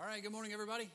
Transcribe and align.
All 0.00 0.06
right, 0.06 0.22
good 0.22 0.32
morning, 0.32 0.54
everybody. 0.54 0.88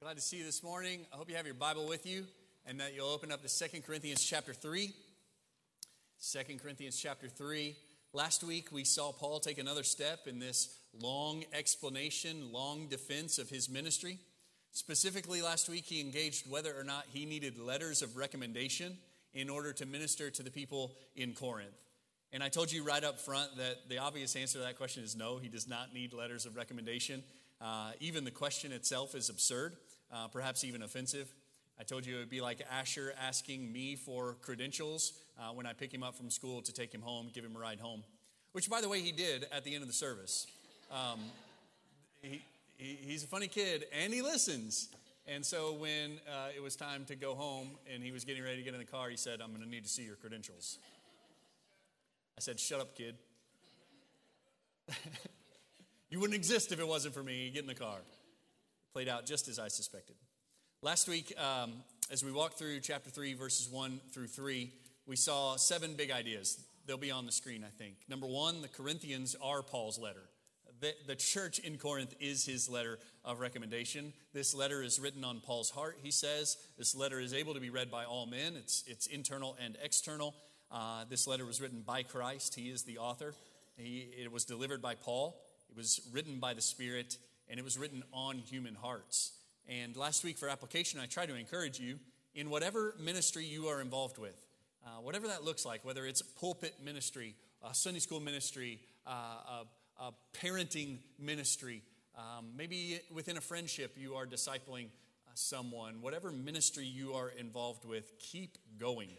Glad 0.00 0.14
to 0.14 0.22
see 0.22 0.36
you 0.36 0.44
this 0.44 0.62
morning. 0.62 1.06
I 1.12 1.16
hope 1.16 1.28
you 1.28 1.34
have 1.34 1.44
your 1.44 1.56
Bible 1.56 1.88
with 1.88 2.06
you 2.06 2.24
and 2.64 2.78
that 2.78 2.94
you'll 2.94 3.08
open 3.08 3.32
up 3.32 3.42
to 3.42 3.48
Second 3.48 3.84
Corinthians 3.84 4.24
chapter 4.24 4.54
3. 4.54 4.92
2 6.32 6.38
Corinthians 6.62 6.96
chapter 6.96 7.26
3. 7.26 7.74
Last 8.12 8.44
week, 8.44 8.68
we 8.70 8.84
saw 8.84 9.10
Paul 9.10 9.40
take 9.40 9.58
another 9.58 9.82
step 9.82 10.28
in 10.28 10.38
this 10.38 10.78
long 11.02 11.42
explanation, 11.52 12.52
long 12.52 12.86
defense 12.86 13.40
of 13.40 13.48
his 13.48 13.68
ministry. 13.68 14.20
Specifically, 14.70 15.42
last 15.42 15.68
week, 15.68 15.84
he 15.84 16.00
engaged 16.00 16.48
whether 16.48 16.72
or 16.78 16.84
not 16.84 17.06
he 17.12 17.24
needed 17.24 17.58
letters 17.58 18.02
of 18.02 18.16
recommendation 18.16 18.98
in 19.34 19.50
order 19.50 19.72
to 19.72 19.84
minister 19.84 20.30
to 20.30 20.44
the 20.44 20.50
people 20.52 20.92
in 21.16 21.32
Corinth. 21.34 21.74
And 22.32 22.44
I 22.44 22.50
told 22.50 22.70
you 22.70 22.84
right 22.84 23.02
up 23.02 23.18
front 23.18 23.56
that 23.56 23.88
the 23.88 23.98
obvious 23.98 24.36
answer 24.36 24.60
to 24.60 24.64
that 24.64 24.78
question 24.78 25.02
is 25.02 25.16
no, 25.16 25.38
he 25.38 25.48
does 25.48 25.66
not 25.66 25.92
need 25.92 26.12
letters 26.12 26.46
of 26.46 26.54
recommendation. 26.54 27.24
Uh, 27.60 27.92
even 28.00 28.24
the 28.24 28.30
question 28.30 28.72
itself 28.72 29.14
is 29.14 29.28
absurd, 29.28 29.76
uh, 30.12 30.28
perhaps 30.28 30.64
even 30.64 30.82
offensive. 30.82 31.32
I 31.78 31.82
told 31.82 32.04
you 32.04 32.16
it 32.16 32.18
would 32.20 32.30
be 32.30 32.40
like 32.40 32.62
Asher 32.70 33.14
asking 33.20 33.72
me 33.72 33.96
for 33.96 34.36
credentials 34.42 35.14
uh, 35.38 35.52
when 35.52 35.66
I 35.66 35.72
pick 35.72 35.92
him 35.92 36.02
up 36.02 36.14
from 36.14 36.30
school 36.30 36.62
to 36.62 36.72
take 36.72 36.92
him 36.92 37.02
home, 37.02 37.30
give 37.32 37.44
him 37.44 37.56
a 37.56 37.58
ride 37.58 37.80
home, 37.80 38.02
which, 38.52 38.68
by 38.68 38.80
the 38.80 38.88
way, 38.88 39.00
he 39.00 39.12
did 39.12 39.46
at 39.52 39.64
the 39.64 39.74
end 39.74 39.82
of 39.82 39.88
the 39.88 39.94
service. 39.94 40.46
Um, 40.90 41.20
he, 42.22 42.42
he, 42.76 42.98
he's 43.00 43.24
a 43.24 43.26
funny 43.26 43.48
kid 43.48 43.86
and 43.98 44.12
he 44.12 44.22
listens. 44.22 44.88
And 45.26 45.44
so 45.44 45.74
when 45.74 46.18
uh, 46.28 46.48
it 46.54 46.62
was 46.62 46.76
time 46.76 47.04
to 47.06 47.14
go 47.14 47.34
home 47.34 47.70
and 47.92 48.02
he 48.02 48.10
was 48.10 48.24
getting 48.24 48.42
ready 48.42 48.56
to 48.56 48.62
get 48.62 48.74
in 48.74 48.80
the 48.80 48.86
car, 48.86 49.08
he 49.08 49.16
said, 49.16 49.40
I'm 49.40 49.50
going 49.50 49.62
to 49.62 49.68
need 49.68 49.84
to 49.84 49.90
see 49.90 50.02
your 50.02 50.16
credentials. 50.16 50.78
I 52.36 52.40
said, 52.40 52.58
Shut 52.58 52.80
up, 52.80 52.96
kid. 52.96 53.16
You 56.10 56.18
wouldn't 56.18 56.36
exist 56.36 56.72
if 56.72 56.80
it 56.80 56.88
wasn't 56.88 57.14
for 57.14 57.22
me. 57.22 57.50
Get 57.50 57.62
in 57.62 57.68
the 57.68 57.74
car. 57.74 57.98
Played 58.92 59.08
out 59.08 59.26
just 59.26 59.46
as 59.46 59.60
I 59.60 59.68
suspected. 59.68 60.16
Last 60.82 61.08
week, 61.08 61.32
um, 61.38 61.74
as 62.10 62.24
we 62.24 62.32
walked 62.32 62.58
through 62.58 62.80
chapter 62.80 63.10
3, 63.10 63.34
verses 63.34 63.68
1 63.68 64.00
through 64.12 64.26
3, 64.26 64.72
we 65.06 65.14
saw 65.14 65.54
seven 65.54 65.94
big 65.94 66.10
ideas. 66.10 66.58
They'll 66.84 66.96
be 66.96 67.12
on 67.12 67.26
the 67.26 67.32
screen, 67.32 67.64
I 67.64 67.70
think. 67.70 67.94
Number 68.08 68.26
one, 68.26 68.60
the 68.60 68.68
Corinthians 68.68 69.36
are 69.40 69.62
Paul's 69.62 70.00
letter. 70.00 70.22
The, 70.80 70.94
the 71.06 71.14
church 71.14 71.60
in 71.60 71.76
Corinth 71.76 72.14
is 72.18 72.44
his 72.44 72.68
letter 72.68 72.98
of 73.24 73.38
recommendation. 73.38 74.12
This 74.32 74.52
letter 74.52 74.82
is 74.82 74.98
written 74.98 75.22
on 75.22 75.38
Paul's 75.38 75.70
heart, 75.70 75.98
he 76.02 76.10
says. 76.10 76.56
This 76.76 76.96
letter 76.96 77.20
is 77.20 77.32
able 77.32 77.54
to 77.54 77.60
be 77.60 77.70
read 77.70 77.88
by 77.88 78.04
all 78.04 78.26
men, 78.26 78.54
it's, 78.56 78.82
it's 78.88 79.06
internal 79.06 79.56
and 79.64 79.76
external. 79.80 80.34
Uh, 80.72 81.04
this 81.08 81.28
letter 81.28 81.44
was 81.44 81.60
written 81.60 81.82
by 81.86 82.02
Christ, 82.02 82.56
he 82.56 82.70
is 82.70 82.82
the 82.82 82.98
author. 82.98 83.34
He, 83.76 84.08
it 84.18 84.32
was 84.32 84.44
delivered 84.44 84.82
by 84.82 84.96
Paul. 84.96 85.40
It 85.70 85.76
was 85.76 86.00
written 86.12 86.40
by 86.40 86.54
the 86.54 86.60
Spirit, 86.60 87.16
and 87.48 87.58
it 87.58 87.62
was 87.62 87.78
written 87.78 88.02
on 88.12 88.38
human 88.38 88.74
hearts. 88.74 89.32
And 89.68 89.96
last 89.96 90.24
week 90.24 90.36
for 90.36 90.48
application, 90.48 90.98
I 90.98 91.06
try 91.06 91.26
to 91.26 91.36
encourage 91.36 91.78
you 91.78 92.00
in 92.34 92.50
whatever 92.50 92.94
ministry 92.98 93.44
you 93.44 93.68
are 93.68 93.80
involved 93.80 94.18
with, 94.18 94.34
uh, 94.84 95.00
whatever 95.00 95.28
that 95.28 95.44
looks 95.44 95.64
like, 95.64 95.84
whether 95.84 96.06
it's 96.06 96.22
pulpit 96.22 96.74
ministry, 96.84 97.36
a 97.62 97.72
Sunday 97.72 98.00
school 98.00 98.18
ministry, 98.18 98.80
uh, 99.06 99.10
a, 100.00 100.02
a, 100.02 100.12
parenting 100.42 100.98
ministry, 101.20 101.82
um, 102.16 102.46
maybe 102.56 103.00
within 103.12 103.36
a 103.36 103.40
friendship 103.40 103.94
you 103.96 104.14
are 104.14 104.26
discipling 104.26 104.86
uh, 104.86 105.30
someone, 105.34 106.02
whatever 106.02 106.32
ministry 106.32 106.84
you 106.84 107.14
are 107.14 107.28
involved 107.38 107.84
with, 107.84 108.12
keep 108.18 108.58
going. 108.78 109.10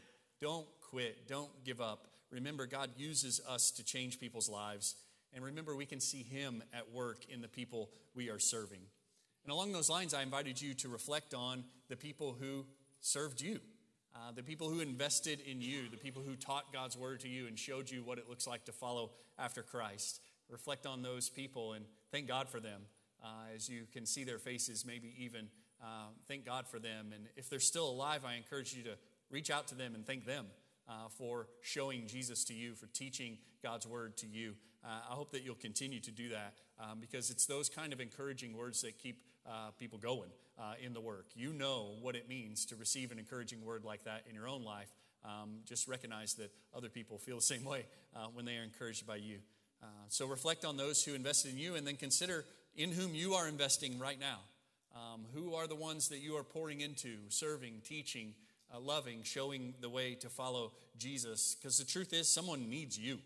Don't 0.42 0.68
quit. 0.90 1.28
Don't 1.30 1.52
give 1.64 1.80
up. 1.80 2.08
Remember, 2.30 2.66
God 2.66 2.90
uses 2.98 3.40
us 3.48 3.72
to 3.72 3.86
change 3.86 4.20
people's 4.20 4.50
lives. 4.50 4.96
And 5.34 5.44
remember, 5.44 5.76
we 5.76 5.86
can 5.86 6.00
see 6.00 6.24
Him 6.24 6.64
at 6.74 6.92
work 6.92 7.26
in 7.30 7.42
the 7.42 7.48
people 7.48 7.90
we 8.16 8.30
are 8.30 8.40
serving. 8.40 8.82
And 9.44 9.52
along 9.52 9.72
those 9.72 9.90
lines, 9.90 10.14
I 10.14 10.22
invited 10.22 10.62
you 10.62 10.74
to 10.76 10.90
reflect 10.90 11.34
on 11.34 11.64
the 11.90 11.96
people 11.96 12.36
who 12.40 12.66
served 13.00 13.42
you, 13.42 13.59
uh, 14.16 14.32
the 14.36 14.44
people 14.44 14.70
who 14.70 14.82
invested 14.82 15.40
in 15.42 15.62
you, 15.62 15.90
the 15.90 15.97
people 15.97 16.22
who 16.22 16.36
taught 16.36 16.72
God's 16.72 16.97
word 16.97 17.22
to 17.22 17.30
you 17.30 17.47
and 17.47 17.58
showed 17.58 17.90
you 17.90 18.03
what 18.03 18.18
it 18.18 18.30
looks 18.30 18.46
like 18.46 18.66
to 18.66 18.72
follow 18.72 19.12
after 19.40 19.64
Christ. 19.64 20.22
Reflect 20.50 20.86
on 20.86 21.02
those 21.02 21.30
people 21.30 21.74
and 21.74 21.86
thank 22.12 22.28
God 22.28 22.50
for 22.50 22.59
them 22.59 22.81
uh, 23.24 23.53
as 23.56 23.69
you 23.69 23.84
can 23.92 24.06
see 24.06 24.24
their 24.24 24.40
faces, 24.40 24.86
maybe 24.86 25.13
even 25.18 25.48
uh, 25.81 26.08
thank 26.28 26.46
God 26.46 26.68
for 26.68 26.80
them. 26.80 27.12
And 27.13 27.25
if 27.36 27.50
they're 27.50 27.59
still 27.59 27.90
alive, 27.90 28.25
I 28.25 28.36
encourage 28.36 28.74
you 28.74 28.84
to 28.84 28.98
reach 29.30 29.50
out 29.50 29.68
to 29.69 29.75
them 29.75 29.96
and 29.96 30.06
thank 30.06 30.25
them 30.25 30.48
uh, 30.88 31.08
for 31.09 31.48
showing 31.62 32.08
Jesus 32.08 32.44
to 32.46 32.53
you, 32.53 32.75
for 32.75 32.88
teaching 32.88 33.38
God's 33.63 33.88
word 33.88 34.18
to 34.18 34.28
you. 34.28 34.56
Uh, 34.84 35.12
I 35.12 35.14
hope 35.14 35.31
that 35.31 35.44
you'll 35.44 35.56
continue 35.56 36.00
to 36.00 36.12
do 36.12 36.30
that 36.30 36.53
um, 36.80 37.00
because 37.00 37.30
it's 37.30 37.46
those 37.46 37.69
kind 37.69 37.94
of 37.94 38.00
encouraging 38.00 38.58
words 38.58 38.81
that 38.81 38.97
keep 38.97 39.22
uh, 39.46 39.72
people 39.78 40.00
going 40.00 40.30
uh, 40.59 40.74
in 40.84 40.94
the 40.94 41.02
work. 41.02 41.28
You 41.36 41.53
know 41.53 41.96
what 42.02 42.16
it 42.16 42.28
means 42.28 42.66
to 42.68 42.75
receive 42.75 43.12
an 43.12 43.19
encouraging 43.19 43.64
word 43.64 43.84
like 43.84 44.03
that 44.06 44.24
in 44.30 44.36
your 44.36 44.47
own 44.47 44.64
life. 44.64 44.92
Um, 45.24 45.59
just 45.66 45.88
recognize 45.88 46.34
that 46.36 46.52
other 46.75 46.90
people 46.90 47.18
feel 47.18 47.36
the 47.36 47.42
same 47.44 47.64
way 47.64 47.86
uh, 48.16 48.25
when 48.34 48.46
they 48.46 48.58
are 48.58 48.64
encouraged 48.64 49.06
by 49.06 49.18
you. 49.18 49.38
Uh, 49.84 49.86
so 50.09 50.28
reflect 50.28 50.66
on 50.66 50.78
those 50.78 51.03
who 51.03 51.13
invested 51.13 51.52
in 51.52 51.58
you 51.58 51.75
and 51.75 51.86
then 51.86 51.96
consider 51.96 52.46
in 52.75 52.92
whom 52.92 53.13
you 53.13 53.34
are 53.34 53.48
investing 53.48 54.00
right 54.00 54.19
now. 54.19 54.40
Um, 54.94 55.25
who 55.34 55.56
are 55.56 55.68
the 55.68 55.75
ones 55.75 56.09
that 56.09 56.19
you 56.19 56.36
are 56.36 56.44
pouring 56.44 56.81
into, 56.81 57.16
serving, 57.30 57.81
teaching, 57.86 58.34
uh, 58.74 58.80
loving, 58.80 59.24
showing 59.24 59.74
the 59.80 59.90
way 59.90 60.16
to 60.16 60.28
follow 60.28 60.74
Jesus? 60.98 61.56
Because 61.56 61.78
the 61.78 61.86
truth 61.86 62.13
is, 62.13 62.28
someone 62.28 62.69
needs 62.69 63.00
you. 63.00 63.19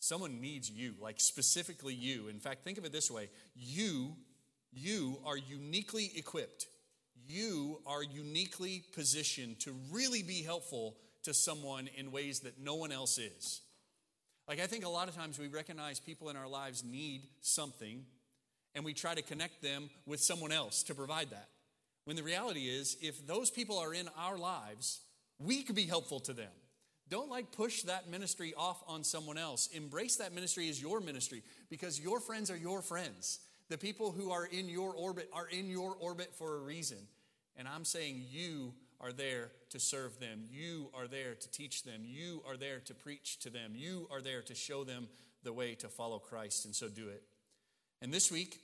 Someone 0.00 0.40
needs 0.40 0.70
you, 0.70 0.94
like 1.00 1.20
specifically 1.20 1.94
you. 1.94 2.28
In 2.28 2.38
fact, 2.38 2.64
think 2.64 2.78
of 2.78 2.84
it 2.84 2.92
this 2.92 3.10
way 3.10 3.28
you, 3.56 4.16
you 4.72 5.18
are 5.24 5.36
uniquely 5.36 6.12
equipped. 6.16 6.66
You 7.26 7.80
are 7.86 8.02
uniquely 8.02 8.84
positioned 8.92 9.60
to 9.60 9.74
really 9.90 10.22
be 10.22 10.42
helpful 10.42 10.96
to 11.24 11.34
someone 11.34 11.88
in 11.96 12.10
ways 12.12 12.40
that 12.40 12.58
no 12.60 12.76
one 12.76 12.92
else 12.92 13.18
is. 13.18 13.60
Like, 14.46 14.60
I 14.60 14.66
think 14.66 14.84
a 14.84 14.88
lot 14.88 15.08
of 15.08 15.14
times 15.14 15.38
we 15.38 15.48
recognize 15.48 16.00
people 16.00 16.30
in 16.30 16.36
our 16.36 16.48
lives 16.48 16.82
need 16.82 17.28
something, 17.42 18.06
and 18.74 18.82
we 18.82 18.94
try 18.94 19.14
to 19.14 19.20
connect 19.20 19.60
them 19.60 19.90
with 20.06 20.20
someone 20.20 20.52
else 20.52 20.82
to 20.84 20.94
provide 20.94 21.28
that. 21.30 21.48
When 22.04 22.16
the 22.16 22.22
reality 22.22 22.62
is, 22.62 22.96
if 23.02 23.26
those 23.26 23.50
people 23.50 23.78
are 23.78 23.92
in 23.92 24.08
our 24.16 24.38
lives, 24.38 25.00
we 25.38 25.62
could 25.62 25.76
be 25.76 25.84
helpful 25.84 26.20
to 26.20 26.32
them. 26.32 26.48
Don't 27.10 27.30
like 27.30 27.52
push 27.52 27.82
that 27.82 28.10
ministry 28.10 28.52
off 28.56 28.82
on 28.86 29.02
someone 29.04 29.38
else. 29.38 29.68
Embrace 29.72 30.16
that 30.16 30.34
ministry 30.34 30.68
as 30.68 30.80
your 30.80 31.00
ministry 31.00 31.42
because 31.70 31.98
your 31.98 32.20
friends 32.20 32.50
are 32.50 32.56
your 32.56 32.82
friends. 32.82 33.40
The 33.68 33.78
people 33.78 34.12
who 34.12 34.30
are 34.30 34.46
in 34.46 34.68
your 34.68 34.92
orbit 34.92 35.28
are 35.32 35.46
in 35.46 35.68
your 35.68 35.94
orbit 36.00 36.34
for 36.34 36.56
a 36.56 36.60
reason. 36.60 36.98
And 37.56 37.66
I'm 37.66 37.84
saying 37.84 38.24
you 38.30 38.74
are 39.00 39.12
there 39.12 39.50
to 39.70 39.78
serve 39.78 40.18
them. 40.20 40.44
You 40.50 40.90
are 40.94 41.06
there 41.06 41.34
to 41.34 41.50
teach 41.50 41.84
them. 41.84 42.02
You 42.04 42.42
are 42.48 42.56
there 42.56 42.80
to 42.80 42.94
preach 42.94 43.38
to 43.40 43.50
them. 43.50 43.72
You 43.74 44.08
are 44.10 44.20
there 44.20 44.42
to 44.42 44.54
show 44.54 44.84
them 44.84 45.08
the 45.44 45.52
way 45.52 45.74
to 45.76 45.88
follow 45.88 46.18
Christ, 46.18 46.64
and 46.64 46.74
so 46.74 46.88
do 46.88 47.08
it. 47.08 47.22
And 48.02 48.12
this 48.12 48.30
week, 48.30 48.60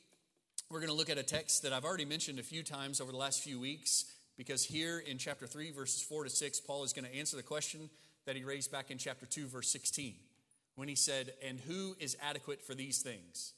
we're 0.71 0.81
going 0.81 0.91
to 0.91 0.97
look 0.97 1.11
at 1.11 1.19
a 1.19 1.23
text 1.23 1.63
that 1.63 1.73
I've 1.73 1.85
already 1.85 2.05
mentioned 2.05 2.39
a 2.39 2.43
few 2.43 2.63
times 2.63 3.01
over 3.01 3.13
the 3.13 3.19
last 3.19 3.43
few 3.43 3.61
weeks 3.61 4.07
because 4.37 4.65
here 4.65 4.99
in 4.99 5.19
chapter 5.19 5.47
3, 5.47 5.71
verses 5.71 6.03
4 6.03 6.25
to 6.25 6.31
6, 6.31 6.61
Paul 6.61 6.83
is 6.85 6.93
going 6.93 7.05
to 7.05 7.15
answer 7.15 7.37
the 7.37 7.43
question 7.43 7.91
that 8.27 8.37
he 8.37 8.45
raised 8.45 8.73
back 8.73 8.91
in 8.91 8.99
chapter 8.99 9.27
2, 9.27 9.47
verse 9.47 9.69
16, 9.69 10.15
when 10.77 10.89
he 10.89 10.95
said, 10.95 11.33
And 11.47 11.61
who 11.61 11.97
is 12.01 12.17
adequate 12.23 12.63
for 12.63 12.75
these 12.75 13.03
things? 13.03 13.53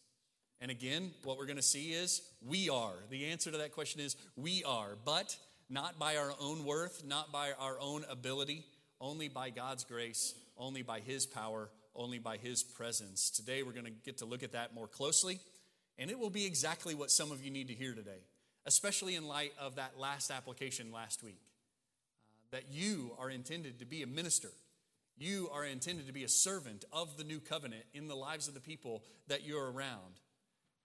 And 0.61 0.71
again, 0.71 1.11
what 1.25 1.37
we're 1.37 1.47
going 1.47 1.57
to 1.57 1.63
see 1.63 1.93
is 1.93 2.23
we 2.45 2.69
are. 2.69 2.95
The 3.11 3.27
answer 3.27 3.51
to 3.51 3.59
that 3.59 3.73
question 3.73 4.01
is 4.01 4.17
we 4.37 4.65
are, 4.65 4.97
but 5.05 5.37
not 5.69 5.99
by 5.99 6.17
our 6.17 6.33
own 6.41 6.65
worth, 6.65 7.05
not 7.05 7.31
by 7.31 7.53
our 7.59 7.79
own 7.81 8.05
ability, 8.09 8.65
only 9.01 9.29
by 9.29 9.51
God's 9.51 9.85
grace, 9.85 10.35
only 10.57 10.83
by 10.83 11.01
His 11.01 11.27
power, 11.27 11.69
only 11.95 12.19
by 12.19 12.39
His 12.39 12.63
presence. 12.63 13.31
Today, 13.31 13.63
we're 13.63 13.73
going 13.73 13.85
to 13.85 13.91
get 13.91 14.19
to 14.19 14.25
look 14.25 14.43
at 14.43 14.53
that 14.53 14.75
more 14.75 14.87
closely, 14.87 15.41
and 15.99 16.11
it 16.11 16.19
will 16.19 16.31
be 16.31 16.47
exactly 16.47 16.95
what 16.95 17.11
some 17.11 17.31
of 17.31 17.45
you 17.45 17.51
need 17.51 17.69
to 17.69 17.75
hear 17.75 17.93
today, 17.93 18.23
especially 18.65 19.15
in 19.15 19.29
light 19.29 19.53
of 19.61 19.77
that 19.77 19.99
last 19.99 20.31
application 20.31 20.91
last 20.91 21.23
week 21.23 21.46
that 22.51 22.73
you 22.73 23.13
are 23.19 23.31
intended 23.31 23.79
to 23.81 23.87
be 23.87 24.03
a 24.03 24.07
minister. 24.07 24.51
You 25.19 25.49
are 25.53 25.65
intended 25.65 26.07
to 26.07 26.13
be 26.13 26.25
a 26.25 26.29
servant 26.29 26.85
of 26.93 27.17
the 27.17 27.25
new 27.25 27.41
covenant 27.41 27.85
in 27.95 28.07
the 28.07 28.17
lives 28.17 28.49
of 28.49 28.55
the 28.55 28.61
people 28.61 29.03
that 29.29 29.45
you're 29.45 29.71
around. 29.71 30.21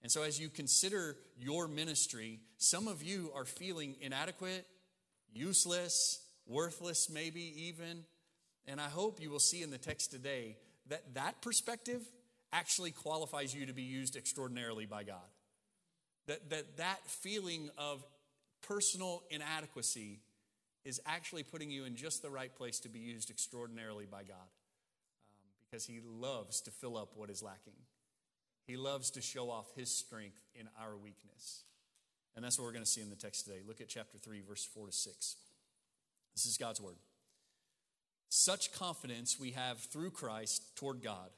And 0.02 0.10
so, 0.10 0.22
as 0.22 0.40
you 0.40 0.48
consider 0.48 1.16
your 1.38 1.68
ministry, 1.68 2.40
some 2.56 2.88
of 2.88 3.02
you 3.02 3.30
are 3.34 3.44
feeling 3.44 3.94
inadequate, 4.00 4.66
useless, 5.32 6.20
worthless, 6.46 7.08
maybe 7.10 7.68
even. 7.68 8.04
And 8.66 8.80
I 8.80 8.88
hope 8.88 9.20
you 9.20 9.30
will 9.30 9.38
see 9.38 9.62
in 9.62 9.70
the 9.70 9.78
text 9.78 10.10
today 10.10 10.56
that 10.88 11.14
that 11.14 11.40
perspective 11.42 12.02
actually 12.52 12.90
qualifies 12.90 13.54
you 13.54 13.66
to 13.66 13.72
be 13.72 13.82
used 13.82 14.16
extraordinarily 14.16 14.86
by 14.86 15.04
God. 15.04 15.28
That 16.26 16.50
that, 16.50 16.76
that 16.78 17.06
feeling 17.06 17.70
of 17.78 18.04
personal 18.62 19.22
inadequacy 19.30 20.20
is 20.84 21.00
actually 21.06 21.42
putting 21.42 21.70
you 21.70 21.84
in 21.84 21.94
just 21.94 22.22
the 22.22 22.30
right 22.30 22.54
place 22.54 22.80
to 22.80 22.88
be 22.88 22.98
used 22.98 23.30
extraordinarily 23.30 24.06
by 24.10 24.22
God 24.22 24.36
um, 24.36 25.48
because 25.64 25.86
He 25.86 26.00
loves 26.04 26.60
to 26.62 26.70
fill 26.70 26.96
up 26.96 27.12
what 27.14 27.30
is 27.30 27.42
lacking. 27.42 27.74
He 28.66 28.76
loves 28.76 29.10
to 29.12 29.20
show 29.20 29.50
off 29.50 29.66
his 29.74 29.94
strength 29.94 30.40
in 30.54 30.68
our 30.80 30.96
weakness. 30.96 31.64
And 32.34 32.44
that's 32.44 32.58
what 32.58 32.64
we're 32.64 32.72
going 32.72 32.84
to 32.84 32.90
see 32.90 33.02
in 33.02 33.10
the 33.10 33.16
text 33.16 33.44
today. 33.44 33.58
Look 33.66 33.80
at 33.80 33.88
chapter 33.88 34.18
3, 34.18 34.40
verse 34.48 34.64
4 34.64 34.86
to 34.86 34.92
6. 34.92 35.36
This 36.34 36.46
is 36.46 36.56
God's 36.56 36.80
word. 36.80 36.96
Such 38.28 38.72
confidence 38.72 39.38
we 39.38 39.50
have 39.50 39.78
through 39.78 40.12
Christ 40.12 40.74
toward 40.76 41.02
God. 41.02 41.30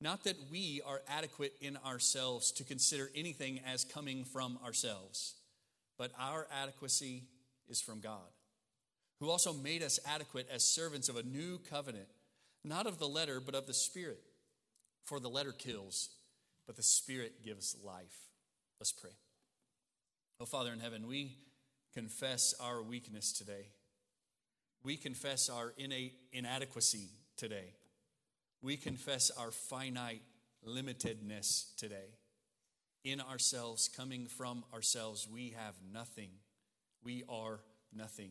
Not 0.00 0.24
that 0.24 0.36
we 0.50 0.82
are 0.86 1.00
adequate 1.08 1.54
in 1.60 1.78
ourselves 1.78 2.52
to 2.52 2.64
consider 2.64 3.10
anything 3.14 3.60
as 3.66 3.84
coming 3.84 4.24
from 4.24 4.58
ourselves, 4.64 5.34
but 5.96 6.12
our 6.20 6.46
adequacy 6.52 7.24
is 7.68 7.80
from 7.80 8.00
God, 8.00 8.28
who 9.20 9.30
also 9.30 9.52
made 9.52 9.82
us 9.82 9.98
adequate 10.06 10.48
as 10.52 10.64
servants 10.64 11.08
of 11.08 11.16
a 11.16 11.22
new 11.22 11.58
covenant, 11.70 12.08
not 12.64 12.86
of 12.86 12.98
the 12.98 13.08
letter, 13.08 13.40
but 13.40 13.54
of 13.54 13.66
the 13.66 13.74
Spirit. 13.74 14.20
For 15.04 15.20
the 15.20 15.28
letter 15.28 15.52
kills, 15.52 16.10
but 16.66 16.76
the 16.76 16.82
Spirit 16.82 17.42
gives 17.42 17.76
life. 17.82 18.28
Let's 18.78 18.92
pray. 18.92 19.10
Oh, 20.40 20.44
Father 20.44 20.72
in 20.72 20.80
heaven, 20.80 21.08
we 21.08 21.36
confess 21.94 22.54
our 22.60 22.82
weakness 22.82 23.32
today. 23.32 23.66
We 24.84 24.96
confess 24.96 25.48
our 25.48 25.72
innate 25.76 26.14
inadequacy 26.32 27.08
today. 27.36 27.74
We 28.62 28.76
confess 28.76 29.30
our 29.30 29.50
finite 29.50 30.22
limitedness 30.66 31.74
today. 31.76 32.14
In 33.04 33.20
ourselves, 33.20 33.88
coming 33.88 34.26
from 34.26 34.64
ourselves, 34.74 35.26
we 35.32 35.54
have 35.56 35.74
nothing. 35.92 36.30
We 37.02 37.24
are 37.28 37.60
nothing. 37.94 38.30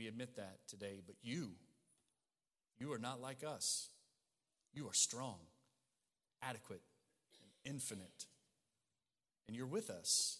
We 0.00 0.08
admit 0.08 0.36
that 0.36 0.60
today. 0.66 1.02
But 1.04 1.16
you, 1.22 1.50
you 2.78 2.90
are 2.94 2.98
not 2.98 3.20
like 3.20 3.44
us. 3.44 3.90
You 4.72 4.86
are 4.86 4.94
strong, 4.94 5.36
adequate, 6.40 6.80
and 7.42 7.74
infinite. 7.74 8.24
And 9.46 9.54
you're 9.54 9.66
with 9.66 9.90
us. 9.90 10.38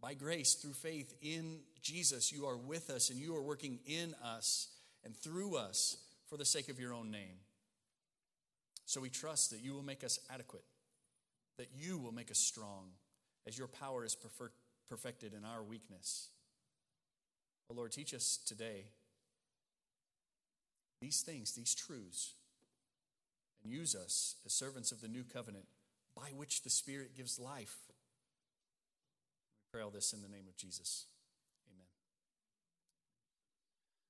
By 0.00 0.14
grace, 0.14 0.54
through 0.54 0.74
faith 0.74 1.12
in 1.20 1.58
Jesus, 1.82 2.30
you 2.30 2.46
are 2.46 2.56
with 2.56 2.88
us 2.88 3.10
and 3.10 3.18
you 3.18 3.34
are 3.34 3.42
working 3.42 3.80
in 3.84 4.14
us 4.24 4.68
and 5.04 5.16
through 5.16 5.56
us 5.56 5.96
for 6.28 6.36
the 6.36 6.44
sake 6.44 6.68
of 6.68 6.78
your 6.78 6.94
own 6.94 7.10
name. 7.10 7.38
So 8.86 9.00
we 9.00 9.10
trust 9.10 9.50
that 9.50 9.58
you 9.58 9.74
will 9.74 9.82
make 9.82 10.04
us 10.04 10.20
adequate, 10.32 10.62
that 11.58 11.70
you 11.76 11.98
will 11.98 12.12
make 12.12 12.30
us 12.30 12.38
strong 12.38 12.90
as 13.44 13.58
your 13.58 13.66
power 13.66 14.04
is 14.04 14.16
perfected 14.88 15.34
in 15.34 15.44
our 15.44 15.64
weakness. 15.64 16.28
Oh 17.68 17.74
Lord, 17.74 17.90
teach 17.90 18.14
us 18.14 18.38
today 18.46 18.84
these 21.00 21.22
things, 21.22 21.52
these 21.52 21.74
truths, 21.74 22.34
and 23.62 23.72
use 23.72 23.94
us 23.94 24.36
as 24.46 24.52
servants 24.52 24.92
of 24.92 25.00
the 25.00 25.08
new 25.08 25.24
covenant 25.24 25.64
by 26.14 26.30
which 26.36 26.62
the 26.62 26.70
Spirit 26.70 27.16
gives 27.16 27.38
life 27.38 27.76
We 27.88 29.78
pray 29.78 29.82
all 29.82 29.90
this 29.90 30.12
in 30.12 30.22
the 30.22 30.28
name 30.28 30.46
of 30.48 30.56
Jesus. 30.56 31.06
Amen. 31.72 31.86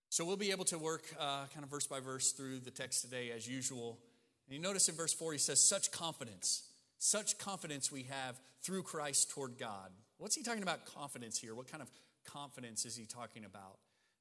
So 0.08 0.25
we'll 0.25 0.37
be 0.37 0.50
able 0.50 0.64
to 0.66 0.78
work 0.78 1.04
uh, 1.19 1.46
kind 1.52 1.64
of 1.64 1.70
verse 1.70 1.87
by 1.87 2.00
verse 2.00 2.32
through 2.32 2.60
the 2.60 2.70
text 2.70 3.02
today 3.02 3.31
as 3.31 3.48
usual. 3.48 3.98
And 4.46 4.56
you 4.56 4.62
notice 4.62 4.88
in 4.88 4.94
verse 4.94 5.12
4, 5.12 5.32
he 5.32 5.38
says, 5.38 5.60
Such 5.60 5.92
confidence, 5.92 6.64
such 6.98 7.38
confidence 7.38 7.92
we 7.92 8.04
have 8.04 8.40
through 8.62 8.82
Christ 8.82 9.31
toward 9.31 9.58
God. 9.58 9.90
What's 10.19 10.34
he 10.34 10.42
talking 10.42 10.62
about 10.62 10.87
confidence 10.87 11.38
here? 11.38 11.54
What 11.54 11.70
kind 11.70 11.82
of 11.82 11.90
confidence 12.25 12.84
is 12.84 12.96
he 12.96 13.06
talking 13.06 13.44
about? 13.44 13.78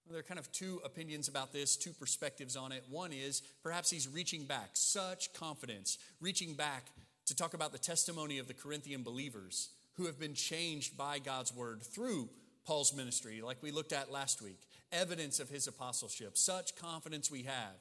There 0.09 0.17
are 0.17 0.23
kind 0.23 0.39
of 0.39 0.51
two 0.51 0.81
opinions 0.83 1.27
about 1.27 1.53
this, 1.53 1.77
two 1.77 1.93
perspectives 1.93 2.55
on 2.55 2.71
it. 2.71 2.83
One 2.89 3.11
is 3.13 3.43
perhaps 3.61 3.91
he's 3.91 4.07
reaching 4.07 4.45
back, 4.45 4.71
such 4.73 5.31
confidence, 5.33 5.99
reaching 6.19 6.55
back 6.55 6.85
to 7.27 7.35
talk 7.35 7.53
about 7.53 7.71
the 7.71 7.77
testimony 7.77 8.39
of 8.39 8.47
the 8.47 8.55
Corinthian 8.55 9.03
believers 9.03 9.69
who 9.97 10.07
have 10.07 10.19
been 10.19 10.33
changed 10.33 10.97
by 10.97 11.19
God's 11.19 11.53
word 11.53 11.83
through 11.83 12.27
Paul's 12.65 12.95
ministry, 12.95 13.41
like 13.43 13.61
we 13.61 13.69
looked 13.69 13.93
at 13.93 14.11
last 14.11 14.41
week. 14.41 14.59
Evidence 14.91 15.39
of 15.39 15.49
his 15.49 15.67
apostleship. 15.67 16.37
Such 16.37 16.75
confidence 16.75 17.29
we 17.29 17.43
have 17.43 17.77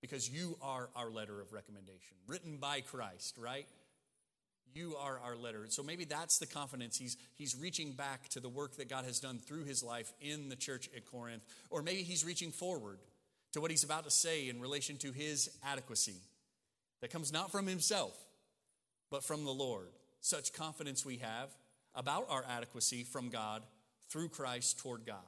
because 0.00 0.28
you 0.28 0.58
are 0.60 0.90
our 0.96 1.08
letter 1.08 1.40
of 1.40 1.52
recommendation, 1.52 2.16
written 2.26 2.56
by 2.56 2.80
Christ, 2.80 3.36
right? 3.38 3.66
You 4.74 4.96
are 4.96 5.20
our 5.24 5.36
letter. 5.36 5.66
So 5.68 5.82
maybe 5.82 6.04
that's 6.04 6.38
the 6.38 6.46
confidence. 6.46 6.96
He's, 6.96 7.16
he's 7.34 7.56
reaching 7.56 7.92
back 7.92 8.28
to 8.30 8.40
the 8.40 8.48
work 8.48 8.76
that 8.76 8.88
God 8.88 9.04
has 9.04 9.20
done 9.20 9.38
through 9.38 9.64
his 9.64 9.82
life 9.82 10.12
in 10.20 10.48
the 10.48 10.56
church 10.56 10.90
at 10.96 11.06
Corinth. 11.06 11.42
Or 11.70 11.80
maybe 11.82 12.02
he's 12.02 12.24
reaching 12.24 12.50
forward 12.50 12.98
to 13.52 13.60
what 13.60 13.70
he's 13.70 13.84
about 13.84 14.04
to 14.04 14.10
say 14.10 14.48
in 14.48 14.60
relation 14.60 14.96
to 14.98 15.12
his 15.12 15.48
adequacy 15.64 16.16
that 17.00 17.10
comes 17.10 17.32
not 17.32 17.52
from 17.52 17.66
himself, 17.66 18.14
but 19.10 19.22
from 19.22 19.44
the 19.44 19.52
Lord 19.52 19.88
such 20.20 20.52
confidence 20.52 21.04
we 21.04 21.18
have 21.18 21.50
about 21.94 22.26
our 22.28 22.44
adequacy 22.48 23.04
from 23.04 23.28
God 23.28 23.62
through 24.08 24.28
Christ 24.30 24.78
toward 24.78 25.06
God. 25.06 25.18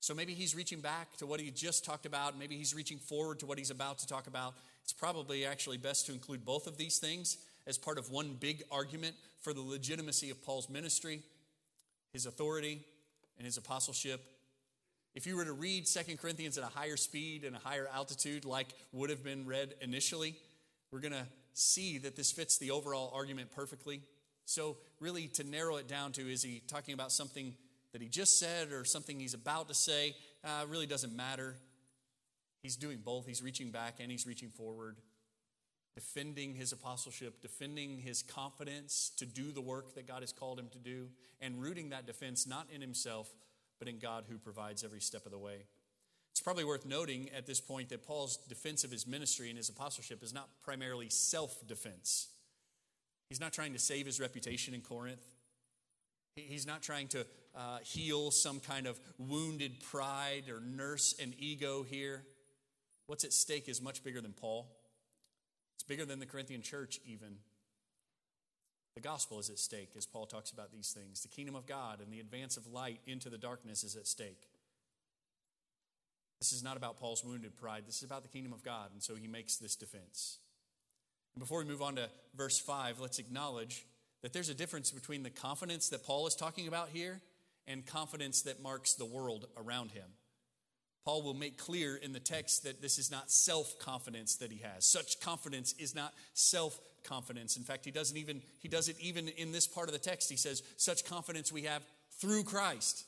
So 0.00 0.14
maybe 0.14 0.34
he's 0.34 0.54
reaching 0.54 0.80
back 0.80 1.16
to 1.18 1.26
what 1.26 1.40
he 1.40 1.50
just 1.50 1.84
talked 1.84 2.06
about. 2.06 2.38
Maybe 2.38 2.56
he's 2.56 2.74
reaching 2.74 2.98
forward 2.98 3.40
to 3.40 3.46
what 3.46 3.56
he's 3.56 3.70
about 3.70 3.98
to 3.98 4.06
talk 4.06 4.26
about. 4.26 4.54
It's 4.82 4.92
probably 4.92 5.46
actually 5.46 5.78
best 5.78 6.06
to 6.06 6.12
include 6.12 6.44
both 6.44 6.66
of 6.66 6.76
these 6.76 6.98
things 6.98 7.38
as 7.66 7.78
part 7.78 7.98
of 7.98 8.10
one 8.10 8.36
big 8.38 8.62
argument 8.70 9.14
for 9.40 9.52
the 9.52 9.60
legitimacy 9.60 10.30
of 10.30 10.44
Paul's 10.44 10.68
ministry, 10.68 11.22
his 12.12 12.26
authority, 12.26 12.84
and 13.38 13.44
his 13.44 13.56
apostleship. 13.56 14.24
If 15.14 15.26
you 15.26 15.36
were 15.36 15.44
to 15.44 15.52
read 15.52 15.88
Second 15.88 16.18
Corinthians 16.18 16.58
at 16.58 16.64
a 16.64 16.68
higher 16.68 16.96
speed 16.96 17.44
and 17.44 17.56
a 17.56 17.58
higher 17.58 17.88
altitude, 17.92 18.44
like 18.44 18.68
would 18.92 19.10
have 19.10 19.24
been 19.24 19.46
read 19.46 19.74
initially, 19.80 20.36
we're 20.90 21.00
going 21.00 21.12
to 21.12 21.26
see 21.54 21.98
that 21.98 22.16
this 22.16 22.32
fits 22.32 22.58
the 22.58 22.70
overall 22.70 23.10
argument 23.14 23.50
perfectly. 23.50 24.02
So, 24.44 24.76
really, 25.00 25.26
to 25.28 25.44
narrow 25.44 25.76
it 25.76 25.88
down 25.88 26.12
to 26.12 26.30
is 26.30 26.42
he 26.42 26.62
talking 26.68 26.94
about 26.94 27.10
something 27.10 27.54
that 27.92 28.02
he 28.02 28.08
just 28.08 28.38
said 28.38 28.72
or 28.72 28.84
something 28.84 29.18
he's 29.18 29.34
about 29.34 29.68
to 29.68 29.74
say? 29.74 30.14
Uh, 30.44 30.66
really 30.68 30.86
doesn't 30.86 31.16
matter. 31.16 31.56
He's 32.62 32.76
doing 32.76 32.98
both. 33.04 33.26
He's 33.26 33.42
reaching 33.42 33.70
back 33.70 33.94
and 34.00 34.10
he's 34.10 34.26
reaching 34.26 34.50
forward, 34.50 34.96
defending 35.96 36.54
his 36.54 36.72
apostleship, 36.72 37.40
defending 37.40 37.98
his 37.98 38.22
confidence 38.22 39.10
to 39.16 39.24
do 39.24 39.50
the 39.50 39.62
work 39.62 39.94
that 39.94 40.06
God 40.06 40.20
has 40.20 40.30
called 40.30 40.58
him 40.58 40.68
to 40.72 40.78
do, 40.78 41.08
and 41.40 41.60
rooting 41.60 41.88
that 41.88 42.06
defense 42.06 42.46
not 42.46 42.68
in 42.72 42.82
himself, 42.82 43.32
but 43.78 43.88
in 43.88 43.98
God 43.98 44.24
who 44.28 44.36
provides 44.36 44.84
every 44.84 45.00
step 45.00 45.24
of 45.24 45.32
the 45.32 45.38
way. 45.38 45.64
It's 46.32 46.42
probably 46.42 46.64
worth 46.64 46.84
noting 46.84 47.30
at 47.34 47.46
this 47.46 47.62
point 47.62 47.88
that 47.88 48.06
Paul's 48.06 48.36
defense 48.36 48.84
of 48.84 48.90
his 48.90 49.06
ministry 49.06 49.48
and 49.48 49.56
his 49.56 49.70
apostleship 49.70 50.22
is 50.22 50.34
not 50.34 50.50
primarily 50.62 51.08
self 51.08 51.66
defense. 51.66 52.28
He's 53.30 53.40
not 53.40 53.54
trying 53.54 53.72
to 53.72 53.78
save 53.78 54.04
his 54.04 54.20
reputation 54.20 54.74
in 54.74 54.82
Corinth. 54.82 55.24
He's 56.36 56.66
not 56.66 56.82
trying 56.82 57.08
to 57.08 57.26
uh, 57.56 57.78
heal 57.82 58.30
some 58.30 58.60
kind 58.60 58.86
of 58.86 59.00
wounded 59.16 59.80
pride 59.80 60.44
or 60.50 60.60
nurse 60.60 61.14
an 61.18 61.34
ego 61.38 61.82
here. 61.82 62.22
What's 63.06 63.24
at 63.24 63.32
stake 63.32 63.66
is 63.66 63.80
much 63.80 64.04
bigger 64.04 64.20
than 64.20 64.32
Paul. 64.32 64.68
Bigger 65.88 66.04
than 66.04 66.18
the 66.18 66.26
Corinthian 66.26 66.62
church, 66.62 67.00
even. 67.06 67.36
The 68.94 69.00
gospel 69.00 69.38
is 69.38 69.50
at 69.50 69.58
stake 69.58 69.90
as 69.96 70.06
Paul 70.06 70.26
talks 70.26 70.50
about 70.50 70.72
these 70.72 70.90
things. 70.90 71.20
The 71.20 71.28
kingdom 71.28 71.54
of 71.54 71.66
God 71.66 72.00
and 72.00 72.12
the 72.12 72.20
advance 72.20 72.56
of 72.56 72.72
light 72.72 73.00
into 73.06 73.28
the 73.28 73.38
darkness 73.38 73.84
is 73.84 73.94
at 73.94 74.06
stake. 74.06 74.48
This 76.40 76.52
is 76.52 76.62
not 76.62 76.76
about 76.76 76.98
Paul's 76.98 77.24
wounded 77.24 77.56
pride. 77.56 77.84
This 77.86 77.98
is 77.98 78.02
about 78.02 78.22
the 78.22 78.28
kingdom 78.28 78.52
of 78.52 78.62
God, 78.62 78.90
and 78.92 79.02
so 79.02 79.14
he 79.14 79.26
makes 79.26 79.56
this 79.56 79.76
defense. 79.76 80.38
And 81.34 81.40
before 81.40 81.58
we 81.58 81.66
move 81.66 81.82
on 81.82 81.96
to 81.96 82.08
verse 82.34 82.58
5, 82.58 83.00
let's 83.00 83.18
acknowledge 83.18 83.86
that 84.22 84.32
there's 84.32 84.48
a 84.48 84.54
difference 84.54 84.90
between 84.90 85.22
the 85.22 85.30
confidence 85.30 85.90
that 85.90 86.04
Paul 86.04 86.26
is 86.26 86.34
talking 86.34 86.66
about 86.66 86.88
here 86.88 87.20
and 87.66 87.86
confidence 87.86 88.42
that 88.42 88.62
marks 88.62 88.94
the 88.94 89.04
world 89.04 89.46
around 89.56 89.90
him. 89.90 90.06
Paul 91.06 91.22
will 91.22 91.34
make 91.34 91.56
clear 91.56 91.94
in 91.94 92.12
the 92.12 92.18
text 92.18 92.64
that 92.64 92.82
this 92.82 92.98
is 92.98 93.12
not 93.12 93.30
self 93.30 93.78
confidence 93.78 94.34
that 94.38 94.50
he 94.50 94.58
has. 94.58 94.84
Such 94.84 95.20
confidence 95.20 95.72
is 95.78 95.94
not 95.94 96.12
self 96.34 96.80
confidence. 97.04 97.56
In 97.56 97.62
fact, 97.62 97.84
he 97.84 97.92
doesn't 97.92 98.16
even 98.16 98.42
he 98.58 98.66
does 98.66 98.88
it 98.88 98.96
even 98.98 99.28
in 99.28 99.52
this 99.52 99.68
part 99.68 99.88
of 99.88 99.92
the 99.92 100.00
text. 100.00 100.28
He 100.28 100.36
says, 100.36 100.64
"Such 100.76 101.04
confidence 101.04 101.52
we 101.52 101.62
have 101.62 101.82
through 102.20 102.42
Christ." 102.42 103.04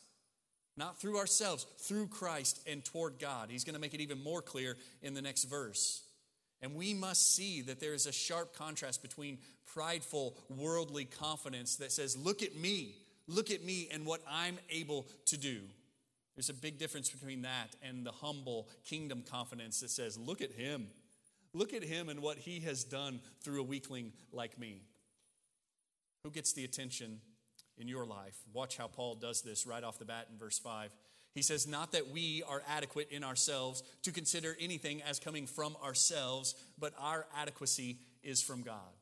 Not 0.77 1.01
through 1.01 1.19
ourselves, 1.19 1.67
through 1.81 2.07
Christ 2.07 2.61
and 2.65 2.85
toward 2.85 3.19
God. 3.19 3.51
He's 3.51 3.65
going 3.65 3.75
to 3.75 3.81
make 3.81 3.95
it 3.95 4.01
even 4.01 4.23
more 4.23 4.41
clear 4.41 4.77
in 5.03 5.13
the 5.13 5.21
next 5.21 5.43
verse. 5.43 6.05
And 6.63 6.77
we 6.77 6.95
must 6.95 7.35
see 7.35 7.63
that 7.63 7.81
there 7.81 7.95
is 7.95 8.07
a 8.07 8.13
sharp 8.13 8.55
contrast 8.55 9.03
between 9.03 9.39
prideful, 9.67 10.37
worldly 10.49 11.05
confidence 11.05 11.75
that 11.77 11.91
says, 11.91 12.17
Look 12.17 12.45
at 12.45 12.55
me, 12.55 12.95
look 13.27 13.51
at 13.51 13.65
me 13.65 13.89
and 13.91 14.07
what 14.07 14.21
I'm 14.31 14.57
able 14.71 15.09
to 15.27 15.37
do. 15.37 15.63
There's 16.39 16.51
a 16.51 16.55
big 16.55 16.79
difference 16.79 17.11
between 17.11 17.43
that 17.43 17.75
and 17.83 18.07
the 18.07 18.13
humble 18.13 18.69
kingdom 18.85 19.25
confidence 19.29 19.81
that 19.81 19.91
says, 19.91 20.17
Look 20.17 20.41
at 20.41 20.53
him. 20.53 20.87
Look 21.53 21.75
at 21.75 21.83
him 21.83 22.09
and 22.09 22.23
what 22.23 22.39
he 22.39 22.61
has 22.61 22.85
done 22.85 23.19
through 23.43 23.63
a 23.63 23.65
weakling 23.65 24.13
like 24.31 24.57
me. 24.57 24.83
Who 26.23 26.31
gets 26.31 26.53
the 26.53 26.63
attention 26.63 27.19
in 27.77 27.89
your 27.89 28.07
life? 28.07 28.37
Watch 28.53 28.77
how 28.77 28.87
Paul 28.87 29.17
does 29.17 29.43
this 29.43 29.67
right 29.67 29.83
off 29.83 29.99
the 29.99 30.05
bat 30.05 30.29
in 30.31 30.39
verse 30.39 30.61
5. 30.61 30.95
He 31.35 31.43
says, 31.43 31.67
Not 31.67 31.91
that 31.91 32.13
we 32.13 32.45
are 32.49 32.63
adequate 32.69 33.11
in 33.11 33.25
ourselves 33.25 33.83
to 34.05 34.13
consider 34.13 34.57
anything 34.61 35.03
as 35.03 35.19
coming 35.19 35.45
from 35.45 35.75
ourselves, 35.83 36.55
but 36.79 36.93
our 37.01 37.27
adequacy 37.37 37.99
is 38.23 38.41
from 38.41 38.63
God. 38.63 38.95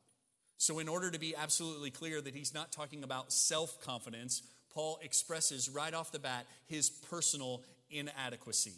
So, 0.57 0.79
in 0.79 0.87
order 0.87 1.11
to 1.11 1.19
be 1.19 1.35
absolutely 1.35 1.91
clear 1.91 2.19
that 2.19 2.33
he's 2.33 2.55
not 2.55 2.71
talking 2.71 3.03
about 3.03 3.31
self 3.31 3.79
confidence, 3.79 4.41
Paul 4.77 4.99
expresses 5.01 5.69
right 5.69 5.91
off 5.91 6.11
the 6.11 6.19
bat 6.19 6.45
his 6.67 6.91
personal 6.91 7.63
inadequacy. 7.89 8.75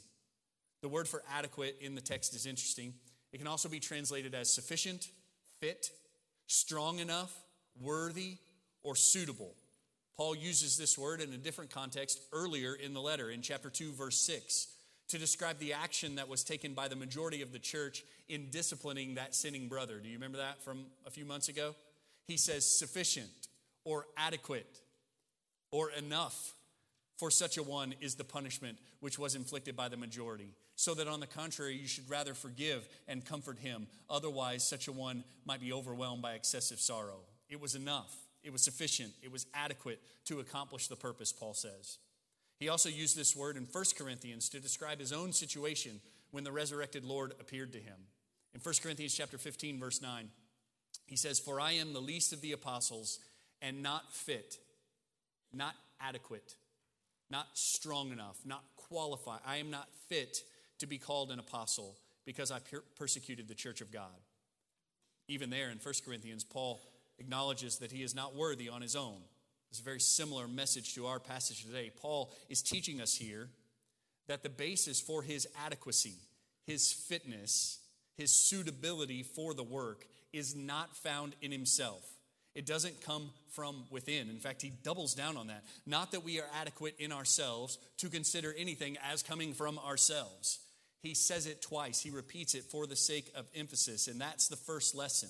The 0.82 0.88
word 0.88 1.10
for 1.10 1.22
adequate 1.29 1.75
in 1.82 1.94
the 1.94 2.00
text 2.00 2.34
is 2.34 2.46
interesting. 2.46 2.94
It 3.34 3.38
can 3.39 3.48
also 3.48 3.68
be 3.68 3.82
translated 3.82 4.34
as 4.34 4.50
sufficient, 4.50 5.10
fit, 5.60 5.91
strong 6.48 7.00
enough, 7.00 7.38
worthy, 7.82 8.38
or 8.82 8.96
suitable. 8.96 9.56
Paul 10.15 10.38
uses 10.38 10.77
this 10.77 10.98
word 10.98 11.20
in 11.20 11.34
a 11.34 11.38
different 11.38 11.70
context 11.70 12.22
earlier 12.32 12.75
in 12.75 12.94
the 12.94 13.01
letter, 13.01 13.29
in 13.29 13.41
chapter 13.41 13.70
2, 13.70 13.91
verse 13.91 14.22
6, 14.22 14.70
to 15.10 15.18
describe 15.18 15.60
the 15.60 15.74
action 15.74 16.15
that 16.15 16.29
was 16.29 16.46
taken 16.46 16.74
by 16.74 16.88
the 16.88 16.96
majority 16.96 17.41
of 17.41 17.51
the 17.51 17.60
church 17.60 18.06
in 18.29 18.50
disciplining 18.51 19.15
that 19.15 19.36
sinning 19.36 19.68
brother. 19.68 20.00
Do 20.00 20.08
you 20.08 20.15
remember 20.15 20.38
that 20.38 20.63
from 20.63 20.86
a 21.06 21.10
few 21.10 21.25
months 21.25 21.50
ago? 21.50 21.75
He 22.25 22.38
says 22.38 22.65
sufficient 22.65 23.50
or 23.84 24.06
adequate 24.15 24.79
or 25.71 25.91
enough 25.91 26.53
for 27.17 27.29
such 27.29 27.57
a 27.57 27.63
one 27.63 27.93
is 27.99 28.15
the 28.15 28.23
punishment 28.23 28.77
which 29.01 29.19
was 29.19 29.35
inflicted 29.35 29.75
by 29.75 29.89
the 29.89 29.97
majority. 29.97 30.55
So 30.75 30.93
that 30.93 31.09
on 31.09 31.19
the 31.19 31.27
contrary, 31.27 31.75
you 31.75 31.88
should 31.88 32.09
rather 32.09 32.33
forgive 32.33 32.88
and 33.09 33.25
comfort 33.25 33.59
him. 33.59 33.88
Otherwise, 34.09 34.65
such 34.65 34.88
a 34.88 34.93
one 34.93 35.25
might 35.45 35.59
be 35.59 35.73
overwhelmed 35.73 36.21
by 36.21 36.33
excessive 36.33 36.79
sorrow. 36.79 37.19
It 37.49 37.59
was 37.59 37.75
enough, 37.75 38.15
it 38.41 38.53
was 38.53 38.61
sufficient, 38.61 39.11
it 39.21 39.31
was 39.31 39.47
adequate 39.53 39.99
to 40.25 40.39
accomplish 40.39 40.88
the 40.88 40.95
purpose, 40.95 41.33
Paul 41.33 41.53
says. 41.53 41.97
He 42.57 42.69
also 42.69 42.88
used 42.88 43.17
this 43.17 43.35
word 43.35 43.57
in 43.57 43.63
1 43.63 43.83
Corinthians 43.97 44.47
to 44.49 44.61
describe 44.61 44.99
his 44.99 45.11
own 45.11 45.33
situation 45.33 45.99
when 46.31 46.45
the 46.45 46.51
resurrected 46.51 47.03
Lord 47.03 47.33
appeared 47.39 47.73
to 47.73 47.79
him. 47.79 47.97
In 48.53 48.61
1 48.61 48.75
Corinthians 48.81 49.13
chapter 49.13 49.38
15 49.38 49.79
verse 49.79 50.01
9, 50.01 50.29
he 51.05 51.17
says, 51.17 51.39
"For 51.39 51.59
I 51.59 51.73
am 51.73 51.91
the 51.91 52.01
least 52.01 52.31
of 52.31 52.41
the 52.41 52.53
apostles 52.53 53.19
and 53.61 53.83
not 53.83 54.13
fit, 54.13 54.57
not 55.53 55.75
adequate, 56.00 56.56
not 57.29 57.48
strong 57.53 58.12
enough, 58.12 58.38
not 58.46 58.63
qualified. 58.75 59.41
I 59.46 59.58
am 59.58 59.70
not 59.70 59.88
fit 60.08 60.44
to 60.79 60.88
be 60.88 60.98
called 60.98 61.32
an 61.32 61.39
apostle 61.39 61.98
because 62.25 62.51
I 62.51 62.60
per- 62.60 62.84
persecuted 62.96 63.48
the 63.48 63.56
church 63.56 63.82
of 63.82 63.91
God." 63.91 64.22
Even 65.27 65.50
there 65.50 65.70
in 65.70 65.79
1 65.79 66.03
Corinthians, 66.03 66.44
Paul 66.44 66.82
acknowledges 67.20 67.77
that 67.77 67.91
he 67.91 68.03
is 68.03 68.15
not 68.15 68.36
worthy 68.36 68.70
on 68.70 68.82
his 68.82 68.96
own. 68.96 69.22
It's 69.70 69.79
a 69.79 69.84
very 69.84 70.00
similar 70.00 70.48
message 70.48 70.96
to 70.96 71.06
our 71.06 71.20
passage 71.20 71.63
today. 71.63 71.91
Paul 71.91 72.34
is 72.50 72.62
teaching 72.62 73.00
us 73.00 73.15
here 73.15 73.50
that 74.27 74.41
the 74.41 74.50
basis 74.50 75.00
for 75.00 75.22
his 75.22 75.48
adequacy, 75.56 76.15
his 76.65 76.91
fitness, 76.91 77.79
his 78.15 78.32
suitability 78.32 79.24
for 79.24 79.53
the 79.53 79.63
work 79.63 80.06
is 80.34 80.56
not 80.56 80.96
found 80.96 81.36
in 81.41 81.51
himself. 81.51 82.18
It 82.59 82.65
doesn't 82.65 82.99
come 82.99 83.29
from 83.51 83.85
within. 83.89 84.27
In 84.29 84.35
fact, 84.35 84.61
he 84.61 84.73
doubles 84.83 85.13
down 85.13 85.37
on 85.37 85.47
that. 85.47 85.63
Not 85.85 86.11
that 86.11 86.25
we 86.25 86.41
are 86.41 86.47
adequate 86.59 86.95
in 86.99 87.13
ourselves 87.13 87.77
to 87.99 88.09
consider 88.09 88.53
anything 88.57 88.97
as 89.09 89.23
coming 89.23 89.53
from 89.53 89.79
ourselves. 89.79 90.59
He 91.01 91.13
says 91.13 91.45
it 91.45 91.61
twice, 91.61 92.01
he 92.01 92.09
repeats 92.09 92.55
it 92.55 92.65
for 92.65 92.85
the 92.85 92.97
sake 92.97 93.31
of 93.33 93.47
emphasis, 93.55 94.09
and 94.09 94.19
that's 94.19 94.49
the 94.49 94.57
first 94.57 94.93
lesson. 94.93 95.29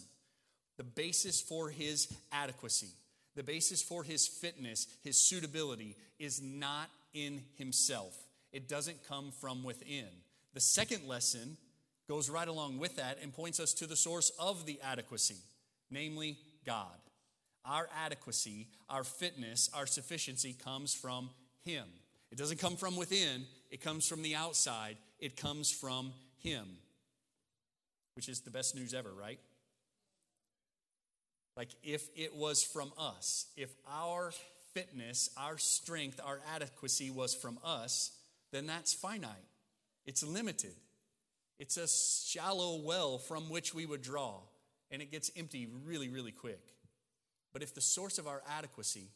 The 0.77 0.83
basis 0.83 1.39
for 1.39 1.69
his 1.69 2.11
adequacy, 2.31 2.89
the 3.35 3.43
basis 3.43 3.83
for 3.83 4.03
his 4.03 4.25
fitness, 4.27 4.87
his 5.03 5.15
suitability 5.15 5.97
is 6.17 6.41
not 6.41 6.89
in 7.13 7.43
himself. 7.57 8.17
It 8.51 8.67
doesn't 8.67 9.07
come 9.07 9.29
from 9.39 9.63
within. 9.63 10.07
The 10.55 10.61
second 10.61 11.07
lesson 11.07 11.57
goes 12.07 12.27
right 12.27 12.47
along 12.47 12.79
with 12.79 12.95
that 12.95 13.19
and 13.21 13.31
points 13.31 13.59
us 13.59 13.75
to 13.75 13.85
the 13.85 13.95
source 13.95 14.31
of 14.39 14.65
the 14.65 14.79
adequacy, 14.83 15.37
namely 15.91 16.39
God. 16.65 16.97
Our 17.69 17.87
adequacy, 18.03 18.67
our 18.89 19.03
fitness, 19.03 19.69
our 19.75 19.85
sufficiency 19.85 20.53
comes 20.53 20.95
from 20.95 21.29
Him. 21.63 21.85
It 22.31 22.37
doesn't 22.37 22.59
come 22.59 22.75
from 22.75 22.95
within, 22.95 23.45
it 23.69 23.79
comes 23.81 24.07
from 24.07 24.23
the 24.23 24.35
outside, 24.35 24.97
it 25.19 25.37
comes 25.37 25.69
from 25.69 26.11
Him, 26.39 26.65
which 28.15 28.27
is 28.27 28.41
the 28.41 28.49
best 28.49 28.75
news 28.75 28.95
ever, 28.95 29.11
right? 29.13 29.39
Like 31.55 31.69
if 31.83 32.07
it 32.15 32.35
was 32.35 32.63
from 32.63 32.91
us, 32.97 33.45
if 33.55 33.69
our 33.87 34.31
fitness, 34.73 35.29
our 35.37 35.59
strength, 35.59 36.19
our 36.25 36.39
adequacy 36.55 37.11
was 37.11 37.35
from 37.35 37.59
us, 37.63 38.11
then 38.51 38.65
that's 38.65 38.93
finite. 38.93 39.29
It's 40.07 40.23
limited. 40.23 40.73
It's 41.59 41.77
a 41.77 41.87
shallow 41.87 42.81
well 42.81 43.19
from 43.19 43.49
which 43.49 43.75
we 43.75 43.85
would 43.85 44.01
draw, 44.01 44.39
and 44.89 45.03
it 45.03 45.11
gets 45.11 45.29
empty 45.35 45.67
really, 45.85 46.09
really 46.09 46.31
quick. 46.31 46.61
But 47.53 47.63
if 47.63 47.73
the 47.73 47.81
source 47.81 48.17
of 48.17 48.27
our 48.27 48.41
adequacy, 48.49 49.09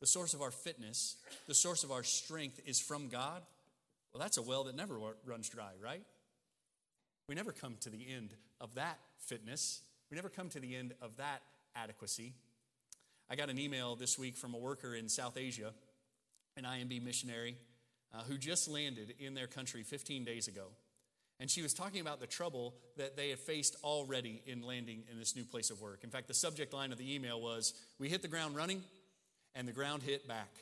the 0.00 0.06
source 0.06 0.34
of 0.34 0.42
our 0.42 0.50
fitness, 0.50 1.16
the 1.46 1.54
source 1.54 1.84
of 1.84 1.92
our 1.92 2.02
strength 2.02 2.60
is 2.66 2.80
from 2.80 3.08
God, 3.08 3.42
well, 4.12 4.20
that's 4.20 4.36
a 4.36 4.42
well 4.42 4.64
that 4.64 4.76
never 4.76 4.98
runs 5.24 5.48
dry, 5.48 5.72
right? 5.82 6.02
We 7.28 7.34
never 7.34 7.52
come 7.52 7.76
to 7.80 7.90
the 7.90 8.06
end 8.14 8.34
of 8.60 8.74
that 8.74 8.98
fitness. 9.18 9.80
We 10.10 10.16
never 10.16 10.28
come 10.28 10.48
to 10.50 10.60
the 10.60 10.76
end 10.76 10.92
of 11.00 11.16
that 11.16 11.40
adequacy. 11.74 12.34
I 13.30 13.36
got 13.36 13.48
an 13.48 13.58
email 13.58 13.96
this 13.96 14.18
week 14.18 14.36
from 14.36 14.54
a 14.54 14.58
worker 14.58 14.94
in 14.94 15.08
South 15.08 15.38
Asia, 15.38 15.72
an 16.56 16.64
IMB 16.64 17.02
missionary, 17.02 17.56
uh, 18.12 18.22
who 18.24 18.36
just 18.36 18.68
landed 18.68 19.14
in 19.18 19.32
their 19.32 19.46
country 19.46 19.82
15 19.82 20.24
days 20.24 20.48
ago. 20.48 20.66
And 21.42 21.50
she 21.50 21.60
was 21.60 21.74
talking 21.74 22.00
about 22.00 22.20
the 22.20 22.26
trouble 22.28 22.72
that 22.96 23.16
they 23.16 23.30
had 23.30 23.40
faced 23.40 23.74
already 23.82 24.40
in 24.46 24.62
landing 24.62 25.02
in 25.10 25.18
this 25.18 25.34
new 25.34 25.44
place 25.44 25.70
of 25.70 25.80
work. 25.80 26.04
In 26.04 26.08
fact, 26.08 26.28
the 26.28 26.34
subject 26.34 26.72
line 26.72 26.92
of 26.92 26.98
the 26.98 27.14
email 27.16 27.40
was 27.40 27.74
We 27.98 28.08
hit 28.08 28.22
the 28.22 28.28
ground 28.28 28.54
running, 28.54 28.80
and 29.56 29.66
the 29.66 29.72
ground 29.72 30.04
hit 30.04 30.28
back. 30.28 30.54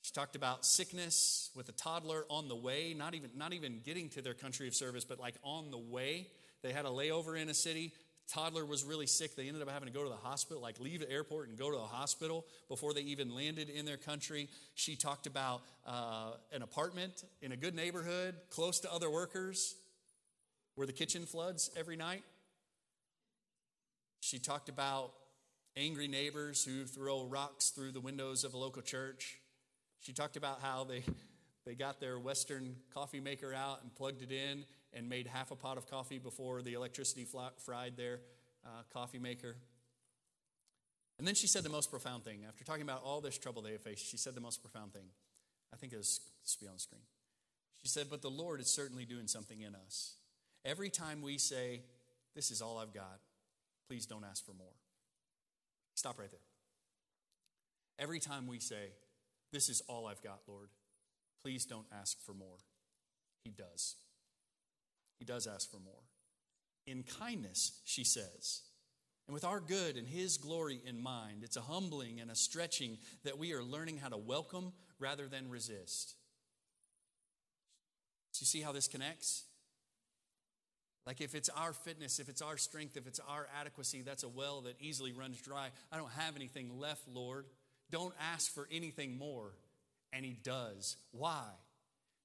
She 0.00 0.10
talked 0.14 0.36
about 0.36 0.64
sickness 0.64 1.50
with 1.54 1.68
a 1.68 1.72
toddler 1.72 2.24
on 2.30 2.48
the 2.48 2.56
way, 2.56 2.94
not 2.96 3.14
even, 3.14 3.28
not 3.36 3.52
even 3.52 3.80
getting 3.84 4.08
to 4.08 4.22
their 4.22 4.32
country 4.32 4.66
of 4.66 4.74
service, 4.74 5.04
but 5.04 5.20
like 5.20 5.34
on 5.44 5.70
the 5.70 5.76
way. 5.76 6.28
They 6.62 6.72
had 6.72 6.86
a 6.86 6.88
layover 6.88 7.38
in 7.38 7.50
a 7.50 7.54
city 7.54 7.92
toddler 8.30 8.64
was 8.64 8.84
really 8.84 9.06
sick. 9.06 9.34
They 9.34 9.48
ended 9.48 9.62
up 9.62 9.70
having 9.70 9.88
to 9.88 9.94
go 9.94 10.02
to 10.02 10.08
the 10.08 10.16
hospital, 10.16 10.62
like 10.62 10.78
leave 10.80 11.00
the 11.00 11.10
airport 11.10 11.48
and 11.48 11.58
go 11.58 11.70
to 11.70 11.76
the 11.76 11.82
hospital 11.82 12.46
before 12.68 12.94
they 12.94 13.00
even 13.02 13.34
landed 13.34 13.68
in 13.68 13.84
their 13.84 13.96
country. 13.96 14.48
She 14.74 14.96
talked 14.96 15.26
about 15.26 15.62
uh, 15.86 16.32
an 16.52 16.62
apartment 16.62 17.24
in 17.42 17.52
a 17.52 17.56
good 17.56 17.74
neighborhood, 17.74 18.36
close 18.48 18.80
to 18.80 18.92
other 18.92 19.10
workers, 19.10 19.74
where 20.76 20.86
the 20.86 20.92
kitchen 20.92 21.26
floods 21.26 21.70
every 21.76 21.96
night. 21.96 22.22
She 24.20 24.38
talked 24.38 24.68
about 24.68 25.12
angry 25.76 26.08
neighbors 26.08 26.64
who 26.64 26.84
throw 26.84 27.24
rocks 27.24 27.70
through 27.70 27.92
the 27.92 28.00
windows 28.00 28.44
of 28.44 28.54
a 28.54 28.58
local 28.58 28.82
church. 28.82 29.38
She 30.00 30.12
talked 30.12 30.36
about 30.36 30.60
how 30.60 30.84
they, 30.84 31.02
they 31.66 31.74
got 31.74 32.00
their 32.00 32.18
Western 32.18 32.76
coffee 32.94 33.20
maker 33.20 33.52
out 33.52 33.82
and 33.82 33.94
plugged 33.94 34.22
it 34.22 34.30
in 34.30 34.64
and 34.92 35.08
made 35.08 35.26
half 35.26 35.50
a 35.50 35.56
pot 35.56 35.76
of 35.76 35.88
coffee 35.88 36.18
before 36.18 36.62
the 36.62 36.74
electricity 36.74 37.26
fried 37.58 37.96
their 37.96 38.20
uh, 38.64 38.82
coffee 38.92 39.18
maker. 39.18 39.56
And 41.18 41.26
then 41.26 41.34
she 41.34 41.46
said 41.46 41.64
the 41.64 41.70
most 41.70 41.90
profound 41.90 42.24
thing. 42.24 42.40
After 42.48 42.64
talking 42.64 42.82
about 42.82 43.02
all 43.04 43.20
this 43.20 43.38
trouble 43.38 43.62
they 43.62 43.72
have 43.72 43.82
faced, 43.82 44.06
she 44.06 44.16
said 44.16 44.34
the 44.34 44.40
most 44.40 44.62
profound 44.62 44.92
thing. 44.92 45.04
I 45.72 45.76
think 45.76 45.92
this 45.92 46.20
be 46.60 46.66
on 46.66 46.74
the 46.74 46.80
screen. 46.80 47.02
She 47.82 47.88
said, 47.88 48.06
But 48.10 48.22
the 48.22 48.30
Lord 48.30 48.60
is 48.60 48.68
certainly 48.68 49.04
doing 49.04 49.26
something 49.26 49.60
in 49.60 49.74
us. 49.74 50.14
Every 50.64 50.90
time 50.90 51.22
we 51.22 51.38
say, 51.38 51.82
This 52.34 52.50
is 52.50 52.60
all 52.60 52.78
I've 52.78 52.94
got, 52.94 53.20
please 53.88 54.06
don't 54.06 54.24
ask 54.24 54.44
for 54.44 54.52
more. 54.52 54.72
Stop 55.94 56.18
right 56.18 56.30
there. 56.30 56.40
Every 57.98 58.18
time 58.18 58.46
we 58.46 58.58
say, 58.58 58.92
This 59.52 59.68
is 59.68 59.82
all 59.88 60.06
I've 60.06 60.22
got, 60.22 60.40
Lord, 60.48 60.68
please 61.44 61.64
don't 61.64 61.86
ask 61.92 62.20
for 62.24 62.32
more, 62.32 62.58
He 63.44 63.50
does. 63.50 63.96
He 65.20 65.24
does 65.24 65.46
ask 65.46 65.70
for 65.70 65.78
more. 65.78 66.02
In 66.86 67.04
kindness, 67.04 67.80
she 67.84 68.02
says, 68.02 68.62
and 69.28 69.34
with 69.34 69.44
our 69.44 69.60
good 69.60 69.96
and 69.96 70.08
His 70.08 70.38
glory 70.38 70.80
in 70.84 71.00
mind, 71.00 71.44
it's 71.44 71.56
a 71.56 71.60
humbling 71.60 72.18
and 72.18 72.32
a 72.32 72.34
stretching 72.34 72.98
that 73.22 73.38
we 73.38 73.52
are 73.52 73.62
learning 73.62 73.98
how 73.98 74.08
to 74.08 74.16
welcome 74.16 74.72
rather 74.98 75.28
than 75.28 75.48
resist. 75.48 76.16
You 78.40 78.46
see 78.46 78.62
how 78.62 78.72
this 78.72 78.88
connects? 78.88 79.44
Like 81.06 81.20
if 81.20 81.34
it's 81.34 81.50
our 81.50 81.72
fitness, 81.72 82.18
if 82.18 82.28
it's 82.28 82.42
our 82.42 82.56
strength, 82.56 82.96
if 82.96 83.06
it's 83.06 83.20
our 83.20 83.46
adequacy, 83.60 84.02
that's 84.02 84.22
a 84.22 84.28
well 84.28 84.62
that 84.62 84.76
easily 84.80 85.12
runs 85.12 85.40
dry. 85.40 85.68
I 85.92 85.96
don't 85.96 86.12
have 86.12 86.36
anything 86.36 86.78
left, 86.78 87.06
Lord. 87.06 87.46
Don't 87.90 88.14
ask 88.32 88.52
for 88.52 88.66
anything 88.72 89.18
more. 89.18 89.52
And 90.12 90.24
He 90.24 90.32
does. 90.42 90.96
Why? 91.12 91.44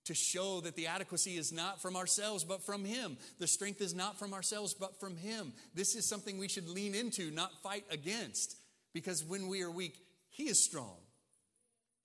To 0.06 0.14
show 0.14 0.62
that 0.62 0.76
the 0.76 0.88
adequacy 0.88 1.38
is 1.38 1.52
not 1.52 1.82
from 1.82 1.96
ourselves, 1.96 2.44
but 2.44 2.64
from 2.64 2.86
Him. 2.86 3.18
The 3.40 3.48
strength 3.48 3.82
is 3.82 3.94
not 3.94 4.18
from 4.18 4.34
ourselves, 4.34 4.74
but 4.74 5.00
from 5.00 5.18
Him. 5.18 5.54
This 5.74 5.96
is 5.96 6.08
something 6.08 6.38
we 6.38 6.48
should 6.48 6.70
lean 6.70 6.96
into, 6.96 7.32
not 7.32 7.62
fight 7.62 7.86
against, 7.90 8.56
because 8.94 9.24
when 9.24 9.48
we 9.48 9.62
are 9.64 9.72
weak, 9.72 9.98
He 10.30 10.44
is 10.44 10.64
strong. 10.64 10.98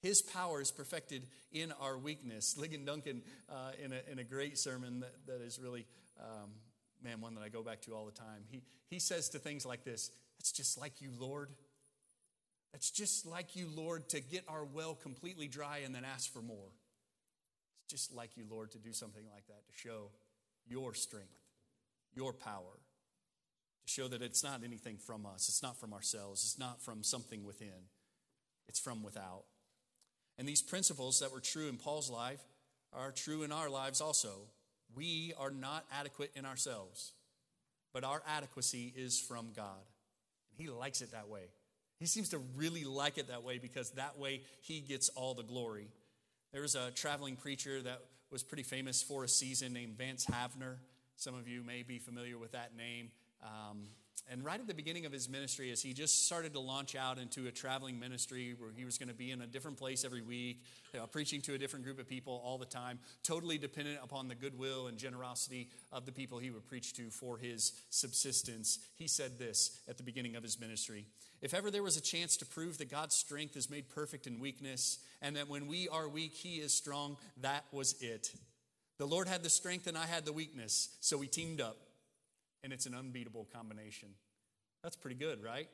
His 0.02 0.22
power 0.22 0.60
is 0.62 0.70
perfected 0.70 1.26
in 1.52 1.72
our 1.72 1.98
weakness. 1.98 2.56
Ligon 2.58 2.86
Duncan, 2.86 3.22
uh, 3.50 3.72
in, 3.82 3.92
a, 3.92 4.00
in 4.10 4.18
a 4.18 4.24
great 4.24 4.58
sermon 4.58 5.00
that, 5.00 5.14
that 5.26 5.42
is 5.42 5.58
really 5.62 5.86
um, 6.18 6.50
man, 7.02 7.20
one 7.20 7.34
that 7.34 7.42
I 7.42 7.48
go 7.48 7.62
back 7.62 7.82
to 7.82 7.94
all 7.94 8.06
the 8.06 8.12
time. 8.12 8.44
He, 8.50 8.62
he 8.88 8.98
says 8.98 9.28
to 9.30 9.38
things 9.38 9.64
like 9.64 9.84
this 9.84 10.10
That's 10.38 10.52
just 10.52 10.78
like 10.78 11.00
you, 11.00 11.10
Lord. 11.18 11.50
That's 12.72 12.90
just 12.90 13.26
like 13.26 13.56
you, 13.56 13.68
Lord, 13.74 14.08
to 14.10 14.20
get 14.20 14.44
our 14.48 14.64
well 14.64 14.94
completely 14.94 15.48
dry 15.48 15.78
and 15.84 15.94
then 15.94 16.04
ask 16.04 16.32
for 16.32 16.42
more. 16.42 16.68
Just 17.90 18.14
like 18.14 18.36
you, 18.36 18.44
Lord, 18.48 18.70
to 18.72 18.78
do 18.78 18.92
something 18.92 19.24
like 19.32 19.46
that, 19.48 19.66
to 19.66 19.72
show 19.76 20.10
your 20.66 20.94
strength, 20.94 21.40
your 22.14 22.32
power, 22.32 22.78
to 23.82 23.88
show 23.88 24.06
that 24.08 24.22
it's 24.22 24.44
not 24.44 24.62
anything 24.64 24.96
from 24.96 25.26
us, 25.26 25.48
it's 25.48 25.62
not 25.62 25.78
from 25.78 25.92
ourselves, 25.92 26.44
it's 26.44 26.58
not 26.58 26.80
from 26.80 27.02
something 27.02 27.44
within, 27.44 27.88
it's 28.68 28.78
from 28.78 29.02
without. 29.02 29.44
And 30.38 30.48
these 30.48 30.62
principles 30.62 31.20
that 31.20 31.32
were 31.32 31.40
true 31.40 31.68
in 31.68 31.76
Paul's 31.76 32.08
life 32.08 32.40
are 32.92 33.10
true 33.10 33.42
in 33.42 33.52
our 33.52 33.68
lives 33.68 34.00
also. 34.00 34.48
We 34.94 35.32
are 35.38 35.50
not 35.50 35.84
adequate 35.92 36.30
in 36.34 36.46
ourselves, 36.46 37.12
but 37.92 38.04
our 38.04 38.22
adequacy 38.26 38.92
is 38.96 39.20
from 39.20 39.48
God. 39.54 39.84
And 40.50 40.60
He 40.66 40.70
likes 40.70 41.02
it 41.02 41.12
that 41.12 41.28
way. 41.28 41.50
He 41.98 42.06
seems 42.06 42.30
to 42.30 42.38
really 42.56 42.84
like 42.84 43.18
it 43.18 43.28
that 43.28 43.42
way 43.42 43.58
because 43.58 43.90
that 43.92 44.18
way 44.18 44.42
He 44.62 44.80
gets 44.80 45.08
all 45.10 45.34
the 45.34 45.42
glory. 45.42 45.88
There 46.52 46.62
was 46.62 46.74
a 46.74 46.90
traveling 46.90 47.36
preacher 47.36 47.80
that 47.82 48.00
was 48.32 48.42
pretty 48.42 48.64
famous 48.64 49.02
for 49.02 49.22
a 49.22 49.28
season 49.28 49.72
named 49.72 49.96
Vance 49.96 50.26
Havner. 50.26 50.78
Some 51.14 51.36
of 51.36 51.46
you 51.46 51.62
may 51.62 51.84
be 51.84 52.00
familiar 52.00 52.38
with 52.38 52.52
that 52.52 52.76
name. 52.76 53.10
Um, 53.40 53.86
and 54.30 54.44
right 54.44 54.60
at 54.60 54.66
the 54.66 54.74
beginning 54.74 55.06
of 55.06 55.12
his 55.12 55.28
ministry, 55.28 55.70
as 55.70 55.82
he 55.82 55.92
just 55.92 56.26
started 56.26 56.52
to 56.52 56.60
launch 56.60 56.94
out 56.94 57.18
into 57.18 57.46
a 57.46 57.50
traveling 57.50 57.98
ministry 57.98 58.54
where 58.58 58.70
he 58.70 58.84
was 58.84 58.98
going 58.98 59.08
to 59.08 59.14
be 59.14 59.30
in 59.30 59.42
a 59.42 59.46
different 59.46 59.76
place 59.76 60.04
every 60.04 60.22
week, 60.22 60.64
you 60.92 61.00
know, 61.00 61.06
preaching 61.06 61.40
to 61.42 61.54
a 61.54 61.58
different 61.58 61.84
group 61.84 61.98
of 61.98 62.08
people 62.08 62.40
all 62.44 62.58
the 62.58 62.66
time, 62.66 62.98
totally 63.22 63.58
dependent 63.58 63.98
upon 64.02 64.28
the 64.28 64.34
goodwill 64.34 64.86
and 64.86 64.98
generosity 64.98 65.68
of 65.92 66.06
the 66.06 66.12
people 66.12 66.38
he 66.38 66.50
would 66.50 66.66
preach 66.66 66.92
to 66.94 67.10
for 67.10 67.38
his 67.38 67.72
subsistence, 67.90 68.78
he 68.96 69.08
said 69.08 69.38
this 69.38 69.80
at 69.88 69.96
the 69.96 70.02
beginning 70.02 70.36
of 70.36 70.42
his 70.42 70.58
ministry 70.60 71.06
If 71.40 71.54
ever 71.54 71.70
there 71.70 71.82
was 71.82 71.96
a 71.96 72.02
chance 72.02 72.36
to 72.38 72.46
prove 72.46 72.78
that 72.78 72.90
God's 72.90 73.14
strength 73.14 73.56
is 73.56 73.70
made 73.70 73.88
perfect 73.88 74.26
in 74.26 74.40
weakness, 74.40 74.98
and 75.22 75.36
that 75.36 75.48
when 75.48 75.66
we 75.66 75.88
are 75.88 76.08
weak, 76.08 76.34
he 76.34 76.56
is 76.56 76.72
strong, 76.72 77.16
that 77.40 77.64
was 77.72 78.00
it. 78.00 78.32
The 78.98 79.06
Lord 79.06 79.28
had 79.28 79.42
the 79.42 79.50
strength 79.50 79.86
and 79.86 79.96
I 79.96 80.06
had 80.06 80.24
the 80.24 80.32
weakness, 80.32 80.96
so 81.00 81.16
we 81.16 81.26
teamed 81.26 81.60
up 81.60 81.78
and 82.62 82.72
it's 82.72 82.86
an 82.86 82.94
unbeatable 82.94 83.48
combination. 83.52 84.10
That's 84.82 84.96
pretty 84.96 85.16
good, 85.16 85.42
right? 85.42 85.68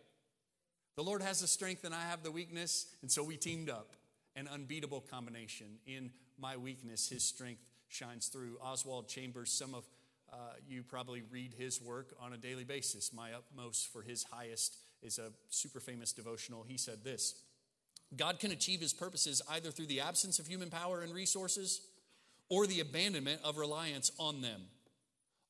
The 0.97 1.03
Lord 1.03 1.23
has 1.23 1.41
the 1.41 1.47
strength 1.47 1.85
and 1.85 1.95
I 1.95 2.03
have 2.03 2.23
the 2.23 2.31
weakness, 2.31 2.87
and 3.03 3.11
so 3.11 3.23
we 3.23 3.37
teamed 3.37 3.71
up. 3.71 3.95
An 4.35 4.49
unbeatable 4.49 5.01
combination. 5.01 5.79
In 5.87 6.11
my 6.39 6.59
weakness, 6.59 7.09
His 7.09 7.25
strength 7.25 7.71
shines 7.89 8.29
through. 8.29 8.59
Oswald 8.63 9.09
Chambers, 9.09 9.51
some 9.51 9.75
of 9.75 9.85
uh, 10.33 10.37
you 10.69 10.83
probably 10.83 11.23
read 11.31 11.55
his 11.57 11.81
work 11.81 12.15
on 12.21 12.33
a 12.33 12.37
daily 12.37 12.65
basis. 12.65 13.13
My 13.13 13.33
utmost 13.33 13.93
for 13.93 14.03
his 14.03 14.25
highest 14.25 14.77
is 15.03 15.19
a 15.19 15.31
super 15.51 15.81
famous 15.81 16.13
devotional. 16.13 16.65
He 16.67 16.79
said 16.79 17.05
this 17.05 17.35
God 18.17 18.39
can 18.39 18.51
achieve 18.51 18.81
his 18.81 18.93
purposes 18.93 19.43
either 19.51 19.71
through 19.71 19.87
the 19.87 20.01
absence 20.01 20.39
of 20.39 20.47
human 20.47 20.71
power 20.71 21.01
and 21.01 21.15
resources 21.15 21.81
or 22.49 22.67
the 22.67 22.81
abandonment 22.81 23.41
of 23.45 23.57
reliance 23.57 24.11
on 24.19 24.41
them. 24.41 24.63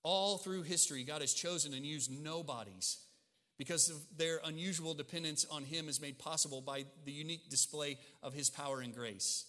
All 0.09 0.39
through 0.39 0.63
history, 0.63 1.03
God 1.03 1.21
has 1.21 1.35
chosen 1.35 1.75
and 1.75 1.85
used 1.85 2.13
nobodies 2.13 2.99
because 3.59 3.93
their 4.17 4.39
unusual 4.45 4.95
dependence 4.95 5.45
on 5.51 5.65
Him 5.65 5.89
is 5.89 6.01
made 6.01 6.17
possible 6.17 6.61
by 6.61 6.85
the 7.05 7.11
unique 7.11 7.51
display 7.51 7.99
of 8.23 8.33
His 8.33 8.49
power 8.49 8.81
and 8.81 8.95
grace. 8.95 9.47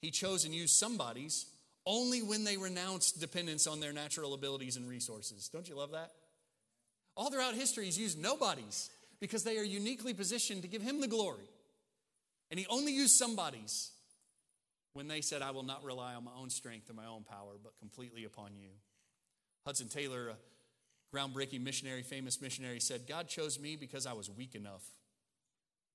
He 0.00 0.10
chose 0.10 0.44
and 0.44 0.52
used 0.52 0.74
somebodies 0.74 1.46
only 1.86 2.22
when 2.22 2.42
they 2.42 2.56
renounced 2.56 3.20
dependence 3.20 3.68
on 3.68 3.78
their 3.78 3.92
natural 3.92 4.34
abilities 4.34 4.76
and 4.76 4.88
resources. 4.88 5.48
Don't 5.48 5.68
you 5.68 5.76
love 5.76 5.92
that? 5.92 6.10
All 7.16 7.30
throughout 7.30 7.54
history, 7.54 7.84
He's 7.84 7.96
used 7.96 8.20
nobodies 8.20 8.90
because 9.20 9.44
they 9.44 9.58
are 9.58 9.64
uniquely 9.64 10.12
positioned 10.12 10.62
to 10.62 10.68
give 10.68 10.82
Him 10.82 11.00
the 11.00 11.06
glory. 11.06 11.48
And 12.50 12.58
He 12.58 12.66
only 12.68 12.90
used 12.90 13.14
somebodies 13.14 13.92
when 14.92 15.06
they 15.06 15.20
said, 15.20 15.40
I 15.40 15.52
will 15.52 15.62
not 15.62 15.84
rely 15.84 16.16
on 16.16 16.24
my 16.24 16.32
own 16.36 16.50
strength 16.50 16.88
and 16.88 16.96
my 16.96 17.06
own 17.06 17.22
power, 17.22 17.52
but 17.62 17.78
completely 17.78 18.24
upon 18.24 18.56
you. 18.56 18.70
Hudson 19.64 19.88
Taylor, 19.88 20.30
a 20.30 21.16
groundbreaking 21.16 21.62
missionary, 21.62 22.02
famous 22.02 22.40
missionary, 22.40 22.80
said, 22.80 23.06
God 23.06 23.28
chose 23.28 23.58
me 23.58 23.76
because 23.76 24.06
I 24.06 24.12
was 24.12 24.30
weak 24.30 24.54
enough. 24.54 24.82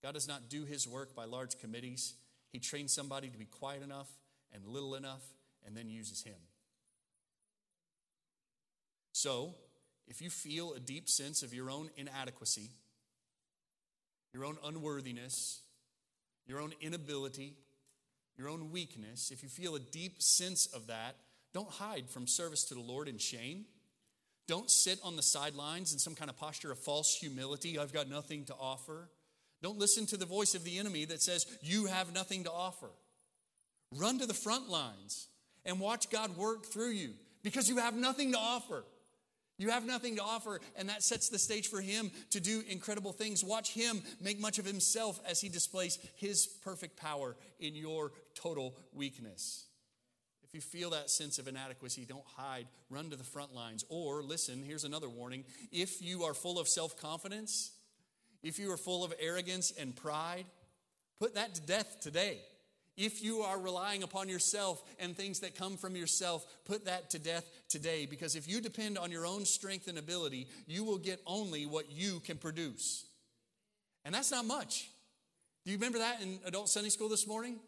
God 0.04 0.13
does 0.13 0.28
not 0.28 0.49
do 0.49 0.65
his 0.65 0.88
work 0.88 1.15
by 1.15 1.25
large 1.25 1.58
committees. 1.60 2.13
He 2.51 2.60
trains 2.60 2.93
somebody 2.93 3.28
to 3.30 3.38
be 3.38 3.45
quiet 3.45 3.82
enough 3.82 4.08
and 4.54 4.65
little 4.67 4.95
enough 4.95 5.23
and 5.65 5.75
then 5.75 5.89
uses 5.89 6.23
him. 6.23 6.36
So, 9.12 9.56
if 10.08 10.21
you 10.21 10.30
feel 10.30 10.73
a 10.73 10.80
deep 10.80 11.10
sense 11.10 11.41
of 11.41 11.54
your 11.54 11.71
own 11.71 11.89
inadequacy, 11.97 12.69
your 14.34 14.45
own 14.45 14.58
unworthiness, 14.63 15.62
your 16.45 16.60
own 16.60 16.73
inability, 16.82 17.56
your 18.38 18.49
own 18.49 18.71
weakness, 18.71 19.32
if 19.32 19.41
you 19.41 19.49
feel 19.49 19.75
a 19.75 19.80
deep 19.80 20.21
sense 20.21 20.67
of 20.67 20.88
that, 20.88 21.15
don't 21.56 21.72
hide 21.72 22.10
from 22.10 22.28
service 22.28 22.65
to 22.65 22.74
the 22.74 22.82
Lord 22.82 23.08
in 23.08 23.18
shame. 23.18 23.63
Don't 24.46 24.70
sit 24.70 25.00
on 25.02 25.15
the 25.15 25.24
sidelines 25.24 25.94
in 25.94 26.00
some 26.00 26.13
kind 26.13 26.30
of 26.30 26.36
posture 26.36 26.70
of 26.70 26.78
false 26.78 27.15
humility. 27.15 27.80
I've 27.80 27.94
got 27.94 28.10
nothing 28.10 28.44
to 28.46 28.54
offer. 28.60 29.10
Don't 29.63 29.80
listen 29.80 30.06
to 30.08 30.18
the 30.18 30.26
voice 30.26 30.54
of 30.54 30.65
the 30.65 30.78
enemy 30.78 31.06
that 31.06 31.22
says, 31.22 31.46
You 31.62 31.86
have 31.86 32.13
nothing 32.13 32.44
to 32.44 32.52
offer. 32.52 32.89
Run 33.96 34.20
to 34.20 34.26
the 34.26 34.34
front 34.34 34.70
lines 34.70 35.30
and 35.63 35.80
watch 35.80 36.10
God 36.10 36.36
work 36.36 36.65
through 36.65 36.91
you 36.91 37.12
because 37.41 37.70
you 37.70 37.78
have 37.78 37.96
nothing 37.96 38.34
to 38.34 38.38
offer. 38.38 38.84
You 39.58 39.70
have 39.70 39.86
nothing 39.86 40.18
to 40.18 40.24
offer, 40.24 40.60
and 40.76 40.89
that 40.89 41.04
sets 41.04 41.30
the 41.30 41.39
stage 41.39 41.70
for 41.70 41.80
Him 41.80 42.12
to 42.32 42.41
do 42.41 42.63
incredible 42.68 43.13
things. 43.13 43.46
Watch 43.46 43.72
Him 43.72 44.04
make 44.20 44.41
much 44.41 44.60
of 44.60 44.65
Himself 44.65 45.22
as 45.26 45.39
He 45.39 45.48
displays 45.48 46.00
His 46.18 46.48
perfect 46.48 46.98
power 46.98 47.38
in 47.62 47.76
your 47.76 48.12
total 48.36 48.76
weakness 48.94 49.68
you 50.56 50.62
feel 50.62 50.89
that 50.91 51.10
sense 51.10 51.38
of 51.38 51.48
inadequacy, 51.48 52.06
don't 52.06 52.26
hide, 52.38 52.65
run 52.89 53.10
to 53.10 53.15
the 53.15 53.24
front 53.24 53.54
lines. 53.54 53.86
Or, 53.89 54.24
listen, 54.24 54.63
here's 54.63 54.86
another 54.86 55.10
warning 55.10 55.44
if 55.72 56.02
you 56.02 56.24
are 56.24 56.34
full 56.34 56.58
of 56.58 56.68
self 56.68 56.98
confidence, 57.00 57.72
if 58.41 58.58
you 58.58 58.72
are 58.72 58.78
full 58.78 59.04
of 59.04 59.13
arrogance 59.20 59.72
and 59.78 59.96
pride, 59.96 60.46
put 61.20 61.36
that 61.36 61.54
to 61.56 61.62
death 61.62 61.98
today. 62.02 62.39
If 62.98 63.22
you 63.22 63.39
are 63.41 63.60
relying 63.60 64.04
upon 64.04 64.30
yourself 64.30 64.82
and 65.00 65.18
things 65.18 65.41
that 65.41 65.56
come 65.56 65.76
from 65.76 65.98
yourself, 65.98 66.46
put 66.63 66.86
that 66.86 67.10
to 67.10 67.20
death 67.20 67.46
today. 67.68 68.06
Because 68.06 68.38
if 68.38 68.48
you 68.48 68.62
depend 68.62 68.98
on 68.98 69.12
your 69.12 69.26
own 69.26 69.44
strength 69.44 69.89
and 69.89 69.98
ability, 69.98 70.48
you 70.65 70.86
will 70.86 70.98
get 70.98 71.20
only 71.28 71.65
what 71.65 71.91
you 71.91 72.22
can 72.22 72.38
produce. 72.38 73.06
And 74.06 74.15
that's 74.15 74.32
not 74.32 74.46
much. 74.46 74.89
Do 75.65 75.72
you 75.72 75.78
remember 75.78 75.98
that 76.00 76.22
in 76.22 76.39
adult 76.46 76.70
Sunday 76.70 76.89
school 76.89 77.10
this 77.10 77.28
morning? 77.28 77.60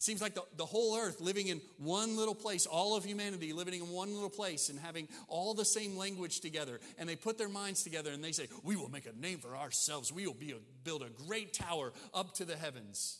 Seems 0.00 0.22
like 0.22 0.34
the, 0.34 0.44
the 0.56 0.64
whole 0.64 0.96
earth 0.96 1.20
living 1.20 1.48
in 1.48 1.60
one 1.76 2.16
little 2.16 2.34
place, 2.34 2.64
all 2.64 2.96
of 2.96 3.04
humanity 3.04 3.52
living 3.52 3.74
in 3.74 3.90
one 3.90 4.14
little 4.14 4.30
place 4.30 4.70
and 4.70 4.78
having 4.78 5.06
all 5.28 5.52
the 5.52 5.64
same 5.64 5.94
language 5.94 6.40
together. 6.40 6.80
And 6.98 7.06
they 7.06 7.16
put 7.16 7.36
their 7.36 7.50
minds 7.50 7.82
together 7.82 8.10
and 8.10 8.24
they 8.24 8.32
say, 8.32 8.48
We 8.64 8.76
will 8.76 8.88
make 8.88 9.04
a 9.04 9.12
name 9.12 9.40
for 9.40 9.54
ourselves. 9.54 10.10
We 10.10 10.26
will 10.26 10.32
be 10.32 10.52
a, 10.52 10.56
build 10.84 11.02
a 11.02 11.10
great 11.26 11.52
tower 11.52 11.92
up 12.14 12.32
to 12.36 12.46
the 12.46 12.56
heavens. 12.56 13.18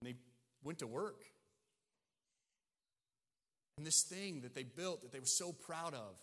And 0.00 0.10
they 0.10 0.16
went 0.64 0.80
to 0.80 0.88
work. 0.88 1.22
And 3.78 3.86
this 3.86 4.02
thing 4.02 4.40
that 4.40 4.56
they 4.56 4.64
built, 4.64 5.02
that 5.02 5.12
they 5.12 5.20
were 5.20 5.26
so 5.26 5.52
proud 5.52 5.94
of, 5.94 6.18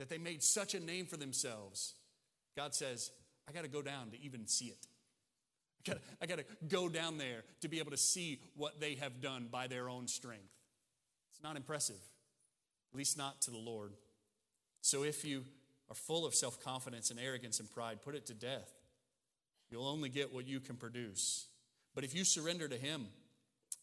that 0.00 0.08
they 0.08 0.18
made 0.18 0.42
such 0.42 0.74
a 0.74 0.80
name 0.80 1.06
for 1.06 1.16
themselves, 1.16 1.94
God 2.56 2.74
says, 2.74 3.12
I 3.48 3.52
got 3.52 3.62
to 3.62 3.68
go 3.68 3.82
down 3.82 4.10
to 4.10 4.20
even 4.20 4.48
see 4.48 4.66
it. 4.66 4.84
I 6.20 6.26
got 6.26 6.38
to 6.38 6.44
go 6.68 6.88
down 6.88 7.18
there 7.18 7.44
to 7.60 7.68
be 7.68 7.78
able 7.78 7.90
to 7.90 7.96
see 7.96 8.40
what 8.56 8.80
they 8.80 8.94
have 8.96 9.20
done 9.20 9.48
by 9.50 9.66
their 9.66 9.88
own 9.88 10.06
strength. 10.06 10.52
It's 11.32 11.42
not 11.42 11.56
impressive, 11.56 12.00
at 12.92 12.98
least 12.98 13.16
not 13.16 13.40
to 13.42 13.50
the 13.50 13.58
Lord. 13.58 13.92
So 14.80 15.04
if 15.04 15.24
you 15.24 15.44
are 15.90 15.94
full 15.94 16.26
of 16.26 16.34
self 16.34 16.62
confidence 16.62 17.10
and 17.10 17.20
arrogance 17.20 17.60
and 17.60 17.70
pride, 17.70 18.02
put 18.02 18.14
it 18.14 18.26
to 18.26 18.34
death. 18.34 18.72
You'll 19.70 19.86
only 19.86 20.08
get 20.08 20.32
what 20.32 20.46
you 20.46 20.60
can 20.60 20.76
produce. 20.76 21.46
But 21.94 22.04
if 22.04 22.14
you 22.14 22.24
surrender 22.24 22.68
to 22.68 22.76
Him 22.76 23.06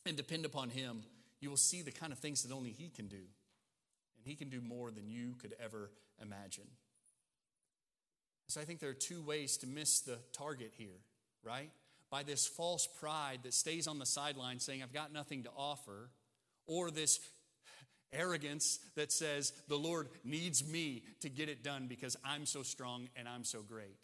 and 0.06 0.18
depend 0.18 0.46
upon 0.46 0.70
Him, 0.70 1.04
you 1.40 1.50
will 1.50 1.58
see 1.58 1.82
the 1.82 1.92
kind 1.92 2.12
of 2.12 2.20
things 2.20 2.44
that 2.44 2.54
only 2.54 2.72
He 2.72 2.90
can 2.90 3.08
do. 3.08 3.16
And 3.18 4.26
He 4.26 4.36
can 4.36 4.50
do 4.50 4.62
more 4.62 4.92
than 4.92 5.10
you 5.10 5.36
could 5.40 5.54
ever 5.64 5.92
imagine. 6.22 6.68
So 8.48 8.62
I 8.62 8.64
think 8.64 8.80
there 8.80 8.90
are 8.90 8.94
two 8.94 9.22
ways 9.22 9.58
to 9.58 9.68
miss 9.68 10.02
the 10.02 10.20
target 10.32 10.74
here, 10.78 11.02
right? 11.44 11.72
By 12.10 12.24
this 12.24 12.48
false 12.48 12.88
pride 12.88 13.40
that 13.44 13.54
stays 13.54 13.88
on 13.88 14.00
the 14.00 14.06
sideline 14.06 14.60
saying, 14.60 14.84
I've 14.84 14.94
got 14.94 15.12
nothing 15.12 15.44
to 15.44 15.50
offer, 15.58 16.10
or 16.68 16.92
this 16.92 17.20
arrogance 18.14 18.80
that 18.96 19.12
says, 19.12 19.54
the 19.68 19.76
Lord 19.76 20.08
needs 20.24 20.66
me 20.66 21.04
to 21.22 21.30
get 21.30 21.50
it 21.50 21.64
done 21.64 21.88
because 21.88 22.16
I'm 22.24 22.46
so 22.46 22.64
strong 22.64 23.10
and 23.16 23.28
I'm 23.28 23.44
so 23.44 23.62
great. 23.62 23.98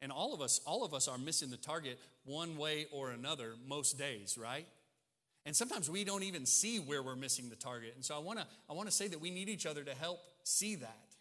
And 0.00 0.10
all 0.10 0.34
of 0.34 0.40
us, 0.40 0.60
all 0.66 0.84
of 0.84 0.94
us 0.94 1.08
are 1.08 1.18
missing 1.18 1.50
the 1.50 1.56
target 1.56 1.98
one 2.24 2.56
way 2.56 2.86
or 2.92 3.10
another 3.10 3.54
most 3.66 3.98
days, 3.98 4.36
right? 4.36 4.66
And 5.44 5.54
sometimes 5.56 5.90
we 5.90 6.04
don't 6.04 6.22
even 6.22 6.46
see 6.46 6.78
where 6.78 7.02
we're 7.02 7.16
missing 7.16 7.48
the 7.48 7.56
target. 7.56 7.92
And 7.94 8.04
so 8.04 8.14
I 8.14 8.18
want 8.18 8.38
to 8.38 8.46
I 8.70 8.74
want 8.74 8.88
to 8.88 8.94
say 8.94 9.08
that 9.08 9.20
we 9.20 9.30
need 9.30 9.48
each 9.48 9.66
other 9.66 9.82
to 9.82 9.94
help 9.94 10.20
see 10.44 10.76
that. 10.76 11.11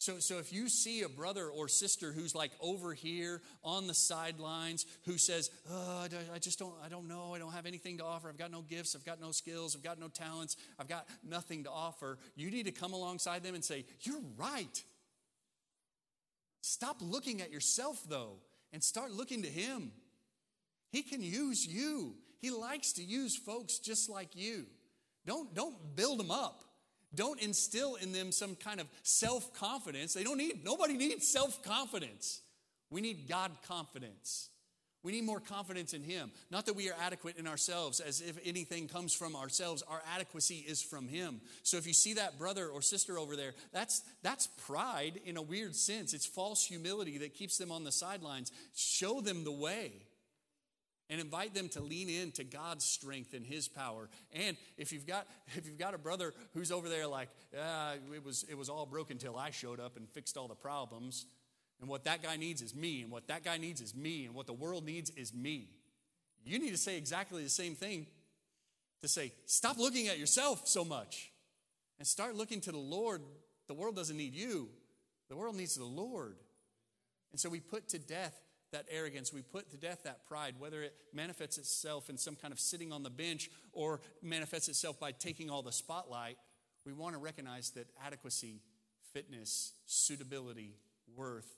So, 0.00 0.20
so 0.20 0.38
if 0.38 0.52
you 0.52 0.68
see 0.68 1.02
a 1.02 1.08
brother 1.08 1.48
or 1.48 1.66
sister 1.66 2.12
who's 2.12 2.32
like 2.32 2.52
over 2.60 2.94
here 2.94 3.42
on 3.64 3.88
the 3.88 3.94
sidelines, 3.94 4.86
who 5.04 5.18
says, 5.18 5.50
oh, 5.68 6.06
I 6.32 6.38
just 6.38 6.60
don't, 6.60 6.74
I 6.84 6.88
don't 6.88 7.08
know, 7.08 7.34
I 7.34 7.38
don't 7.38 7.52
have 7.52 7.66
anything 7.66 7.98
to 7.98 8.04
offer, 8.04 8.28
I've 8.28 8.38
got 8.38 8.52
no 8.52 8.62
gifts, 8.62 8.94
I've 8.94 9.04
got 9.04 9.20
no 9.20 9.32
skills, 9.32 9.74
I've 9.74 9.82
got 9.82 9.98
no 9.98 10.06
talents, 10.06 10.56
I've 10.78 10.88
got 10.88 11.08
nothing 11.28 11.64
to 11.64 11.70
offer, 11.70 12.18
you 12.36 12.48
need 12.48 12.66
to 12.66 12.72
come 12.72 12.92
alongside 12.92 13.42
them 13.42 13.56
and 13.56 13.64
say, 13.64 13.84
You're 14.02 14.22
right. 14.36 14.82
Stop 16.60 16.98
looking 17.00 17.40
at 17.40 17.50
yourself 17.50 18.00
though 18.08 18.36
and 18.72 18.84
start 18.84 19.10
looking 19.10 19.42
to 19.42 19.48
Him. 19.48 19.90
He 20.92 21.02
can 21.02 21.22
use 21.22 21.66
you. 21.66 22.14
He 22.38 22.50
likes 22.50 22.92
to 22.94 23.02
use 23.02 23.36
folks 23.36 23.78
just 23.80 24.08
like 24.08 24.36
you. 24.36 24.66
Don't, 25.26 25.52
don't 25.54 25.96
build 25.96 26.20
them 26.20 26.30
up. 26.30 26.62
Don't 27.14 27.40
instill 27.40 27.94
in 27.96 28.12
them 28.12 28.32
some 28.32 28.54
kind 28.54 28.80
of 28.80 28.86
self 29.02 29.54
confidence. 29.54 30.14
They 30.14 30.24
don't 30.24 30.38
need, 30.38 30.64
nobody 30.64 30.96
needs 30.96 31.26
self 31.26 31.62
confidence. 31.62 32.40
We 32.90 33.00
need 33.00 33.28
God 33.28 33.50
confidence. 33.66 34.48
We 35.04 35.12
need 35.12 35.24
more 35.24 35.40
confidence 35.40 35.94
in 35.94 36.02
Him. 36.02 36.32
Not 36.50 36.66
that 36.66 36.74
we 36.74 36.90
are 36.90 36.96
adequate 37.00 37.38
in 37.38 37.46
ourselves, 37.46 38.00
as 38.00 38.20
if 38.20 38.36
anything 38.44 38.88
comes 38.88 39.14
from 39.14 39.36
ourselves. 39.36 39.82
Our 39.88 40.02
adequacy 40.14 40.64
is 40.66 40.82
from 40.82 41.06
Him. 41.06 41.40
So 41.62 41.76
if 41.76 41.86
you 41.86 41.92
see 41.92 42.14
that 42.14 42.38
brother 42.38 42.68
or 42.68 42.82
sister 42.82 43.18
over 43.18 43.36
there, 43.36 43.54
that's, 43.72 44.02
that's 44.22 44.48
pride 44.66 45.20
in 45.24 45.36
a 45.36 45.42
weird 45.42 45.76
sense. 45.76 46.14
It's 46.14 46.26
false 46.26 46.64
humility 46.64 47.18
that 47.18 47.34
keeps 47.34 47.58
them 47.58 47.70
on 47.70 47.84
the 47.84 47.92
sidelines. 47.92 48.50
Show 48.74 49.20
them 49.20 49.44
the 49.44 49.52
way 49.52 49.92
and 51.10 51.20
invite 51.20 51.54
them 51.54 51.68
to 51.70 51.80
lean 51.80 52.08
into 52.08 52.44
God's 52.44 52.84
strength 52.84 53.34
and 53.34 53.44
His 53.44 53.68
power. 53.68 54.08
And 54.32 54.56
if 54.76 54.92
you've 54.92 55.06
got 55.06 55.26
if 55.56 55.66
you've 55.66 55.78
got 55.78 55.94
a 55.94 55.98
brother 55.98 56.34
who's 56.54 56.70
over 56.70 56.88
there 56.88 57.06
like 57.06 57.28
ah, 57.58 57.94
it 58.14 58.24
was 58.24 58.44
it 58.48 58.56
was 58.56 58.68
all 58.68 58.86
broken 58.86 59.18
till 59.18 59.36
I 59.36 59.50
showed 59.50 59.80
up 59.80 59.96
and 59.96 60.08
fixed 60.08 60.36
all 60.36 60.48
the 60.48 60.54
problems, 60.54 61.26
and 61.80 61.88
what 61.88 62.04
that 62.04 62.22
guy 62.22 62.36
needs 62.36 62.62
is 62.62 62.74
me, 62.74 63.02
and 63.02 63.10
what 63.10 63.28
that 63.28 63.44
guy 63.44 63.56
needs 63.56 63.80
is 63.80 63.94
me, 63.94 64.26
and 64.26 64.34
what 64.34 64.46
the 64.46 64.52
world 64.52 64.84
needs 64.84 65.10
is 65.10 65.32
me. 65.32 65.70
You 66.44 66.58
need 66.58 66.70
to 66.70 66.78
say 66.78 66.96
exactly 66.96 67.42
the 67.42 67.50
same 67.50 67.74
thing. 67.74 68.06
To 69.02 69.06
say, 69.06 69.32
stop 69.46 69.78
looking 69.78 70.08
at 70.08 70.18
yourself 70.18 70.66
so 70.66 70.84
much, 70.84 71.30
and 71.98 72.06
start 72.06 72.34
looking 72.34 72.60
to 72.62 72.72
the 72.72 72.78
Lord. 72.78 73.22
The 73.68 73.74
world 73.74 73.94
doesn't 73.94 74.16
need 74.16 74.34
you. 74.34 74.70
The 75.28 75.36
world 75.36 75.54
needs 75.54 75.76
the 75.76 75.84
Lord. 75.84 76.36
And 77.30 77.38
so 77.38 77.48
we 77.48 77.60
put 77.60 77.88
to 77.90 77.98
death 77.98 78.40
that 78.72 78.86
arrogance. 78.90 79.32
We 79.32 79.42
put 79.42 79.70
to 79.70 79.76
death 79.76 80.02
that 80.04 80.26
pride, 80.26 80.54
whether 80.58 80.82
it 80.82 80.94
manifests 81.12 81.58
itself 81.58 82.10
in 82.10 82.16
some 82.16 82.36
kind 82.36 82.52
of 82.52 82.60
sitting 82.60 82.92
on 82.92 83.02
the 83.02 83.10
bench 83.10 83.50
or 83.72 84.00
manifests 84.22 84.68
itself 84.68 85.00
by 85.00 85.12
taking 85.12 85.50
all 85.50 85.62
the 85.62 85.72
spotlight. 85.72 86.36
We 86.84 86.92
want 86.92 87.14
to 87.14 87.18
recognize 87.18 87.70
that 87.70 87.86
adequacy, 88.04 88.60
fitness, 89.12 89.72
suitability, 89.86 90.74
worth, 91.16 91.56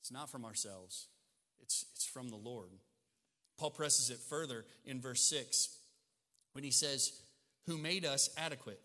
it's 0.00 0.12
not 0.12 0.30
from 0.30 0.44
ourselves, 0.44 1.08
it's, 1.60 1.86
it's 1.94 2.06
from 2.06 2.28
the 2.28 2.36
Lord. 2.36 2.70
Paul 3.58 3.70
presses 3.70 4.10
it 4.10 4.18
further 4.18 4.64
in 4.84 5.00
verse 5.00 5.22
6 5.22 5.76
when 6.52 6.64
he 6.64 6.70
says, 6.70 7.12
Who 7.66 7.76
made 7.76 8.04
us 8.04 8.30
adequate? 8.36 8.80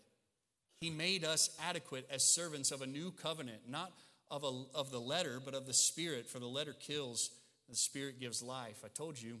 He 0.80 0.90
made 0.90 1.24
us 1.24 1.50
adequate 1.68 2.06
as 2.10 2.22
servants 2.22 2.70
of 2.70 2.82
a 2.82 2.86
new 2.86 3.10
covenant, 3.10 3.62
not 3.68 3.92
of, 4.30 4.44
a, 4.44 4.64
of 4.74 4.90
the 4.90 5.00
letter, 5.00 5.40
but 5.44 5.54
of 5.54 5.66
the 5.66 5.74
Spirit, 5.74 6.28
for 6.28 6.38
the 6.38 6.46
letter 6.46 6.74
kills 6.78 7.30
the 7.68 7.76
Spirit 7.76 8.18
gives 8.18 8.42
life. 8.42 8.82
I 8.84 8.88
told 8.88 9.20
you 9.20 9.38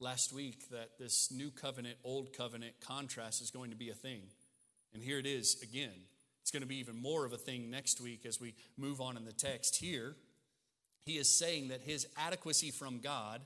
last 0.00 0.32
week 0.32 0.68
that 0.70 0.98
this 0.98 1.30
new 1.30 1.50
covenant, 1.50 1.96
old 2.04 2.32
covenant 2.32 2.74
contrast 2.80 3.40
is 3.40 3.50
going 3.50 3.70
to 3.70 3.76
be 3.76 3.90
a 3.90 3.94
thing. 3.94 4.22
And 4.92 5.02
here 5.02 5.18
it 5.18 5.26
is 5.26 5.60
again. 5.62 5.94
It's 6.42 6.50
going 6.50 6.62
to 6.62 6.68
be 6.68 6.76
even 6.76 7.00
more 7.00 7.24
of 7.24 7.32
a 7.32 7.38
thing 7.38 7.70
next 7.70 8.00
week 8.00 8.26
as 8.26 8.40
we 8.40 8.54
move 8.76 9.00
on 9.00 9.16
in 9.16 9.24
the 9.24 9.32
text. 9.32 9.76
Here, 9.76 10.14
he 11.06 11.16
is 11.16 11.28
saying 11.28 11.68
that 11.68 11.80
his 11.80 12.06
adequacy 12.18 12.70
from 12.70 13.00
God 13.00 13.40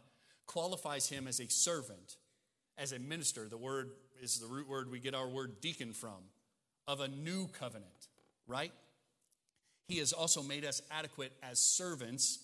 qualifies 0.46 1.08
him 1.08 1.28
as 1.28 1.40
a 1.40 1.48
servant, 1.48 2.16
as 2.76 2.92
a 2.92 2.98
minister. 2.98 3.48
The 3.48 3.56
word 3.56 3.90
is 4.20 4.40
the 4.40 4.48
root 4.48 4.68
word 4.68 4.90
we 4.90 4.98
get 4.98 5.14
our 5.14 5.28
word 5.28 5.60
deacon 5.60 5.92
from, 5.92 6.24
of 6.88 7.00
a 7.00 7.06
new 7.06 7.46
covenant, 7.48 8.08
right? 8.48 8.72
He 9.86 9.98
has 9.98 10.12
also 10.12 10.42
made 10.42 10.64
us 10.64 10.82
adequate 10.90 11.32
as 11.42 11.60
servants 11.60 12.40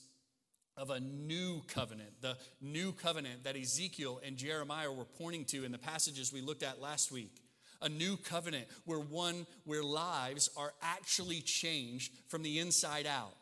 of 0.77 0.91
a 0.91 1.01
new 1.01 1.63
covenant, 1.69 2.11
the 2.21 2.37
new 2.61 2.93
covenant 2.93 3.45
that 3.45 3.57
Ezekiel 3.57 4.21
and 4.25 4.37
Jeremiah 4.37 4.91
were 4.91 5.05
pointing 5.05 5.45
to 5.47 5.65
in 5.65 5.73
the 5.73 5.79
passages 5.79 6.33
we 6.33 6.41
looked 6.41 6.63
at 6.63 6.81
last 6.81 7.13
week. 7.13 7.41
A 7.83 7.89
new 7.89 8.17
covenant 8.17 8.67
where 8.85 8.99
one 8.99 9.47
where 9.65 9.83
lives 9.83 10.51
are 10.57 10.73
actually 10.83 11.41
changed 11.41 12.13
from 12.29 12.43
the 12.43 12.59
inside 12.59 13.07
out, 13.07 13.35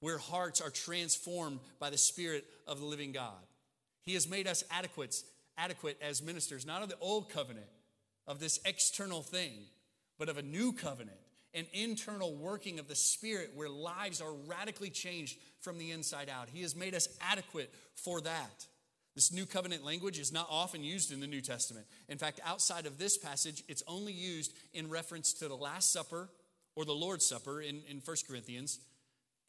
where 0.00 0.18
hearts 0.18 0.60
are 0.60 0.70
transformed 0.70 1.60
by 1.78 1.90
the 1.90 1.98
spirit 1.98 2.44
of 2.66 2.80
the 2.80 2.86
living 2.86 3.12
God. 3.12 3.46
He 4.02 4.14
has 4.14 4.28
made 4.28 4.46
us 4.46 4.64
adequate, 4.70 5.14
adequate 5.56 5.98
as 6.00 6.22
ministers, 6.22 6.66
not 6.66 6.82
of 6.82 6.88
the 6.88 6.98
old 7.00 7.28
covenant, 7.28 7.66
of 8.26 8.40
this 8.40 8.60
external 8.64 9.22
thing, 9.22 9.52
but 10.18 10.28
of 10.28 10.38
a 10.38 10.42
new 10.42 10.72
covenant 10.72 11.18
an 11.54 11.66
internal 11.72 12.34
working 12.34 12.78
of 12.78 12.88
the 12.88 12.94
Spirit 12.94 13.52
where 13.54 13.68
lives 13.68 14.20
are 14.20 14.32
radically 14.46 14.90
changed 14.90 15.38
from 15.62 15.78
the 15.78 15.90
inside 15.90 16.28
out. 16.28 16.48
He 16.52 16.62
has 16.62 16.76
made 16.76 16.94
us 16.94 17.08
adequate 17.20 17.72
for 17.94 18.20
that. 18.20 18.66
This 19.14 19.32
new 19.32 19.46
covenant 19.46 19.84
language 19.84 20.18
is 20.18 20.32
not 20.32 20.48
often 20.50 20.82
used 20.82 21.12
in 21.12 21.20
the 21.20 21.26
New 21.26 21.40
Testament. 21.40 21.86
In 22.08 22.18
fact, 22.18 22.40
outside 22.44 22.86
of 22.86 22.98
this 22.98 23.18
passage, 23.18 23.62
it's 23.68 23.82
only 23.86 24.12
used 24.12 24.52
in 24.72 24.88
reference 24.88 25.32
to 25.34 25.48
the 25.48 25.56
Last 25.56 25.92
Supper 25.92 26.28
or 26.76 26.84
the 26.84 26.92
Lord's 26.92 27.26
Supper 27.26 27.60
in, 27.60 27.82
in 27.88 28.00
1 28.04 28.16
Corinthians 28.28 28.78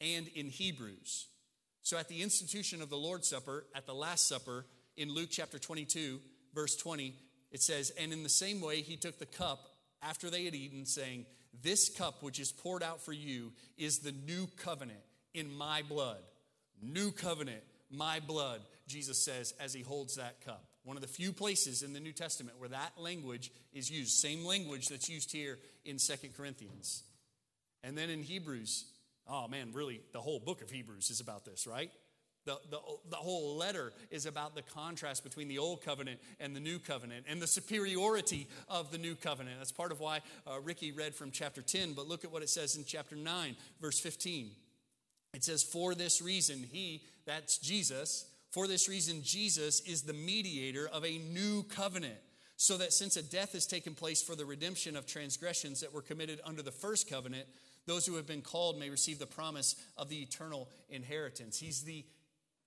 and 0.00 0.28
in 0.28 0.46
Hebrews. 0.46 1.28
So, 1.82 1.98
at 1.98 2.08
the 2.08 2.22
institution 2.22 2.80
of 2.82 2.90
the 2.90 2.96
Lord's 2.96 3.28
Supper, 3.28 3.66
at 3.74 3.86
the 3.86 3.94
Last 3.94 4.26
Supper, 4.26 4.64
in 4.96 5.12
Luke 5.12 5.28
chapter 5.30 5.58
22, 5.58 6.20
verse 6.54 6.76
20, 6.76 7.14
it 7.50 7.62
says, 7.62 7.90
And 7.98 8.12
in 8.12 8.22
the 8.22 8.28
same 8.28 8.60
way, 8.60 8.80
he 8.80 8.96
took 8.96 9.18
the 9.18 9.26
cup 9.26 9.68
after 10.02 10.30
they 10.30 10.44
had 10.44 10.54
eaten, 10.54 10.86
saying, 10.86 11.26
this 11.62 11.88
cup 11.88 12.22
which 12.22 12.40
is 12.40 12.52
poured 12.52 12.82
out 12.82 13.00
for 13.00 13.12
you 13.12 13.52
is 13.76 13.98
the 13.98 14.12
new 14.26 14.48
covenant 14.56 15.00
in 15.34 15.52
my 15.54 15.82
blood. 15.82 16.22
New 16.80 17.10
covenant, 17.10 17.62
my 17.90 18.20
blood, 18.20 18.60
Jesus 18.86 19.24
says 19.24 19.54
as 19.60 19.74
he 19.74 19.82
holds 19.82 20.16
that 20.16 20.40
cup. 20.44 20.64
One 20.84 20.96
of 20.96 21.02
the 21.02 21.08
few 21.08 21.32
places 21.32 21.82
in 21.82 21.92
the 21.92 22.00
New 22.00 22.12
Testament 22.12 22.58
where 22.58 22.68
that 22.68 22.92
language 22.98 23.50
is 23.72 23.90
used, 23.90 24.12
same 24.12 24.44
language 24.44 24.88
that's 24.88 25.08
used 25.08 25.32
here 25.32 25.58
in 25.84 25.98
Second 25.98 26.34
Corinthians. 26.36 27.02
And 27.82 27.96
then 27.96 28.10
in 28.10 28.22
Hebrews, 28.22 28.84
oh 29.26 29.48
man, 29.48 29.70
really, 29.72 30.00
the 30.12 30.20
whole 30.20 30.40
book 30.40 30.62
of 30.62 30.70
Hebrews 30.70 31.10
is 31.10 31.20
about 31.20 31.44
this, 31.44 31.66
right? 31.66 31.90
The, 32.44 32.58
the, 32.70 32.78
the 33.08 33.16
whole 33.16 33.56
letter 33.56 33.94
is 34.10 34.26
about 34.26 34.54
the 34.54 34.60
contrast 34.60 35.24
between 35.24 35.48
the 35.48 35.56
old 35.56 35.82
covenant 35.82 36.20
and 36.38 36.54
the 36.54 36.60
new 36.60 36.78
covenant 36.78 37.24
and 37.26 37.40
the 37.40 37.46
superiority 37.46 38.46
of 38.68 38.92
the 38.92 38.98
new 38.98 39.14
covenant. 39.14 39.56
That's 39.58 39.72
part 39.72 39.92
of 39.92 40.00
why 40.00 40.20
uh, 40.46 40.60
Ricky 40.60 40.92
read 40.92 41.14
from 41.14 41.30
chapter 41.30 41.62
10, 41.62 41.94
but 41.94 42.06
look 42.06 42.22
at 42.22 42.30
what 42.30 42.42
it 42.42 42.50
says 42.50 42.76
in 42.76 42.84
chapter 42.84 43.16
9, 43.16 43.56
verse 43.80 43.98
15. 43.98 44.50
It 45.34 45.44
says, 45.44 45.62
For 45.62 45.94
this 45.94 46.22
reason, 46.22 46.64
he, 46.70 47.02
that's 47.26 47.58
Jesus, 47.58 48.26
for 48.50 48.68
this 48.68 48.88
reason, 48.88 49.22
Jesus 49.22 49.80
is 49.80 50.02
the 50.02 50.12
mediator 50.12 50.88
of 50.92 51.04
a 51.04 51.18
new 51.18 51.64
covenant. 51.64 52.18
So 52.56 52.78
that 52.78 52.92
since 52.92 53.16
a 53.16 53.22
death 53.22 53.52
has 53.52 53.66
taken 53.66 53.94
place 53.94 54.22
for 54.22 54.36
the 54.36 54.46
redemption 54.46 54.96
of 54.96 55.06
transgressions 55.06 55.80
that 55.80 55.92
were 55.92 56.02
committed 56.02 56.40
under 56.44 56.62
the 56.62 56.70
first 56.70 57.10
covenant, 57.10 57.48
those 57.86 58.06
who 58.06 58.14
have 58.14 58.28
been 58.28 58.42
called 58.42 58.78
may 58.78 58.90
receive 58.90 59.18
the 59.18 59.26
promise 59.26 59.74
of 59.98 60.08
the 60.08 60.22
eternal 60.22 60.68
inheritance. 60.88 61.58
He's 61.58 61.82
the 61.82 62.04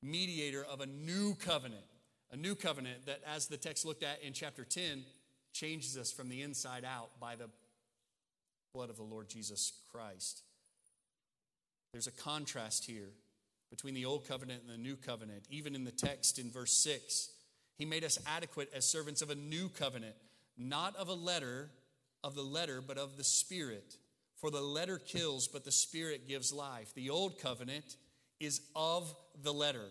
mediator 0.01 0.65
of 0.69 0.81
a 0.81 0.85
new 0.85 1.35
covenant. 1.35 1.85
A 2.31 2.35
new 2.35 2.53
covenant 2.53 3.05
that, 3.05 3.21
as 3.25 3.47
the 3.47 3.55
text 3.55 3.85
looked 3.85 4.03
at 4.03 4.21
in 4.21 4.33
chapter 4.33 4.65
10, 4.65 5.05
changes 5.53 5.97
us 5.97 6.11
from 6.11 6.27
the 6.27 6.41
inside 6.41 6.83
out 6.83 7.17
by 7.19 7.37
the 7.37 7.49
blood 8.73 8.89
of 8.89 8.97
the 8.97 9.03
Lord 9.03 9.29
Jesus 9.29 9.71
Christ. 9.89 10.43
There's 11.97 12.05
a 12.05 12.11
contrast 12.11 12.85
here 12.85 13.09
between 13.71 13.95
the 13.95 14.05
old 14.05 14.27
covenant 14.27 14.61
and 14.61 14.71
the 14.71 14.77
new 14.77 14.95
covenant. 14.95 15.47
Even 15.49 15.73
in 15.73 15.83
the 15.83 15.89
text 15.89 16.37
in 16.37 16.51
verse 16.51 16.71
6, 16.73 17.31
he 17.75 17.85
made 17.85 18.03
us 18.03 18.19
adequate 18.27 18.69
as 18.71 18.85
servants 18.85 19.23
of 19.23 19.31
a 19.31 19.35
new 19.35 19.67
covenant, 19.67 20.13
not 20.59 20.95
of 20.95 21.07
a 21.07 21.15
letter, 21.15 21.71
of 22.23 22.35
the 22.35 22.43
letter, 22.43 22.83
but 22.85 22.99
of 22.99 23.17
the 23.17 23.23
Spirit. 23.23 23.95
For 24.35 24.51
the 24.51 24.61
letter 24.61 24.99
kills, 24.99 25.47
but 25.47 25.65
the 25.65 25.71
Spirit 25.71 26.27
gives 26.27 26.53
life. 26.53 26.93
The 26.93 27.09
old 27.09 27.39
covenant 27.39 27.95
is 28.39 28.61
of 28.75 29.11
the 29.41 29.51
letter. 29.51 29.87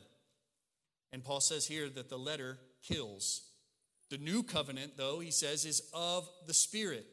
And 1.12 1.25
Paul 1.25 1.40
says 1.40 1.66
here 1.66 1.88
that 1.88 2.09
the 2.09 2.19
letter 2.19 2.57
kills. 2.87 3.42
The 4.11 4.19
new 4.19 4.45
covenant, 4.45 4.92
though, 4.97 5.19
he 5.19 5.33
says, 5.33 5.64
is 5.64 5.83
of 5.92 6.29
the 6.47 6.55
Spirit, 6.55 7.05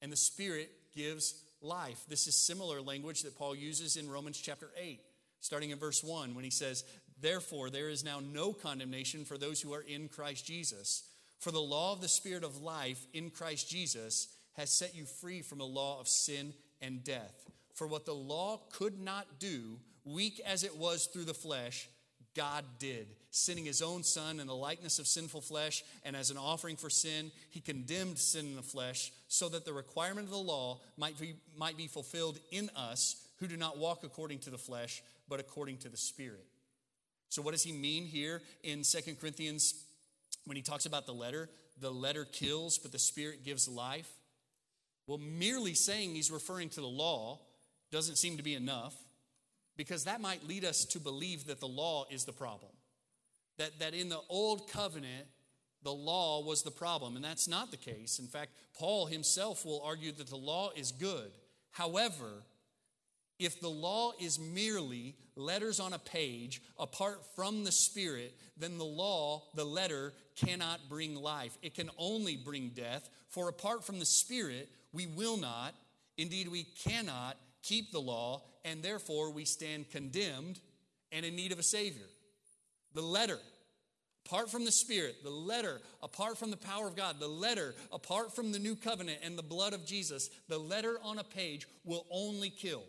and 0.00 0.12
the 0.12 0.16
Spirit 0.16 0.70
gives 0.94 1.42
life. 1.60 2.00
This 2.08 2.26
is 2.26 2.34
similar 2.34 2.80
language 2.80 3.22
that 3.22 3.36
Paul 3.36 3.54
uses 3.54 3.96
in 3.96 4.10
Romans 4.10 4.38
chapter 4.38 4.70
8, 4.80 5.00
starting 5.40 5.70
in 5.70 5.78
verse 5.78 6.02
1, 6.02 6.34
when 6.34 6.44
he 6.44 6.50
says, 6.50 6.84
Therefore, 7.20 7.70
there 7.70 7.88
is 7.88 8.04
now 8.04 8.20
no 8.20 8.52
condemnation 8.52 9.24
for 9.24 9.38
those 9.38 9.60
who 9.60 9.74
are 9.74 9.82
in 9.82 10.08
Christ 10.08 10.46
Jesus. 10.46 11.04
For 11.40 11.50
the 11.50 11.60
law 11.60 11.92
of 11.92 12.00
the 12.00 12.08
Spirit 12.08 12.44
of 12.44 12.62
life 12.62 13.04
in 13.12 13.30
Christ 13.30 13.68
Jesus 13.68 14.28
has 14.56 14.70
set 14.70 14.94
you 14.94 15.04
free 15.04 15.42
from 15.42 15.58
the 15.58 15.64
law 15.64 16.00
of 16.00 16.08
sin 16.08 16.52
and 16.80 17.02
death. 17.04 17.48
For 17.74 17.86
what 17.86 18.06
the 18.06 18.14
law 18.14 18.60
could 18.72 19.00
not 19.00 19.38
do, 19.38 19.78
weak 20.04 20.40
as 20.44 20.64
it 20.64 20.76
was 20.76 21.06
through 21.06 21.24
the 21.24 21.34
flesh, 21.34 21.88
God 22.34 22.64
did, 22.78 23.08
sending 23.30 23.64
his 23.64 23.82
own 23.82 24.02
Son 24.02 24.40
in 24.40 24.46
the 24.46 24.54
likeness 24.54 24.98
of 24.98 25.06
sinful 25.06 25.40
flesh, 25.40 25.82
and 26.04 26.14
as 26.14 26.30
an 26.30 26.36
offering 26.36 26.76
for 26.76 26.90
sin, 26.90 27.30
he 27.50 27.60
condemned 27.60 28.18
sin 28.18 28.46
in 28.46 28.56
the 28.56 28.62
flesh, 28.62 29.12
so 29.28 29.48
that 29.50 29.64
the 29.64 29.72
requirement 29.72 30.26
of 30.26 30.32
the 30.32 30.38
law 30.38 30.80
might 30.96 31.18
be, 31.20 31.34
might 31.56 31.76
be 31.76 31.86
fulfilled 31.86 32.38
in 32.50 32.70
us 32.74 33.26
who 33.38 33.46
do 33.46 33.56
not 33.56 33.78
walk 33.78 34.02
according 34.02 34.40
to 34.40 34.50
the 34.50 34.58
flesh, 34.58 35.02
but 35.28 35.38
according 35.38 35.76
to 35.78 35.88
the 35.88 35.96
Spirit. 35.96 36.44
So, 37.28 37.42
what 37.42 37.52
does 37.52 37.62
he 37.62 37.72
mean 37.72 38.04
here 38.06 38.40
in 38.62 38.82
Second 38.82 39.20
Corinthians 39.20 39.84
when 40.46 40.56
he 40.56 40.62
talks 40.62 40.86
about 40.86 41.06
the 41.06 41.12
letter? 41.12 41.50
The 41.80 41.90
letter 41.90 42.24
kills, 42.24 42.78
but 42.78 42.90
the 42.90 42.98
Spirit 42.98 43.44
gives 43.44 43.68
life. 43.68 44.10
Well, 45.06 45.18
merely 45.18 45.74
saying 45.74 46.14
he's 46.14 46.30
referring 46.30 46.70
to 46.70 46.80
the 46.80 46.86
law 46.86 47.38
doesn't 47.92 48.16
seem 48.16 48.38
to 48.38 48.42
be 48.42 48.54
enough 48.54 48.94
because 49.76 50.04
that 50.04 50.20
might 50.20 50.46
lead 50.46 50.64
us 50.64 50.84
to 50.86 50.98
believe 50.98 51.46
that 51.46 51.60
the 51.60 51.68
law 51.68 52.06
is 52.10 52.24
the 52.24 52.32
problem. 52.32 52.72
That, 53.58 53.78
that 53.78 53.94
in 53.94 54.08
the 54.08 54.20
old 54.28 54.70
covenant, 54.70 55.26
the 55.88 55.94
law 55.94 56.42
was 56.44 56.62
the 56.62 56.70
problem, 56.70 57.16
and 57.16 57.24
that's 57.24 57.48
not 57.48 57.70
the 57.70 57.78
case. 57.78 58.18
In 58.18 58.26
fact, 58.26 58.50
Paul 58.78 59.06
himself 59.06 59.64
will 59.64 59.80
argue 59.82 60.12
that 60.12 60.28
the 60.28 60.36
law 60.36 60.70
is 60.76 60.92
good. 60.92 61.30
However, 61.70 62.44
if 63.38 63.58
the 63.58 63.70
law 63.70 64.12
is 64.20 64.38
merely 64.38 65.14
letters 65.34 65.80
on 65.80 65.94
a 65.94 65.98
page 65.98 66.60
apart 66.78 67.20
from 67.34 67.64
the 67.64 67.72
Spirit, 67.72 68.36
then 68.58 68.76
the 68.76 68.84
law, 68.84 69.44
the 69.54 69.64
letter, 69.64 70.12
cannot 70.36 70.90
bring 70.90 71.14
life. 71.14 71.56
It 71.62 71.74
can 71.74 71.88
only 71.96 72.36
bring 72.36 72.72
death. 72.74 73.08
For 73.30 73.48
apart 73.48 73.82
from 73.82 73.98
the 73.98 74.04
Spirit, 74.04 74.68
we 74.92 75.06
will 75.06 75.38
not, 75.38 75.74
indeed, 76.18 76.48
we 76.48 76.64
cannot 76.64 77.38
keep 77.62 77.92
the 77.92 77.98
law, 77.98 78.42
and 78.62 78.82
therefore 78.82 79.32
we 79.32 79.46
stand 79.46 79.90
condemned 79.90 80.60
and 81.12 81.24
in 81.24 81.34
need 81.34 81.50
of 81.50 81.58
a 81.58 81.62
Savior. 81.62 82.10
The 82.92 83.00
letter, 83.00 83.38
apart 84.28 84.50
from 84.50 84.64
the 84.64 84.72
Spirit, 84.72 85.24
the 85.24 85.30
letter, 85.30 85.80
apart 86.02 86.36
from 86.36 86.50
the 86.50 86.56
power 86.56 86.86
of 86.86 86.96
God, 86.96 87.16
the 87.18 87.26
letter, 87.26 87.74
apart 87.90 88.34
from 88.34 88.52
the 88.52 88.58
new 88.58 88.76
covenant 88.76 89.20
and 89.22 89.38
the 89.38 89.42
blood 89.42 89.72
of 89.72 89.86
Jesus, 89.86 90.28
the 90.48 90.58
letter 90.58 90.98
on 91.02 91.18
a 91.18 91.24
page 91.24 91.66
will 91.84 92.04
only 92.10 92.50
kill 92.50 92.82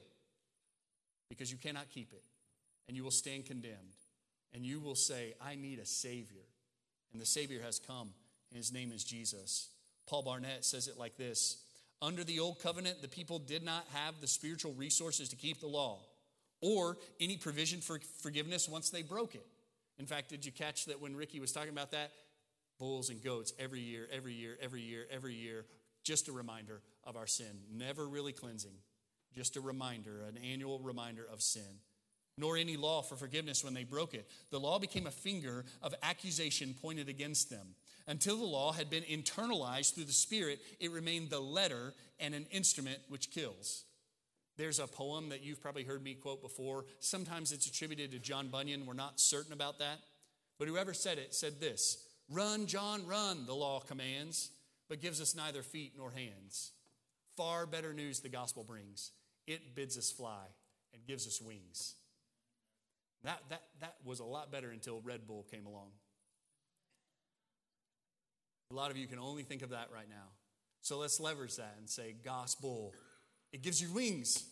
because 1.29 1.49
you 1.49 1.57
cannot 1.57 1.89
keep 1.89 2.11
it. 2.11 2.23
And 2.87 2.97
you 2.97 3.03
will 3.03 3.11
stand 3.11 3.45
condemned. 3.45 3.95
And 4.53 4.65
you 4.65 4.79
will 4.79 4.95
say, 4.95 5.35
I 5.39 5.55
need 5.55 5.79
a 5.79 5.85
Savior. 5.85 6.41
And 7.13 7.21
the 7.21 7.25
Savior 7.25 7.61
has 7.61 7.79
come, 7.79 8.09
and 8.51 8.57
his 8.57 8.73
name 8.73 8.91
is 8.91 9.03
Jesus. 9.03 9.69
Paul 10.07 10.23
Barnett 10.23 10.65
says 10.65 10.87
it 10.87 10.97
like 10.97 11.15
this 11.15 11.63
Under 12.01 12.23
the 12.23 12.39
old 12.39 12.59
covenant, 12.59 13.01
the 13.01 13.07
people 13.07 13.39
did 13.39 13.63
not 13.63 13.85
have 13.93 14.19
the 14.19 14.27
spiritual 14.27 14.73
resources 14.73 15.29
to 15.29 15.35
keep 15.35 15.61
the 15.61 15.67
law 15.67 15.99
or 16.61 16.97
any 17.21 17.37
provision 17.37 17.79
for 17.79 17.99
forgiveness 18.21 18.67
once 18.67 18.89
they 18.89 19.03
broke 19.03 19.35
it. 19.35 19.45
In 19.99 20.05
fact, 20.05 20.29
did 20.29 20.45
you 20.45 20.51
catch 20.51 20.85
that 20.85 21.01
when 21.01 21.15
Ricky 21.15 21.39
was 21.39 21.51
talking 21.51 21.69
about 21.69 21.91
that? 21.91 22.11
Bulls 22.79 23.09
and 23.09 23.21
goats 23.21 23.53
every 23.59 23.81
year, 23.81 24.07
every 24.11 24.33
year, 24.33 24.57
every 24.61 24.81
year, 24.81 25.05
every 25.11 25.35
year. 25.35 25.65
Just 26.03 26.29
a 26.29 26.31
reminder 26.31 26.81
of 27.03 27.17
our 27.17 27.27
sin, 27.27 27.59
never 27.69 28.07
really 28.07 28.31
cleansing 28.31 28.71
just 29.35 29.55
a 29.57 29.61
reminder, 29.61 30.23
an 30.27 30.37
annual 30.37 30.79
reminder 30.79 31.25
of 31.31 31.41
sin, 31.41 31.79
nor 32.37 32.57
any 32.57 32.77
law 32.77 33.01
for 33.01 33.15
forgiveness 33.15 33.63
when 33.63 33.73
they 33.73 33.83
broke 33.83 34.13
it. 34.13 34.29
The 34.49 34.59
law 34.59 34.79
became 34.79 35.07
a 35.07 35.11
finger 35.11 35.65
of 35.81 35.93
accusation 36.01 36.75
pointed 36.81 37.09
against 37.09 37.49
them. 37.49 37.75
Until 38.07 38.37
the 38.37 38.45
law 38.45 38.71
had 38.71 38.89
been 38.89 39.03
internalized 39.03 39.93
through 39.93 40.05
the 40.05 40.11
Spirit, 40.11 40.59
it 40.79 40.91
remained 40.91 41.29
the 41.29 41.39
letter 41.39 41.93
and 42.19 42.33
an 42.33 42.47
instrument 42.51 42.99
which 43.07 43.31
kills. 43.31 43.85
There's 44.59 44.79
a 44.79 44.87
poem 44.87 45.29
that 45.29 45.41
you've 45.41 45.61
probably 45.61 45.85
heard 45.85 46.03
me 46.03 46.15
quote 46.15 46.41
before. 46.41 46.83
Sometimes 46.99 47.53
it's 47.53 47.65
attributed 47.65 48.11
to 48.11 48.19
John 48.19 48.49
Bunyan. 48.49 48.85
We're 48.85 48.91
not 48.91 49.17
certain 49.17 49.53
about 49.53 49.79
that. 49.79 49.99
But 50.57 50.67
whoever 50.67 50.93
said 50.93 51.17
it 51.17 51.33
said 51.33 51.61
this 51.61 52.05
Run, 52.29 52.67
John, 52.67 53.07
run, 53.07 53.45
the 53.45 53.55
law 53.55 53.79
commands, 53.79 54.49
but 54.89 55.01
gives 55.01 55.21
us 55.21 55.33
neither 55.33 55.63
feet 55.63 55.93
nor 55.97 56.11
hands. 56.11 56.73
Far 57.37 57.67
better 57.67 57.93
news 57.93 58.19
the 58.19 58.27
gospel 58.27 58.65
brings 58.65 59.11
it 59.47 59.75
bids 59.75 59.97
us 59.97 60.11
fly 60.11 60.43
and 60.93 61.07
gives 61.07 61.25
us 61.25 61.41
wings. 61.41 61.95
That, 63.23 63.39
that, 63.47 63.61
that 63.79 63.95
was 64.03 64.19
a 64.19 64.25
lot 64.25 64.51
better 64.51 64.71
until 64.71 64.99
Red 65.05 65.25
Bull 65.25 65.45
came 65.49 65.67
along. 65.67 65.91
A 68.71 68.75
lot 68.75 68.91
of 68.91 68.97
you 68.97 69.07
can 69.07 69.19
only 69.19 69.43
think 69.43 69.61
of 69.61 69.69
that 69.69 69.87
right 69.93 70.09
now. 70.09 70.27
So 70.81 70.97
let's 70.97 71.21
leverage 71.21 71.55
that 71.55 71.75
and 71.79 71.89
say, 71.89 72.13
Gospel. 72.25 72.93
It 73.51 73.61
gives 73.61 73.81
you 73.81 73.91
wings. 73.93 74.45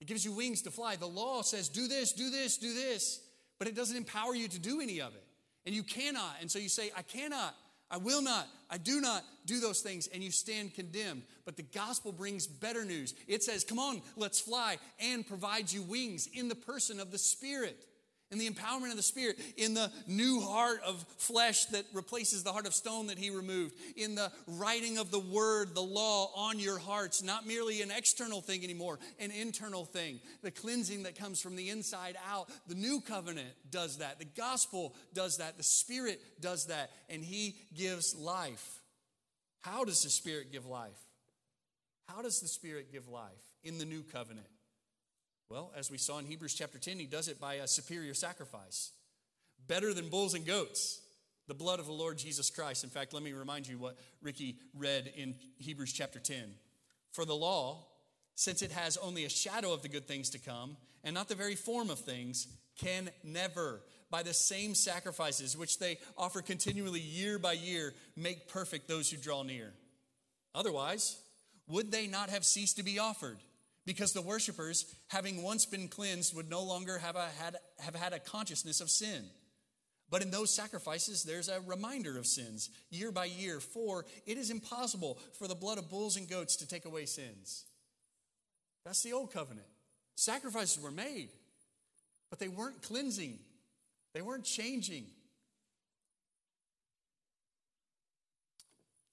It 0.00 0.06
gives 0.06 0.24
you 0.24 0.32
wings 0.32 0.62
to 0.62 0.70
fly. 0.70 0.96
The 0.96 1.06
law 1.06 1.42
says, 1.42 1.68
do 1.68 1.86
this, 1.86 2.12
do 2.12 2.30
this, 2.30 2.58
do 2.58 2.74
this, 2.74 3.20
but 3.58 3.68
it 3.68 3.76
doesn't 3.76 3.96
empower 3.96 4.34
you 4.34 4.48
to 4.48 4.58
do 4.58 4.80
any 4.80 5.00
of 5.00 5.14
it. 5.14 5.24
And 5.64 5.74
you 5.74 5.82
cannot. 5.82 6.36
And 6.40 6.50
so 6.50 6.58
you 6.58 6.68
say, 6.68 6.90
I 6.96 7.02
cannot. 7.02 7.54
I 7.92 7.98
will 7.98 8.22
not, 8.22 8.48
I 8.70 8.78
do 8.78 9.02
not 9.02 9.22
do 9.44 9.60
those 9.60 9.82
things, 9.82 10.06
and 10.06 10.24
you 10.24 10.30
stand 10.30 10.72
condemned. 10.72 11.24
But 11.44 11.58
the 11.58 11.62
gospel 11.62 12.10
brings 12.10 12.46
better 12.46 12.86
news. 12.86 13.14
It 13.28 13.42
says, 13.42 13.64
Come 13.64 13.78
on, 13.78 14.00
let's 14.16 14.40
fly, 14.40 14.78
and 14.98 15.26
provides 15.26 15.74
you 15.74 15.82
wings 15.82 16.26
in 16.32 16.48
the 16.48 16.54
person 16.54 16.98
of 16.98 17.10
the 17.10 17.18
Spirit 17.18 17.84
in 18.32 18.38
the 18.38 18.48
empowerment 18.48 18.90
of 18.90 18.96
the 18.96 19.02
Spirit, 19.02 19.38
in 19.56 19.74
the 19.74 19.92
new 20.06 20.40
heart 20.40 20.80
of 20.84 21.04
flesh 21.18 21.66
that 21.66 21.84
replaces 21.92 22.42
the 22.42 22.50
heart 22.50 22.66
of 22.66 22.74
stone 22.74 23.06
that 23.08 23.18
He 23.18 23.30
removed, 23.30 23.74
in 23.96 24.14
the 24.14 24.32
writing 24.46 24.98
of 24.98 25.10
the 25.10 25.20
Word, 25.20 25.74
the 25.74 25.82
law 25.82 26.32
on 26.34 26.58
your 26.58 26.78
hearts, 26.78 27.22
not 27.22 27.46
merely 27.46 27.82
an 27.82 27.90
external 27.90 28.40
thing 28.40 28.64
anymore, 28.64 28.98
an 29.20 29.30
internal 29.30 29.84
thing, 29.84 30.18
the 30.42 30.50
cleansing 30.50 31.02
that 31.04 31.16
comes 31.16 31.40
from 31.40 31.54
the 31.54 31.68
inside 31.68 32.16
out. 32.28 32.48
The 32.66 32.74
new 32.74 33.00
covenant 33.00 33.50
does 33.70 33.98
that, 33.98 34.18
the 34.18 34.24
gospel 34.24 34.94
does 35.12 35.36
that, 35.36 35.58
the 35.58 35.62
Spirit 35.62 36.20
does 36.40 36.66
that, 36.66 36.90
and 37.10 37.22
He 37.22 37.56
gives 37.74 38.16
life. 38.16 38.80
How 39.60 39.84
does 39.84 40.02
the 40.02 40.10
Spirit 40.10 40.50
give 40.50 40.66
life? 40.66 40.98
How 42.08 42.22
does 42.22 42.40
the 42.40 42.48
Spirit 42.48 42.90
give 42.90 43.08
life 43.08 43.30
in 43.62 43.78
the 43.78 43.84
new 43.84 44.02
covenant? 44.02 44.46
Well, 45.52 45.70
as 45.76 45.90
we 45.90 45.98
saw 45.98 46.18
in 46.18 46.24
Hebrews 46.24 46.54
chapter 46.54 46.78
10, 46.78 46.98
he 46.98 47.04
does 47.04 47.28
it 47.28 47.38
by 47.38 47.56
a 47.56 47.66
superior 47.66 48.14
sacrifice. 48.14 48.92
Better 49.68 49.92
than 49.92 50.08
bulls 50.08 50.32
and 50.32 50.46
goats, 50.46 51.02
the 51.46 51.52
blood 51.52 51.78
of 51.78 51.84
the 51.84 51.92
Lord 51.92 52.16
Jesus 52.16 52.48
Christ. 52.48 52.84
In 52.84 52.88
fact, 52.88 53.12
let 53.12 53.22
me 53.22 53.34
remind 53.34 53.68
you 53.68 53.76
what 53.76 53.98
Ricky 54.22 54.56
read 54.74 55.12
in 55.14 55.34
Hebrews 55.58 55.92
chapter 55.92 56.18
10. 56.18 56.54
For 57.10 57.26
the 57.26 57.34
law, 57.34 57.84
since 58.34 58.62
it 58.62 58.72
has 58.72 58.96
only 58.96 59.26
a 59.26 59.28
shadow 59.28 59.74
of 59.74 59.82
the 59.82 59.90
good 59.90 60.08
things 60.08 60.30
to 60.30 60.38
come 60.38 60.78
and 61.04 61.12
not 61.12 61.28
the 61.28 61.34
very 61.34 61.54
form 61.54 61.90
of 61.90 61.98
things, 61.98 62.46
can 62.78 63.10
never, 63.22 63.82
by 64.10 64.22
the 64.22 64.32
same 64.32 64.74
sacrifices 64.74 65.54
which 65.54 65.78
they 65.78 65.98
offer 66.16 66.40
continually 66.40 67.00
year 67.00 67.38
by 67.38 67.52
year, 67.52 67.92
make 68.16 68.48
perfect 68.48 68.88
those 68.88 69.10
who 69.10 69.18
draw 69.18 69.42
near. 69.42 69.74
Otherwise, 70.54 71.18
would 71.68 71.92
they 71.92 72.06
not 72.06 72.30
have 72.30 72.42
ceased 72.42 72.78
to 72.78 72.82
be 72.82 72.98
offered? 72.98 73.36
Because 73.84 74.12
the 74.12 74.22
worshippers, 74.22 74.86
having 75.08 75.42
once 75.42 75.66
been 75.66 75.88
cleansed, 75.88 76.34
would 76.36 76.48
no 76.48 76.62
longer 76.62 76.98
have, 76.98 77.16
a, 77.16 77.28
had, 77.38 77.56
have 77.80 77.94
had 77.94 78.12
a 78.12 78.20
consciousness 78.20 78.80
of 78.80 78.90
sin. 78.90 79.24
But 80.08 80.22
in 80.22 80.30
those 80.30 80.54
sacrifices, 80.54 81.22
there's 81.22 81.48
a 81.48 81.60
reminder 81.62 82.18
of 82.18 82.26
sins 82.26 82.68
year 82.90 83.10
by 83.10 83.24
year, 83.24 83.60
for 83.60 84.04
it 84.26 84.36
is 84.36 84.50
impossible 84.50 85.18
for 85.38 85.48
the 85.48 85.54
blood 85.54 85.78
of 85.78 85.88
bulls 85.88 86.16
and 86.16 86.28
goats 86.28 86.56
to 86.56 86.68
take 86.68 86.84
away 86.84 87.06
sins. 87.06 87.64
That's 88.84 89.02
the 89.02 89.14
old 89.14 89.32
covenant. 89.32 89.66
Sacrifices 90.14 90.82
were 90.82 90.90
made, 90.90 91.30
but 92.30 92.38
they 92.38 92.48
weren't 92.48 92.82
cleansing, 92.82 93.38
they 94.14 94.22
weren't 94.22 94.44
changing. 94.44 95.06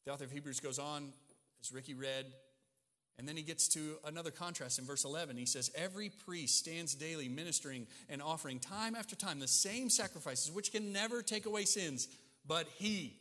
The 0.05 0.11
author 0.11 0.25
of 0.25 0.31
Hebrews 0.31 0.59
goes 0.59 0.79
on, 0.79 1.13
as 1.61 1.71
Ricky 1.71 1.93
read, 1.93 2.25
and 3.19 3.27
then 3.27 3.35
he 3.35 3.43
gets 3.43 3.67
to 3.67 3.97
another 4.05 4.31
contrast 4.31 4.79
in 4.79 4.85
verse 4.85 5.03
11. 5.03 5.35
He 5.35 5.45
says, 5.45 5.69
Every 5.75 6.09
priest 6.25 6.57
stands 6.57 6.95
daily 6.95 7.27
ministering 7.27 7.85
and 8.07 8.21
offering 8.21 8.59
time 8.59 8.95
after 8.95 9.13
time 9.13 9.41
the 9.41 9.47
same 9.47 9.89
sacrifices, 9.89 10.49
which 10.49 10.71
can 10.71 10.93
never 10.93 11.21
take 11.21 11.45
away 11.45 11.65
sins. 11.65 12.07
But 12.47 12.65
he, 12.77 13.17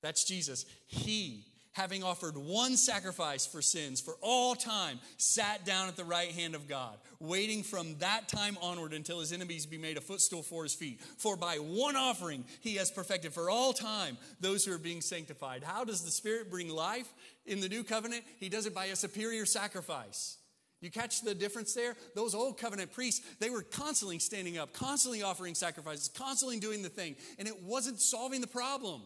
that's 0.00 0.24
Jesus, 0.24 0.64
he 0.86 1.44
having 1.72 2.02
offered 2.02 2.36
one 2.36 2.76
sacrifice 2.76 3.46
for 3.46 3.62
sins 3.62 4.00
for 4.00 4.14
all 4.20 4.54
time, 4.54 4.98
sat 5.16 5.64
down 5.64 5.88
at 5.88 5.96
the 5.96 6.04
right 6.04 6.30
hand 6.32 6.54
of 6.54 6.68
God, 6.68 6.96
waiting 7.20 7.62
from 7.62 7.96
that 7.98 8.28
time 8.28 8.58
onward 8.60 8.92
until 8.92 9.20
his 9.20 9.32
enemies 9.32 9.66
be 9.66 9.78
made 9.78 9.96
a 9.96 10.00
footstool 10.00 10.42
for 10.42 10.64
his 10.64 10.74
feet. 10.74 11.00
For 11.18 11.36
by 11.36 11.56
one 11.56 11.96
offering 11.96 12.44
he 12.60 12.76
has 12.76 12.90
perfected 12.90 13.32
for 13.32 13.50
all 13.50 13.72
time 13.72 14.18
those 14.40 14.64
who 14.64 14.74
are 14.74 14.78
being 14.78 15.00
sanctified. 15.00 15.62
How 15.62 15.84
does 15.84 16.02
the 16.02 16.10
Spirit 16.10 16.50
bring 16.50 16.68
life 16.68 17.12
in 17.46 17.60
the 17.60 17.68
new 17.68 17.84
covenant? 17.84 18.24
He 18.38 18.48
does 18.48 18.66
it 18.66 18.74
by 18.74 18.86
a 18.86 18.96
superior 18.96 19.46
sacrifice. 19.46 20.38
You 20.80 20.90
catch 20.90 21.20
the 21.20 21.34
difference 21.34 21.74
there? 21.74 21.94
Those 22.14 22.34
old 22.34 22.56
covenant 22.56 22.92
priests, 22.92 23.20
they 23.38 23.50
were 23.50 23.62
constantly 23.62 24.18
standing 24.18 24.56
up, 24.56 24.72
constantly 24.72 25.22
offering 25.22 25.54
sacrifices, 25.54 26.08
constantly 26.08 26.58
doing 26.58 26.82
the 26.82 26.88
thing, 26.88 27.16
and 27.38 27.46
it 27.46 27.62
wasn't 27.62 28.00
solving 28.00 28.40
the 28.40 28.46
problem. 28.46 29.02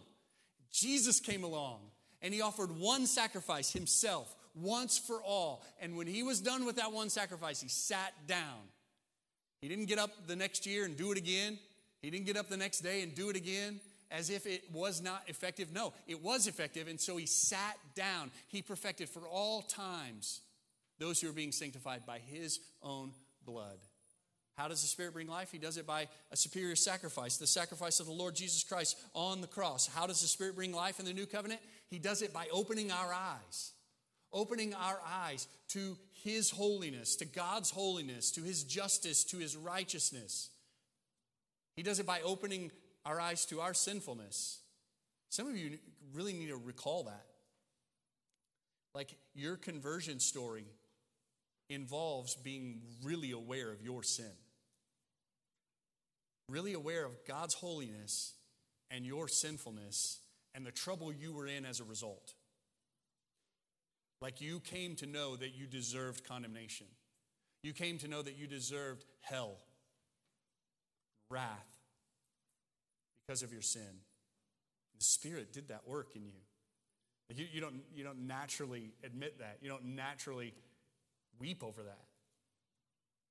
Jesus 0.70 1.18
came 1.20 1.42
along 1.42 1.80
and 2.24 2.32
he 2.32 2.40
offered 2.40 2.76
one 2.76 3.06
sacrifice 3.06 3.70
himself 3.70 4.34
once 4.54 4.98
for 4.98 5.22
all. 5.22 5.62
And 5.80 5.94
when 5.94 6.06
he 6.06 6.22
was 6.22 6.40
done 6.40 6.64
with 6.64 6.76
that 6.76 6.90
one 6.90 7.10
sacrifice, 7.10 7.60
he 7.60 7.68
sat 7.68 8.14
down. 8.26 8.62
He 9.60 9.68
didn't 9.68 9.86
get 9.86 9.98
up 9.98 10.26
the 10.26 10.34
next 10.34 10.66
year 10.66 10.86
and 10.86 10.96
do 10.96 11.12
it 11.12 11.18
again. 11.18 11.58
He 12.00 12.10
didn't 12.10 12.24
get 12.24 12.38
up 12.38 12.48
the 12.48 12.56
next 12.56 12.80
day 12.80 13.02
and 13.02 13.14
do 13.14 13.28
it 13.28 13.36
again 13.36 13.78
as 14.10 14.30
if 14.30 14.46
it 14.46 14.64
was 14.72 15.02
not 15.02 15.22
effective. 15.26 15.70
No, 15.70 15.92
it 16.06 16.22
was 16.22 16.46
effective. 16.46 16.88
And 16.88 16.98
so 16.98 17.18
he 17.18 17.26
sat 17.26 17.76
down. 17.94 18.30
He 18.48 18.62
perfected 18.62 19.10
for 19.10 19.28
all 19.28 19.60
times 19.60 20.40
those 20.98 21.20
who 21.20 21.28
are 21.28 21.34
being 21.34 21.52
sanctified 21.52 22.06
by 22.06 22.20
his 22.20 22.58
own 22.82 23.12
blood. 23.44 23.78
How 24.56 24.68
does 24.68 24.82
the 24.82 24.88
Spirit 24.88 25.14
bring 25.14 25.26
life? 25.26 25.50
He 25.50 25.58
does 25.58 25.76
it 25.78 25.86
by 25.86 26.06
a 26.30 26.36
superior 26.36 26.76
sacrifice, 26.76 27.36
the 27.36 27.46
sacrifice 27.46 27.98
of 27.98 28.06
the 28.06 28.12
Lord 28.12 28.36
Jesus 28.36 28.62
Christ 28.62 28.96
on 29.12 29.40
the 29.40 29.48
cross. 29.48 29.88
How 29.88 30.06
does 30.06 30.20
the 30.22 30.28
Spirit 30.28 30.54
bring 30.54 30.72
life 30.72 31.00
in 31.00 31.06
the 31.06 31.12
new 31.12 31.26
covenant? 31.26 31.60
He 31.94 32.00
does 32.00 32.22
it 32.22 32.32
by 32.32 32.48
opening 32.50 32.90
our 32.90 33.14
eyes, 33.14 33.70
opening 34.32 34.74
our 34.74 34.98
eyes 35.06 35.46
to 35.68 35.96
His 36.24 36.50
holiness, 36.50 37.14
to 37.14 37.24
God's 37.24 37.70
holiness, 37.70 38.32
to 38.32 38.42
His 38.42 38.64
justice, 38.64 39.22
to 39.26 39.38
His 39.38 39.56
righteousness. 39.56 40.50
He 41.76 41.84
does 41.84 42.00
it 42.00 42.06
by 42.06 42.20
opening 42.22 42.72
our 43.06 43.20
eyes 43.20 43.46
to 43.46 43.60
our 43.60 43.74
sinfulness. 43.74 44.58
Some 45.28 45.46
of 45.46 45.56
you 45.56 45.78
really 46.12 46.32
need 46.32 46.48
to 46.48 46.56
recall 46.56 47.04
that. 47.04 47.26
Like 48.92 49.14
your 49.32 49.54
conversion 49.54 50.18
story 50.18 50.66
involves 51.70 52.34
being 52.34 52.80
really 53.04 53.30
aware 53.30 53.70
of 53.70 53.82
your 53.82 54.02
sin, 54.02 54.32
really 56.48 56.72
aware 56.72 57.04
of 57.04 57.24
God's 57.24 57.54
holiness 57.54 58.32
and 58.90 59.06
your 59.06 59.28
sinfulness 59.28 60.18
and 60.54 60.64
the 60.64 60.70
trouble 60.70 61.12
you 61.12 61.32
were 61.32 61.46
in 61.46 61.64
as 61.64 61.80
a 61.80 61.84
result. 61.84 62.34
Like 64.20 64.40
you 64.40 64.60
came 64.60 64.94
to 64.96 65.06
know 65.06 65.36
that 65.36 65.54
you 65.54 65.66
deserved 65.66 66.26
condemnation, 66.26 66.86
you 67.62 67.72
came 67.72 67.98
to 67.98 68.08
know 68.08 68.22
that 68.22 68.36
you 68.38 68.46
deserved 68.46 69.04
hell, 69.20 69.58
wrath 71.30 71.78
because 73.26 73.42
of 73.42 73.52
your 73.52 73.62
sin. 73.62 74.00
The 74.98 75.04
Spirit 75.04 75.52
did 75.52 75.68
that 75.68 75.82
work 75.86 76.14
in 76.14 76.24
you. 76.24 76.40
You, 77.34 77.46
you, 77.52 77.60
don't, 77.60 77.82
you 77.94 78.04
don't 78.04 78.26
naturally 78.26 78.92
admit 79.02 79.38
that. 79.38 79.58
You 79.60 79.68
don't 79.68 79.96
naturally 79.96 80.54
weep 81.40 81.64
over 81.64 81.82
that. 81.82 82.04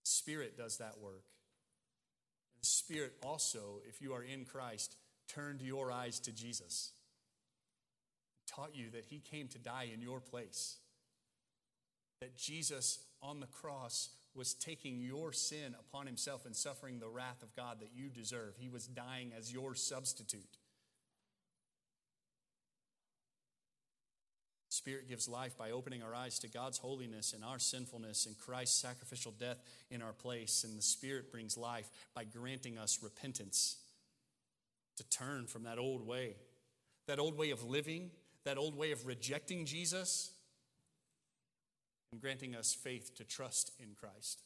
The 0.03 0.09
Spirit 0.09 0.57
does 0.57 0.77
that 0.77 0.99
work. 1.01 1.23
The 2.59 2.65
Spirit 2.65 3.13
also, 3.23 3.81
if 3.87 4.01
you 4.01 4.13
are 4.13 4.23
in 4.23 4.45
Christ, 4.45 4.95
turned 5.27 5.61
your 5.61 5.91
eyes 5.91 6.19
to 6.21 6.31
Jesus. 6.31 6.91
Taught 8.55 8.75
you 8.75 8.89
that 8.91 9.05
He 9.05 9.19
came 9.19 9.47
to 9.49 9.59
die 9.59 9.89
in 9.93 10.01
your 10.01 10.19
place. 10.19 10.77
That 12.21 12.37
Jesus 12.37 12.99
on 13.21 13.39
the 13.39 13.47
cross 13.47 14.09
was 14.35 14.53
taking 14.53 14.99
your 14.99 15.31
sin 15.31 15.75
upon 15.79 16.07
Himself 16.07 16.45
and 16.45 16.55
suffering 16.55 16.99
the 16.99 17.09
wrath 17.09 17.41
of 17.43 17.55
God 17.55 17.79
that 17.79 17.91
you 17.95 18.09
deserve. 18.09 18.55
He 18.57 18.69
was 18.69 18.87
dying 18.87 19.31
as 19.37 19.53
your 19.53 19.75
substitute. 19.75 20.57
Spirit 24.69 25.07
gives 25.07 25.29
life 25.29 25.57
by 25.57 25.71
opening 25.71 26.01
our 26.01 26.15
eyes 26.15 26.39
to 26.39 26.49
God's 26.49 26.79
holiness 26.79 27.31
and 27.31 27.43
our 27.45 27.59
sinfulness 27.59 28.25
and 28.25 28.37
Christ's 28.37 28.81
sacrificial 28.81 29.31
death 29.31 29.57
in 29.91 30.01
our 30.01 30.13
place. 30.13 30.63
And 30.63 30.77
the 30.77 30.81
Spirit 30.81 31.31
brings 31.31 31.57
life 31.57 31.89
by 32.15 32.23
granting 32.23 32.77
us 32.77 32.99
repentance 33.01 33.77
to 34.97 35.03
turn 35.09 35.45
from 35.45 35.63
that 35.63 35.77
old 35.77 36.05
way, 36.05 36.35
that 37.07 37.19
old 37.19 37.37
way 37.37 37.51
of 37.51 37.63
living, 37.63 38.09
that 38.45 38.57
old 38.57 38.75
way 38.75 38.91
of 38.91 39.05
rejecting 39.05 39.65
Jesus, 39.65 40.31
and 42.11 42.21
granting 42.21 42.55
us 42.55 42.73
faith 42.73 43.15
to 43.15 43.23
trust 43.23 43.71
in 43.79 43.95
Christ. 43.99 44.43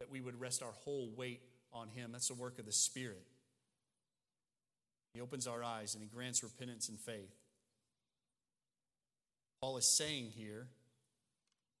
That 0.00 0.10
we 0.10 0.20
would 0.20 0.40
rest 0.40 0.62
our 0.62 0.72
whole 0.72 1.10
weight 1.16 1.42
on 1.72 1.88
Him. 1.88 2.10
That's 2.12 2.28
the 2.28 2.34
work 2.34 2.58
of 2.58 2.66
the 2.66 2.72
Spirit. 2.72 3.24
He 5.14 5.20
opens 5.20 5.46
our 5.46 5.62
eyes 5.62 5.94
and 5.94 6.02
He 6.02 6.08
grants 6.08 6.42
repentance 6.42 6.88
and 6.88 6.98
faith. 6.98 7.36
Paul 9.64 9.76
is 9.78 9.96
saying 9.96 10.32
here 10.36 10.66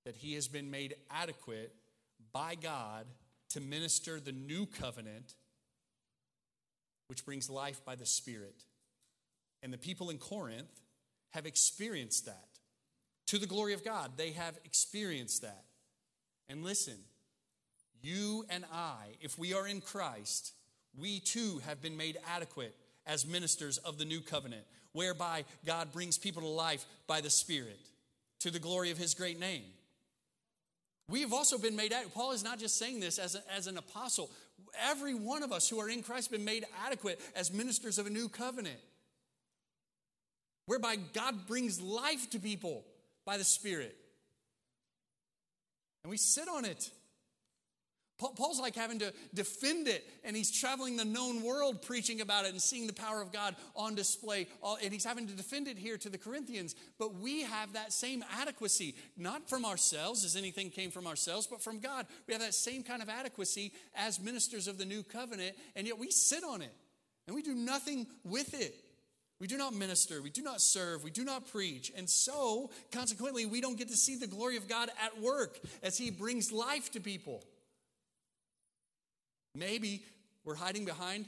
that 0.06 0.16
he 0.16 0.34
has 0.34 0.48
been 0.48 0.70
made 0.70 0.94
adequate 1.10 1.74
by 2.32 2.54
God 2.54 3.04
to 3.50 3.60
minister 3.60 4.20
the 4.20 4.32
new 4.32 4.64
covenant, 4.64 5.34
which 7.08 7.26
brings 7.26 7.50
life 7.50 7.84
by 7.84 7.94
the 7.94 8.06
Spirit. 8.06 8.62
And 9.64 9.72
the 9.72 9.78
people 9.78 10.10
in 10.10 10.18
Corinth 10.18 10.68
have 11.30 11.46
experienced 11.46 12.26
that. 12.26 12.48
To 13.28 13.38
the 13.38 13.46
glory 13.46 13.72
of 13.72 13.82
God, 13.82 14.12
they 14.18 14.32
have 14.32 14.58
experienced 14.64 15.40
that. 15.40 15.64
And 16.50 16.62
listen, 16.62 16.98
you 18.02 18.44
and 18.50 18.66
I, 18.70 19.16
if 19.22 19.38
we 19.38 19.54
are 19.54 19.66
in 19.66 19.80
Christ, 19.80 20.52
we 20.96 21.18
too 21.18 21.62
have 21.66 21.80
been 21.80 21.96
made 21.96 22.18
adequate 22.36 22.76
as 23.06 23.26
ministers 23.26 23.78
of 23.78 23.96
the 23.96 24.04
new 24.04 24.20
covenant 24.20 24.64
whereby 24.92 25.44
God 25.64 25.92
brings 25.92 26.18
people 26.18 26.42
to 26.42 26.48
life 26.48 26.84
by 27.06 27.22
the 27.22 27.30
Spirit 27.30 27.80
to 28.40 28.50
the 28.50 28.58
glory 28.58 28.90
of 28.90 28.98
his 28.98 29.14
great 29.14 29.40
name. 29.40 29.64
We 31.08 31.22
have 31.22 31.32
also 31.32 31.56
been 31.56 31.74
made 31.74 31.92
adequate. 31.92 32.14
Paul 32.14 32.32
is 32.32 32.44
not 32.44 32.58
just 32.58 32.78
saying 32.78 33.00
this 33.00 33.18
as, 33.18 33.34
a, 33.34 33.42
as 33.54 33.66
an 33.66 33.78
apostle. 33.78 34.30
Every 34.88 35.14
one 35.14 35.42
of 35.42 35.52
us 35.52 35.68
who 35.70 35.80
are 35.80 35.88
in 35.88 36.02
Christ 36.02 36.30
have 36.30 36.38
been 36.38 36.44
made 36.44 36.66
adequate 36.86 37.18
as 37.34 37.50
ministers 37.50 37.98
of 37.98 38.06
a 38.06 38.10
new 38.10 38.28
covenant, 38.28 38.78
whereby 40.66 40.96
God 41.12 41.46
brings 41.46 41.80
life 41.80 42.30
to 42.30 42.38
people 42.38 42.84
by 43.24 43.38
the 43.38 43.44
Spirit. 43.44 43.96
And 46.02 46.10
we 46.10 46.16
sit 46.16 46.48
on 46.48 46.64
it. 46.64 46.90
Paul's 48.18 48.60
like 48.60 48.76
having 48.76 49.00
to 49.00 49.12
defend 49.34 49.88
it, 49.88 50.08
and 50.22 50.36
he's 50.36 50.50
traveling 50.50 50.96
the 50.96 51.04
known 51.04 51.42
world 51.42 51.82
preaching 51.82 52.20
about 52.20 52.44
it 52.44 52.52
and 52.52 52.62
seeing 52.62 52.86
the 52.86 52.92
power 52.92 53.20
of 53.20 53.32
God 53.32 53.56
on 53.74 53.96
display. 53.96 54.46
And 54.82 54.92
he's 54.92 55.04
having 55.04 55.26
to 55.26 55.34
defend 55.34 55.66
it 55.66 55.76
here 55.76 55.98
to 55.98 56.08
the 56.08 56.16
Corinthians. 56.16 56.76
But 56.98 57.16
we 57.16 57.42
have 57.42 57.72
that 57.72 57.92
same 57.92 58.24
adequacy, 58.40 58.94
not 59.16 59.50
from 59.50 59.64
ourselves, 59.64 60.24
as 60.24 60.36
anything 60.36 60.70
came 60.70 60.92
from 60.92 61.08
ourselves, 61.08 61.48
but 61.48 61.60
from 61.60 61.80
God. 61.80 62.06
We 62.28 62.34
have 62.34 62.42
that 62.42 62.54
same 62.54 62.84
kind 62.84 63.02
of 63.02 63.08
adequacy 63.08 63.72
as 63.96 64.20
ministers 64.20 64.68
of 64.68 64.78
the 64.78 64.84
new 64.84 65.02
covenant, 65.02 65.56
and 65.74 65.86
yet 65.86 65.98
we 65.98 66.10
sit 66.10 66.44
on 66.44 66.62
it, 66.62 66.72
and 67.26 67.34
we 67.34 67.42
do 67.42 67.54
nothing 67.54 68.06
with 68.22 68.54
it. 68.54 68.83
We 69.40 69.46
do 69.46 69.56
not 69.56 69.74
minister, 69.74 70.22
we 70.22 70.30
do 70.30 70.42
not 70.42 70.60
serve, 70.60 71.02
we 71.02 71.10
do 71.10 71.24
not 71.24 71.50
preach. 71.50 71.92
And 71.96 72.08
so, 72.08 72.70
consequently, 72.92 73.46
we 73.46 73.60
don't 73.60 73.76
get 73.76 73.88
to 73.88 73.96
see 73.96 74.16
the 74.16 74.26
glory 74.26 74.56
of 74.56 74.68
God 74.68 74.90
at 75.02 75.20
work 75.20 75.58
as 75.82 75.98
He 75.98 76.10
brings 76.10 76.52
life 76.52 76.92
to 76.92 77.00
people. 77.00 77.42
Maybe 79.54 80.04
we're 80.44 80.54
hiding 80.54 80.84
behind 80.84 81.26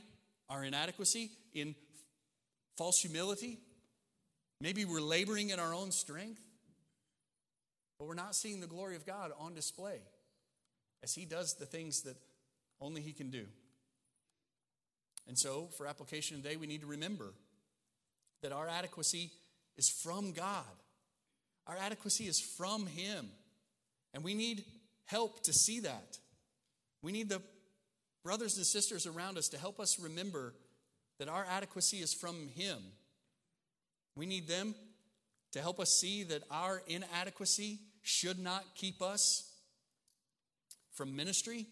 our 0.49 0.65
inadequacy 0.65 1.31
in 1.53 1.75
false 2.77 3.01
humility. 3.01 3.59
Maybe 4.61 4.85
we're 4.85 5.01
laboring 5.01 5.51
in 5.51 5.59
our 5.59 5.75
own 5.75 5.91
strength. 5.91 6.41
But 7.99 8.09
we're 8.09 8.15
not 8.15 8.35
seeing 8.35 8.61
the 8.61 8.67
glory 8.67 8.95
of 8.97 9.07
God 9.07 9.33
on 9.39 9.55
display 9.55 10.01
as 11.03 11.15
He 11.15 11.25
does 11.25 11.55
the 11.55 11.67
things 11.67 12.03
that 12.03 12.17
only 12.81 13.01
He 13.01 13.13
can 13.13 13.31
do. 13.31 13.47
And 15.27 15.39
so, 15.39 15.69
for 15.77 15.87
application 15.87 16.37
today, 16.37 16.57
we 16.57 16.67
need 16.67 16.83
to 16.83 16.87
remember 16.87 17.33
that 18.43 18.53
our 18.53 18.69
adequacy 18.69 19.31
is 19.77 19.89
from 19.89 20.33
God. 20.33 20.65
Our 21.67 21.77
adequacy 21.77 22.25
is 22.25 22.41
from 22.41 22.87
Him. 22.87 23.29
And 24.15 24.23
we 24.23 24.35
need 24.35 24.65
help 25.05 25.43
to 25.45 25.53
see 25.53 25.81
that. 25.81 26.19
We 27.03 27.13
need 27.13 27.29
the 27.29 27.43
brothers 28.25 28.57
and 28.57 28.67
sisters 28.67 29.07
around 29.07 29.39
us 29.39 29.49
to 29.49 29.59
help 29.59 29.79
us 29.81 30.01
remember 30.01 30.55
that 31.19 31.29
our 31.29 31.47
adequacy 31.49 31.99
is 31.99 32.13
from 32.13 32.49
Him. 32.55 32.79
We 34.15 34.27
need 34.27 34.49
them 34.49 34.75
to 35.53 35.61
help 35.61 35.81
us 35.81 35.99
see 36.01 36.25
that 36.25 36.43
our 36.51 36.83
inadequacy 36.89 37.81
should 38.03 38.39
not 38.39 38.65
keep 38.75 39.03
us 39.03 39.53
from 40.93 41.15
ministry, 41.15 41.67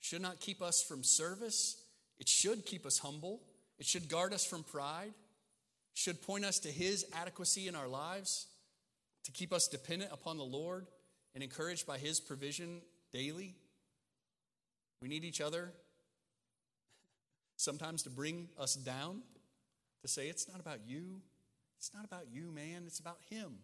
should 0.00 0.20
not 0.20 0.40
keep 0.40 0.60
us 0.60 0.82
from 0.82 1.02
service. 1.02 1.76
It 2.18 2.28
should 2.28 2.66
keep 2.66 2.84
us 2.84 2.98
humble. 2.98 3.40
It 3.78 3.86
should 3.86 4.08
guard 4.08 4.32
us 4.32 4.44
from 4.44 4.62
pride, 4.62 5.12
should 5.94 6.20
point 6.22 6.44
us 6.44 6.58
to 6.60 6.68
His 6.68 7.06
adequacy 7.14 7.68
in 7.68 7.74
our 7.74 7.88
lives, 7.88 8.46
to 9.24 9.32
keep 9.32 9.52
us 9.52 9.68
dependent 9.68 10.12
upon 10.12 10.36
the 10.36 10.44
Lord 10.44 10.86
and 11.34 11.42
encouraged 11.42 11.86
by 11.86 11.98
His 11.98 12.20
provision 12.20 12.82
daily. 13.12 13.54
We 15.00 15.08
need 15.08 15.24
each 15.24 15.40
other 15.40 15.72
sometimes 17.56 18.02
to 18.02 18.10
bring 18.10 18.48
us 18.58 18.74
down, 18.74 19.22
to 20.02 20.08
say, 20.08 20.28
it's 20.28 20.48
not 20.48 20.60
about 20.60 20.80
you. 20.86 21.22
It's 21.78 21.94
not 21.94 22.04
about 22.04 22.26
you, 22.32 22.50
man. 22.50 22.84
It's 22.86 22.98
about 22.98 23.18
Him. 23.30 23.54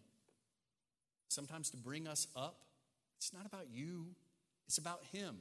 Sometimes 1.27 1.69
to 1.71 1.77
bring 1.77 2.07
us 2.07 2.27
up. 2.35 2.57
It's 3.17 3.33
not 3.33 3.45
about 3.45 3.67
you, 3.71 4.07
it's 4.65 4.79
about 4.79 5.03
Him. 5.11 5.37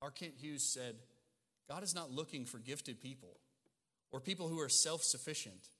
R. 0.00 0.10
Kent 0.10 0.34
Hughes 0.40 0.62
said, 0.62 0.94
God 1.68 1.82
is 1.82 1.94
not 1.94 2.12
looking 2.12 2.44
for 2.44 2.58
gifted 2.58 3.00
people 3.00 3.38
or 4.14 4.20
people 4.20 4.46
who 4.46 4.60
are 4.60 4.68
self 4.68 5.02
sufficient. 5.02 5.70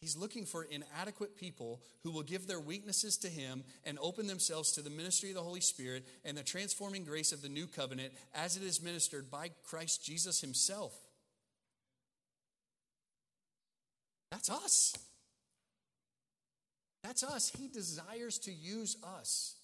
He's 0.00 0.16
looking 0.16 0.46
for 0.46 0.64
inadequate 0.64 1.36
people 1.36 1.82
who 2.02 2.10
will 2.10 2.22
give 2.22 2.46
their 2.46 2.58
weaknesses 2.58 3.18
to 3.18 3.28
Him 3.28 3.64
and 3.84 3.98
open 4.00 4.26
themselves 4.26 4.72
to 4.72 4.80
the 4.80 4.88
ministry 4.88 5.28
of 5.28 5.34
the 5.34 5.42
Holy 5.42 5.60
Spirit 5.60 6.06
and 6.24 6.38
the 6.38 6.42
transforming 6.42 7.04
grace 7.04 7.32
of 7.32 7.42
the 7.42 7.50
new 7.50 7.66
covenant 7.66 8.14
as 8.34 8.56
it 8.56 8.62
is 8.62 8.82
ministered 8.82 9.30
by 9.30 9.50
Christ 9.62 10.02
Jesus 10.02 10.40
Himself. 10.40 10.94
That's 14.30 14.48
us. 14.48 14.96
That's 17.04 17.22
us. 17.22 17.52
He 17.58 17.68
desires 17.68 18.38
to 18.38 18.52
use 18.52 18.96
us 19.18 19.56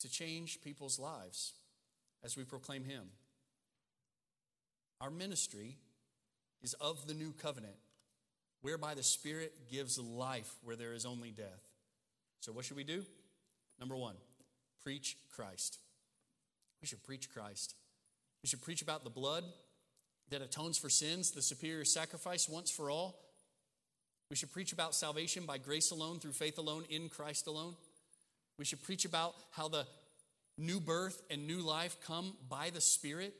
to 0.00 0.10
change 0.10 0.60
people's 0.60 0.98
lives 0.98 1.54
as 2.22 2.36
we 2.36 2.44
proclaim 2.44 2.84
Him. 2.84 3.04
Our 5.00 5.10
ministry 5.10 5.78
is 6.64 6.74
of 6.80 7.06
the 7.06 7.14
new 7.14 7.32
covenant 7.32 7.76
whereby 8.62 8.94
the 8.94 9.02
Spirit 9.02 9.52
gives 9.70 9.98
life 9.98 10.50
where 10.62 10.74
there 10.74 10.94
is 10.94 11.04
only 11.04 11.30
death. 11.30 11.68
So, 12.40 12.52
what 12.52 12.64
should 12.64 12.78
we 12.78 12.84
do? 12.84 13.04
Number 13.78 13.96
one, 13.96 14.16
preach 14.82 15.16
Christ. 15.36 15.78
We 16.80 16.88
should 16.88 17.04
preach 17.04 17.30
Christ. 17.30 17.74
We 18.42 18.48
should 18.48 18.62
preach 18.62 18.82
about 18.82 19.04
the 19.04 19.10
blood 19.10 19.44
that 20.30 20.40
atones 20.40 20.78
for 20.78 20.88
sins, 20.88 21.30
the 21.30 21.42
superior 21.42 21.84
sacrifice 21.84 22.48
once 22.48 22.70
for 22.70 22.90
all. 22.90 23.20
We 24.30 24.36
should 24.36 24.52
preach 24.52 24.72
about 24.72 24.94
salvation 24.94 25.44
by 25.44 25.58
grace 25.58 25.90
alone, 25.90 26.18
through 26.18 26.32
faith 26.32 26.56
alone, 26.56 26.84
in 26.88 27.10
Christ 27.10 27.46
alone. 27.46 27.74
We 28.58 28.64
should 28.64 28.82
preach 28.82 29.04
about 29.04 29.34
how 29.50 29.68
the 29.68 29.86
new 30.56 30.80
birth 30.80 31.20
and 31.30 31.46
new 31.46 31.60
life 31.60 31.98
come 32.06 32.34
by 32.48 32.70
the 32.70 32.80
Spirit 32.80 33.34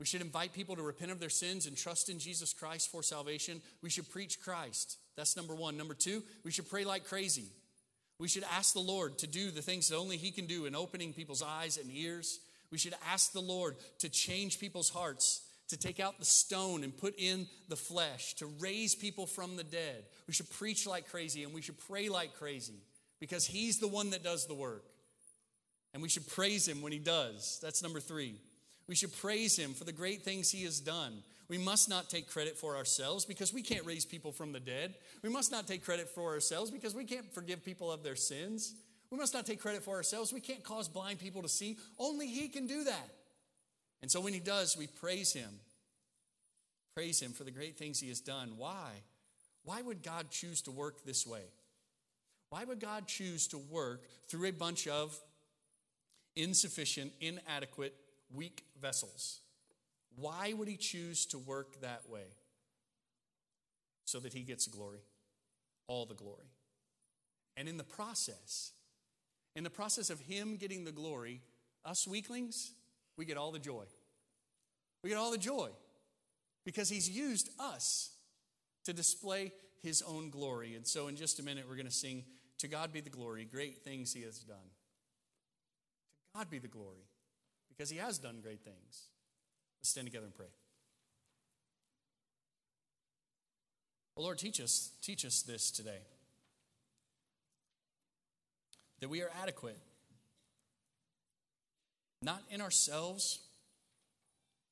we 0.00 0.06
should 0.06 0.22
invite 0.22 0.54
people 0.54 0.74
to 0.76 0.82
repent 0.82 1.12
of 1.12 1.20
their 1.20 1.28
sins 1.28 1.66
and 1.66 1.76
trust 1.76 2.08
in 2.08 2.18
Jesus 2.18 2.54
Christ 2.54 2.90
for 2.90 3.02
salvation. 3.02 3.60
We 3.82 3.90
should 3.90 4.10
preach 4.10 4.40
Christ. 4.40 4.96
That's 5.14 5.36
number 5.36 5.54
one. 5.54 5.76
Number 5.76 5.92
two, 5.92 6.22
we 6.42 6.50
should 6.50 6.70
pray 6.70 6.86
like 6.86 7.04
crazy. 7.04 7.44
We 8.18 8.26
should 8.26 8.44
ask 8.50 8.72
the 8.72 8.80
Lord 8.80 9.18
to 9.18 9.26
do 9.26 9.50
the 9.50 9.60
things 9.60 9.88
that 9.88 9.98
only 9.98 10.16
He 10.16 10.30
can 10.30 10.46
do 10.46 10.64
in 10.64 10.74
opening 10.74 11.12
people's 11.12 11.42
eyes 11.42 11.76
and 11.76 11.90
ears. 11.94 12.40
We 12.70 12.78
should 12.78 12.94
ask 13.12 13.32
the 13.32 13.42
Lord 13.42 13.76
to 13.98 14.08
change 14.08 14.58
people's 14.58 14.88
hearts, 14.88 15.42
to 15.68 15.76
take 15.76 16.00
out 16.00 16.18
the 16.18 16.24
stone 16.24 16.82
and 16.82 16.96
put 16.96 17.14
in 17.18 17.46
the 17.68 17.76
flesh, 17.76 18.32
to 18.36 18.46
raise 18.58 18.94
people 18.94 19.26
from 19.26 19.56
the 19.56 19.64
dead. 19.64 20.04
We 20.26 20.32
should 20.32 20.48
preach 20.48 20.86
like 20.86 21.10
crazy 21.10 21.44
and 21.44 21.52
we 21.52 21.60
should 21.60 21.78
pray 21.88 22.08
like 22.08 22.36
crazy 22.36 22.80
because 23.20 23.44
He's 23.44 23.80
the 23.80 23.88
one 23.88 24.10
that 24.10 24.24
does 24.24 24.46
the 24.46 24.54
work. 24.54 24.84
And 25.92 26.02
we 26.02 26.08
should 26.08 26.26
praise 26.26 26.66
Him 26.66 26.80
when 26.80 26.92
He 26.92 26.98
does. 26.98 27.58
That's 27.62 27.82
number 27.82 28.00
three. 28.00 28.36
We 28.90 28.96
should 28.96 29.16
praise 29.18 29.56
him 29.56 29.72
for 29.72 29.84
the 29.84 29.92
great 29.92 30.22
things 30.22 30.50
he 30.50 30.64
has 30.64 30.80
done. 30.80 31.22
We 31.48 31.58
must 31.58 31.88
not 31.88 32.10
take 32.10 32.28
credit 32.28 32.58
for 32.58 32.76
ourselves 32.76 33.24
because 33.24 33.54
we 33.54 33.62
can't 33.62 33.86
raise 33.86 34.04
people 34.04 34.32
from 34.32 34.50
the 34.50 34.58
dead. 34.58 34.94
We 35.22 35.30
must 35.30 35.52
not 35.52 35.68
take 35.68 35.84
credit 35.84 36.08
for 36.08 36.32
ourselves 36.32 36.72
because 36.72 36.92
we 36.92 37.04
can't 37.04 37.32
forgive 37.32 37.64
people 37.64 37.92
of 37.92 38.02
their 38.02 38.16
sins. 38.16 38.74
We 39.12 39.16
must 39.16 39.32
not 39.32 39.46
take 39.46 39.60
credit 39.60 39.84
for 39.84 39.94
ourselves. 39.94 40.32
We 40.32 40.40
can't 40.40 40.64
cause 40.64 40.88
blind 40.88 41.20
people 41.20 41.40
to 41.42 41.48
see. 41.48 41.76
Only 42.00 42.26
he 42.26 42.48
can 42.48 42.66
do 42.66 42.82
that. 42.82 43.10
And 44.02 44.10
so 44.10 44.20
when 44.20 44.32
he 44.32 44.40
does, 44.40 44.76
we 44.76 44.88
praise 44.88 45.32
him. 45.32 45.60
Praise 46.96 47.22
him 47.22 47.30
for 47.30 47.44
the 47.44 47.52
great 47.52 47.78
things 47.78 48.00
he 48.00 48.08
has 48.08 48.18
done. 48.18 48.54
Why? 48.56 48.90
Why 49.62 49.82
would 49.82 50.02
God 50.02 50.32
choose 50.32 50.62
to 50.62 50.72
work 50.72 51.04
this 51.04 51.24
way? 51.24 51.44
Why 52.48 52.64
would 52.64 52.80
God 52.80 53.06
choose 53.06 53.46
to 53.48 53.58
work 53.58 54.02
through 54.26 54.48
a 54.48 54.52
bunch 54.52 54.88
of 54.88 55.16
insufficient, 56.34 57.12
inadequate, 57.20 57.94
weak 58.34 58.64
vessels. 58.80 59.40
Why 60.16 60.52
would 60.52 60.68
he 60.68 60.76
choose 60.76 61.26
to 61.26 61.38
work 61.38 61.80
that 61.80 62.08
way? 62.08 62.26
So 64.04 64.18
that 64.20 64.32
he 64.32 64.42
gets 64.42 64.66
glory, 64.66 65.00
all 65.86 66.04
the 66.04 66.14
glory. 66.14 66.50
And 67.56 67.68
in 67.68 67.76
the 67.76 67.84
process, 67.84 68.72
in 69.54 69.64
the 69.64 69.70
process 69.70 70.10
of 70.10 70.20
him 70.20 70.56
getting 70.56 70.84
the 70.84 70.92
glory, 70.92 71.42
us 71.84 72.06
weaklings, 72.06 72.72
we 73.16 73.24
get 73.24 73.36
all 73.36 73.52
the 73.52 73.58
joy. 73.58 73.84
We 75.02 75.10
get 75.10 75.18
all 75.18 75.30
the 75.30 75.38
joy 75.38 75.70
because 76.64 76.88
he's 76.88 77.08
used 77.08 77.50
us 77.58 78.10
to 78.84 78.92
display 78.92 79.52
his 79.82 80.02
own 80.02 80.30
glory. 80.30 80.74
And 80.74 80.86
so, 80.86 81.08
in 81.08 81.16
just 81.16 81.38
a 81.38 81.42
minute, 81.42 81.64
we're 81.68 81.76
going 81.76 81.86
to 81.86 81.92
sing, 81.92 82.24
To 82.58 82.68
God 82.68 82.92
be 82.92 83.00
the 83.00 83.10
glory, 83.10 83.44
great 83.50 83.82
things 83.82 84.12
he 84.12 84.22
has 84.22 84.38
done. 84.40 84.56
To 84.56 86.38
God 86.38 86.50
be 86.50 86.58
the 86.58 86.68
glory 86.68 87.09
because 87.80 87.88
he 87.88 87.96
has 87.96 88.18
done 88.18 88.40
great 88.42 88.60
things. 88.60 89.08
Let's 89.80 89.88
stand 89.88 90.06
together 90.06 90.26
and 90.26 90.34
pray. 90.34 90.52
Well, 94.14 94.24
Lord, 94.24 94.36
teach 94.36 94.60
us, 94.60 94.90
teach 95.00 95.24
us 95.24 95.40
this 95.40 95.70
today. 95.70 96.00
That 99.00 99.08
we 99.08 99.22
are 99.22 99.30
adequate, 99.42 99.78
not 102.20 102.42
in 102.50 102.60
ourselves, 102.60 103.38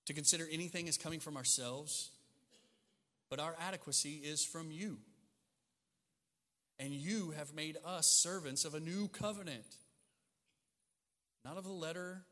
to 0.05 0.13
consider 0.13 0.47
anything 0.53 0.87
as 0.87 0.99
coming 0.99 1.19
from 1.19 1.39
ourselves, 1.39 2.11
but 3.31 3.41
our 3.41 3.57
adequacy 3.59 4.21
is 4.23 4.45
from 4.45 4.71
you. 4.71 4.99
And 6.79 6.93
you 6.93 7.31
have 7.31 7.55
made 7.55 7.79
us 7.87 8.07
servants 8.07 8.67
of 8.67 8.75
a 8.75 8.81
new 8.81 9.09
covenant, 9.09 9.77
not 11.43 11.57
of 11.57 11.65
the 11.65 11.73
letter 11.73 12.27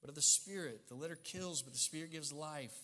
but 0.00 0.08
of 0.08 0.14
the 0.14 0.22
Spirit. 0.22 0.88
The 0.88 0.94
letter 0.94 1.16
kills, 1.16 1.62
but 1.62 1.72
the 1.72 1.78
Spirit 1.78 2.12
gives 2.12 2.32
life. 2.32 2.76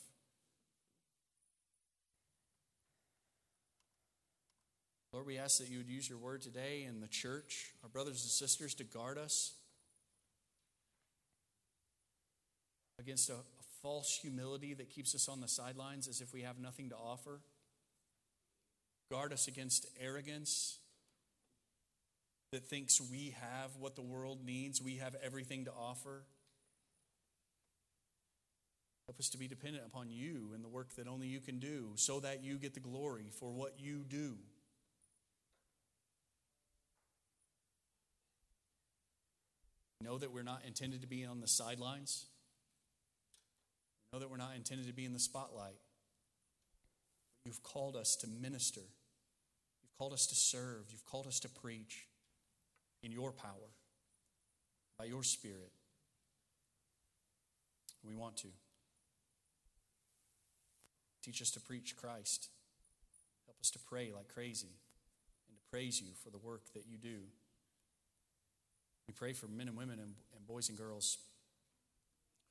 Lord, 5.13 5.27
we 5.27 5.39
ask 5.39 5.59
that 5.59 5.69
you 5.69 5.79
would 5.79 5.89
use 5.89 6.09
your 6.09 6.19
word 6.19 6.43
today 6.43 6.85
in 6.89 7.01
the 7.01 7.07
church, 7.07 7.73
our 7.85 7.89
brothers 7.89 8.23
and 8.23 8.31
sisters, 8.31 8.75
to 8.75 8.85
guard 8.85 9.17
us 9.17 9.53
against 12.99 13.31
a, 13.31 13.35
a 13.35 13.65
false 13.81 14.19
humility 14.21 14.75
that 14.75 14.91
keeps 14.91 15.15
us 15.15 15.29
on 15.29 15.41
the 15.41 15.47
sidelines 15.47 16.09
as 16.09 16.21
if 16.21 16.33
we 16.33 16.43
have 16.43 16.59
nothing 16.59 16.89
to 16.89 16.97
offer. 16.97 17.41
Guard 19.09 19.33
us 19.33 19.47
against 19.47 19.87
arrogance 20.03 20.79
that 22.51 22.65
thinks 22.65 23.01
we 23.01 23.37
have 23.41 23.77
what 23.79 23.95
the 23.95 24.03
world 24.03 24.45
needs, 24.45 24.83
we 24.83 24.97
have 24.97 25.15
everything 25.23 25.67
to 25.67 25.73
offer. 25.73 26.25
Help 29.07 29.19
us 29.19 29.29
to 29.31 29.39
be 29.39 29.47
dependent 29.47 29.85
upon 29.87 30.11
you 30.11 30.51
and 30.55 30.65
the 30.65 30.69
work 30.69 30.95
that 30.97 31.07
only 31.07 31.27
you 31.27 31.41
can 31.41 31.59
do 31.59 31.91
so 31.97 32.21
that 32.21 32.43
you 32.43 32.57
get 32.57 32.75
the 32.75 32.81
glory 32.81 33.31
for 33.31 33.53
what 33.53 33.75
you 33.79 34.05
do. 34.09 34.37
Know 40.03 40.19
that 40.19 40.33
we're 40.33 40.43
not 40.43 40.63
intended 40.67 41.01
to 41.01 41.07
be 41.07 41.25
on 41.25 41.41
the 41.41 41.49
sidelines. 41.49 42.27
Know 44.13 44.19
that 44.19 44.31
we're 44.31 44.37
not 44.37 44.53
intended 44.55 44.87
to 44.87 44.93
be 44.93 45.05
in 45.05 45.13
the 45.13 45.19
spotlight. 45.19 45.81
You've 47.45 47.63
called 47.63 47.97
us 47.97 48.17
to 48.17 48.27
minister. 48.27 48.83
You've 49.83 49.97
called 49.99 50.13
us 50.13 50.27
to 50.27 50.35
serve. 50.35 50.87
You've 50.91 51.05
called 51.05 51.27
us 51.27 51.41
to 51.41 51.49
preach 51.49 52.07
in 53.03 53.13
your 53.13 53.33
power, 53.33 53.71
by 54.99 55.07
your 55.07 55.23
Spirit. 55.23 55.73
We 58.07 58.15
want 58.15 58.37
to. 58.39 58.49
Teach 61.25 61.41
us 61.41 61.51
to 61.53 61.61
preach 61.61 61.97
Christ. 61.97 62.51
Help 63.47 63.59
us 63.59 63.71
to 63.71 63.79
pray 63.79 64.13
like 64.15 64.29
crazy 64.29 64.77
and 65.49 65.57
to 65.57 65.63
praise 65.71 65.99
you 65.99 66.09
for 66.23 66.29
the 66.29 66.37
work 66.37 66.65
that 66.75 66.85
you 66.87 66.99
do. 66.99 67.21
We 69.09 69.15
pray 69.15 69.33
for 69.33 69.47
men 69.47 69.69
and 69.69 69.77
women 69.77 69.99
and, 70.01 70.15
boys 70.47 70.69
and 70.69 70.77
girls 70.77 71.17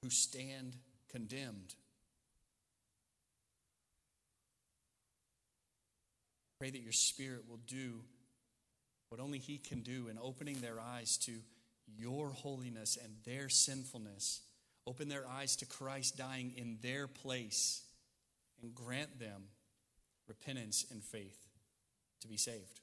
who 0.01 0.09
stand 0.09 0.75
condemned. 1.11 1.75
Pray 6.57 6.71
that 6.71 6.81
your 6.81 6.91
Spirit 6.91 7.43
will 7.47 7.59
do 7.67 7.99
what 9.09 9.21
only 9.21 9.37
He 9.37 9.59
can 9.59 9.81
do 9.81 10.07
in 10.07 10.17
opening 10.19 10.55
their 10.55 10.79
eyes 10.79 11.17
to 11.17 11.33
your 11.95 12.29
holiness 12.29 12.97
and 13.03 13.13
their 13.23 13.47
sinfulness. 13.49 14.41
Open 14.87 15.09
their 15.09 15.27
eyes 15.27 15.55
to 15.57 15.67
Christ 15.67 16.17
dying 16.17 16.53
in 16.57 16.79
their 16.81 17.05
place 17.07 17.82
and 18.63 18.73
grant 18.73 19.19
them 19.19 19.43
repentance 20.27 20.85
and 20.89 21.03
faith 21.03 21.49
to 22.21 22.27
be 22.27 22.37
saved. 22.37 22.79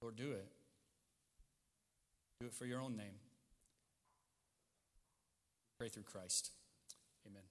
Lord, 0.00 0.16
do 0.16 0.32
it. 0.32 0.46
Do 2.40 2.46
it 2.46 2.54
for 2.54 2.66
your 2.66 2.80
own 2.80 2.96
name. 2.96 3.18
Pray 5.78 5.88
through 5.88 6.04
Christ. 6.04 6.52
Amen. 7.26 7.42